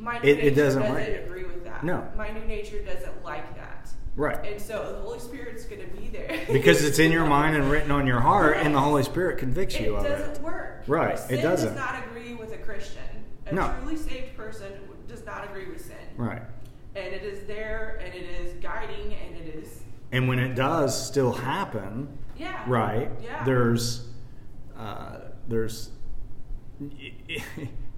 My 0.00 0.18
new 0.20 0.28
It- 0.28 0.38
it 0.38 0.42
nature 0.44 0.54
doesn't 0.56 0.82
doesn't, 0.82 0.94
like 0.96 1.08
it. 1.08 1.24
agree 1.26 1.42
with 1.44 1.64
that. 1.64 1.82
No. 1.84 2.06
my 2.16 2.30
new 2.30 2.44
nature 2.44 2.78
doesn't 2.82 3.24
like 3.24 3.54
that, 3.56 3.88
right 4.16 4.38
and 4.46 4.60
so 4.60 4.92
the 4.92 5.00
Holy 5.00 5.18
Spirit's 5.18 5.64
going 5.64 5.80
to 5.80 5.88
be 5.96 6.06
there 6.08 6.38
because 6.52 6.84
it's 6.84 6.98
in 7.00 7.10
your 7.12 7.26
mind 7.26 7.56
and 7.56 7.68
written 7.70 7.90
on 7.90 8.06
your 8.06 8.20
heart 8.20 8.56
and 8.58 8.74
the 8.74 8.80
holy 8.80 9.02
spirit 9.02 9.38
convicts 9.38 9.74
it 9.76 9.82
you 9.82 9.96
of 9.96 10.04
it. 10.04 10.08
It 10.12 10.18
doesn't 10.18 10.42
work. 10.44 10.82
Right, 10.86 11.14
it 11.14 11.18
Sin 11.18 11.42
doesn't. 11.42 11.74
does 11.74 11.76
not 11.76 11.96
agree 12.06 12.34
with 12.34 12.52
a 12.52 12.58
Christian. 12.58 13.02
A 13.46 13.54
No. 13.54 13.72
truly 13.80 13.96
saved 13.96 14.36
person 14.36 14.72
does 15.08 15.24
not 15.26 15.44
agree 15.44 15.66
with 15.66 15.80
sin, 15.84 15.96
right 16.16 16.42
and 16.96 17.14
it 17.14 17.22
is 17.22 17.46
there, 17.46 18.00
and 18.04 18.12
it 18.12 18.24
is 18.40 18.54
guiding, 18.62 19.14
and 19.14 19.36
it 19.36 19.37
and 20.12 20.28
when 20.28 20.38
it 20.38 20.54
does 20.54 21.06
still 21.06 21.32
happen 21.32 22.08
yeah, 22.36 22.62
right 22.66 23.10
yeah. 23.22 23.44
there's 23.44 24.06
uh, 24.76 25.18
there's 25.48 25.90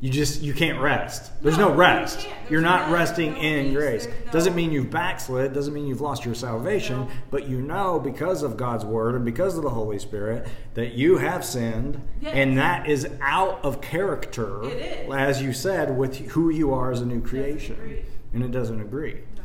you 0.00 0.08
just 0.08 0.40
you 0.40 0.54
can't 0.54 0.80
rest 0.80 1.30
there's 1.42 1.58
no, 1.58 1.66
No, 1.68 1.72
you 1.74 1.78
rest. 1.80 2.20
There's 2.20 2.50
you're 2.50 2.60
not 2.62 2.88
no- 2.88 2.94
resting 2.94 3.32
no 3.34 3.38
in 3.40 3.66
peace. 3.66 3.74
grace 3.76 4.08
doesn't 4.32 4.54
mean 4.54 4.72
you've 4.72 4.90
backslid 4.90 5.52
doesn't 5.52 5.74
mean 5.74 5.86
you've 5.86 6.00
lost 6.00 6.24
your 6.24 6.34
salvation 6.34 7.06
but 7.30 7.46
you 7.46 7.60
know 7.60 8.00
because 8.00 8.42
of 8.42 8.56
god's 8.56 8.84
word 8.86 9.14
and 9.14 9.24
because 9.24 9.56
of 9.58 9.62
the 9.62 9.68
holy 9.70 9.98
spirit 9.98 10.48
that 10.74 10.94
you 10.94 11.18
have 11.18 11.44
sinned 11.44 12.00
Yes. 12.22 12.32
and 12.34 12.56
that 12.56 12.88
is 12.88 13.06
out 13.20 13.62
of 13.62 13.82
character 13.82 14.64
It 14.64 15.10
as 15.10 15.42
you 15.42 15.52
said 15.52 15.94
with 15.96 16.16
who 16.30 16.48
you 16.48 16.72
are 16.72 16.90
as 16.90 17.02
a 17.02 17.06
new 17.06 17.20
creation 17.20 17.74
agree. 17.76 18.04
and 18.32 18.42
it 18.42 18.50
doesn't 18.52 18.80
agree 18.80 19.20
No. 19.36 19.42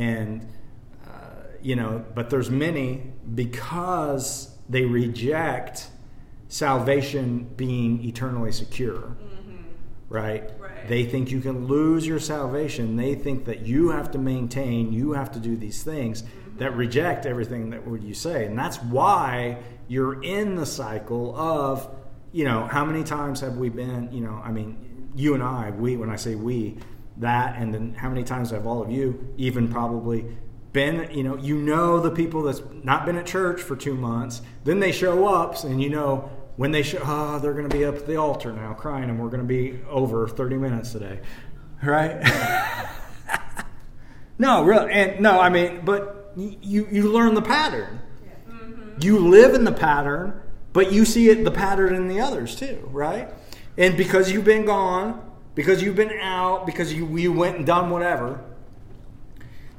and 0.00 0.46
you 1.62 1.76
know 1.76 2.04
but 2.14 2.30
there's 2.30 2.50
many 2.50 3.02
because 3.34 4.56
they 4.68 4.84
reject 4.84 5.88
salvation 6.48 7.50
being 7.56 8.04
eternally 8.04 8.52
secure 8.52 8.94
mm-hmm. 8.98 9.56
right? 10.08 10.50
Right. 10.58 10.88
they 10.88 11.04
think 11.04 11.30
you 11.30 11.40
can 11.40 11.66
lose 11.66 12.06
your 12.06 12.20
salvation 12.20 12.96
they 12.96 13.14
think 13.14 13.44
that 13.46 13.60
you 13.60 13.90
have 13.90 14.10
to 14.12 14.18
maintain 14.18 14.92
you 14.92 15.12
have 15.12 15.32
to 15.32 15.38
do 15.38 15.56
these 15.56 15.82
things 15.82 16.22
mm-hmm. 16.22 16.58
that 16.58 16.74
reject 16.74 17.26
everything 17.26 17.70
that 17.70 17.86
what 17.86 18.02
you 18.02 18.14
say 18.14 18.46
and 18.46 18.58
that's 18.58 18.78
why 18.82 19.58
you're 19.88 20.22
in 20.22 20.54
the 20.54 20.66
cycle 20.66 21.36
of 21.36 21.88
you 22.32 22.44
know 22.44 22.66
how 22.66 22.84
many 22.84 23.02
times 23.02 23.40
have 23.40 23.56
we 23.56 23.68
been 23.68 24.10
you 24.12 24.20
know 24.20 24.40
i 24.44 24.50
mean 24.50 25.10
you 25.14 25.34
and 25.34 25.42
i 25.42 25.70
we 25.70 25.96
when 25.96 26.10
i 26.10 26.16
say 26.16 26.34
we 26.34 26.76
that 27.16 27.56
and 27.56 27.74
then 27.74 27.94
how 27.94 28.08
many 28.08 28.22
times 28.22 28.50
have 28.50 28.66
all 28.66 28.82
of 28.82 28.90
you 28.90 29.34
even 29.36 29.68
probably 29.68 30.24
been 30.72 31.10
you 31.10 31.22
know 31.22 31.36
you 31.36 31.56
know 31.56 31.98
the 32.00 32.10
people 32.10 32.42
that's 32.42 32.62
not 32.82 33.06
been 33.06 33.16
at 33.16 33.26
church 33.26 33.60
for 33.60 33.74
two 33.74 33.94
months 33.94 34.42
then 34.64 34.80
they 34.80 34.92
show 34.92 35.26
up 35.26 35.64
and 35.64 35.82
you 35.82 35.88
know 35.88 36.30
when 36.56 36.72
they 36.72 36.82
show 36.82 36.98
oh 37.02 37.38
they're 37.38 37.54
going 37.54 37.68
to 37.68 37.74
be 37.74 37.84
up 37.84 37.96
at 37.96 38.06
the 38.06 38.16
altar 38.16 38.52
now 38.52 38.74
crying 38.74 39.08
and 39.08 39.18
we're 39.18 39.30
going 39.30 39.40
to 39.40 39.46
be 39.46 39.80
over 39.88 40.28
30 40.28 40.56
minutes 40.56 40.92
today 40.92 41.20
right? 41.82 42.22
No 44.38 44.62
really 44.64 44.92
and 44.92 45.20
no 45.20 45.40
i 45.40 45.48
mean 45.48 45.84
but 45.84 46.32
you 46.36 46.86
you 46.90 47.10
learn 47.10 47.34
the 47.34 47.42
pattern. 47.42 48.00
Mm-hmm. 48.48 49.02
You 49.02 49.18
live 49.18 49.54
in 49.54 49.64
the 49.64 49.72
pattern 49.72 50.40
but 50.72 50.92
you 50.92 51.04
see 51.04 51.28
it 51.28 51.42
the 51.44 51.50
pattern 51.50 51.94
in 51.94 52.06
the 52.06 52.20
others 52.20 52.54
too 52.54 52.88
right? 52.92 53.28
And 53.76 53.96
because 53.96 54.30
you've 54.30 54.44
been 54.44 54.64
gone 54.64 55.28
because 55.54 55.82
you've 55.82 55.96
been 55.96 56.12
out 56.20 56.66
because 56.66 56.92
you, 56.94 57.16
you 57.16 57.32
went 57.32 57.56
and 57.56 57.66
done 57.66 57.90
whatever 57.90 58.44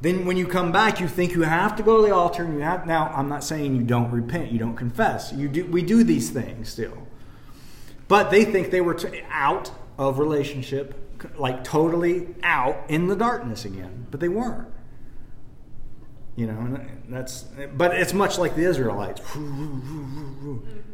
then 0.02 0.26
when 0.26 0.38
you 0.38 0.47
come 0.47 0.72
back 0.72 1.00
you 1.00 1.08
think 1.08 1.34
you 1.34 1.41
have 1.41 1.76
to 1.76 1.84
go 1.84 1.97
to 1.97 2.08
the 2.08 2.14
altar 2.14 2.43
and 2.43 2.54
you 2.54 2.62
have 2.62 2.86
now 2.86 3.12
i'm 3.16 3.28
not 3.28 3.43
saying 3.43 3.76
you 3.76 3.84
don't 3.84 4.12
repent 4.12 4.52
you 4.52 4.60
don't 4.60 4.76
confess. 4.76 5.32
You 5.32 5.47
do 5.47 5.66
we 5.66 5.82
do 5.82 6.04
these 6.04 6.30
things 6.30 6.70
still. 6.70 7.08
But 8.08 8.32
they 8.32 8.43
think 8.43 8.72
they 8.72 8.82
were 8.82 9.00
out 9.30 9.72
of 9.97 10.20
relationship 10.20 10.95
like 11.38 11.64
totally 11.64 12.28
out 12.43 12.78
in 12.89 13.08
the 13.08 13.16
darkness 13.16 13.66
again. 13.66 14.08
But 14.10 14.20
they 14.20 14.30
weren't. 14.30 14.70
You 16.36 16.47
know 16.47 16.60
and 16.60 17.04
that's 17.10 17.45
but 17.76 17.93
it's 17.95 18.14
much 18.14 18.38
like 18.38 18.56
the 18.56 18.64
israelites. 18.64 19.22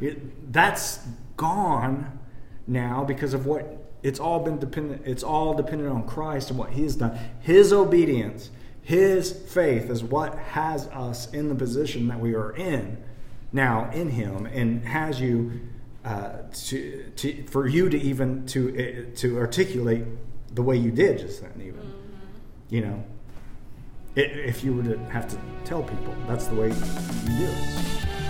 It, 0.01 0.51
that's 0.51 0.99
gone 1.37 2.19
now 2.67 3.03
because 3.03 3.33
of 3.33 3.45
what 3.45 3.91
it's 4.03 4.19
all 4.19 4.39
been 4.39 4.57
dependent 4.59 5.03
it's 5.05 5.23
all 5.23 5.53
dependent 5.53 5.89
on 5.89 6.05
christ 6.05 6.49
and 6.49 6.59
what 6.59 6.71
he 6.71 6.83
has 6.83 6.95
done. 6.95 7.17
His 7.39 7.71
obedience 7.71 8.49
his 8.85 9.31
faith 9.31 9.89
is 9.89 10.03
what 10.03 10.37
has 10.37 10.85
us 10.89 11.31
in 11.33 11.49
the 11.49 11.55
position 11.55 12.07
that 12.07 12.19
we 12.19 12.35
are 12.35 12.55
in 12.55 13.03
now 13.51 13.89
in 13.91 14.11
him 14.11 14.45
and 14.45 14.85
has 14.85 15.19
you 15.19 15.59
uh, 16.05 16.33
to, 16.53 17.11
to 17.15 17.43
for 17.47 17.65
you 17.67 17.89
to 17.89 17.99
even 17.99 18.45
to 18.45 18.69
uh, 18.69 19.17
to 19.17 19.39
articulate 19.39 20.03
the 20.53 20.61
way 20.61 20.77
you 20.77 20.91
did 20.91 21.17
just 21.17 21.41
then 21.41 21.51
even 21.65 21.93
you 22.69 22.81
know? 22.81 23.03
If 24.15 24.63
you 24.63 24.73
were 24.73 24.83
to 24.83 24.97
have 25.09 25.27
to 25.29 25.37
tell 25.65 25.81
people 25.81 26.15
that's 26.27 26.45
the 26.45 26.55
way 26.55 26.67
you 26.67 26.75
do 26.75 27.49
it 27.49 28.24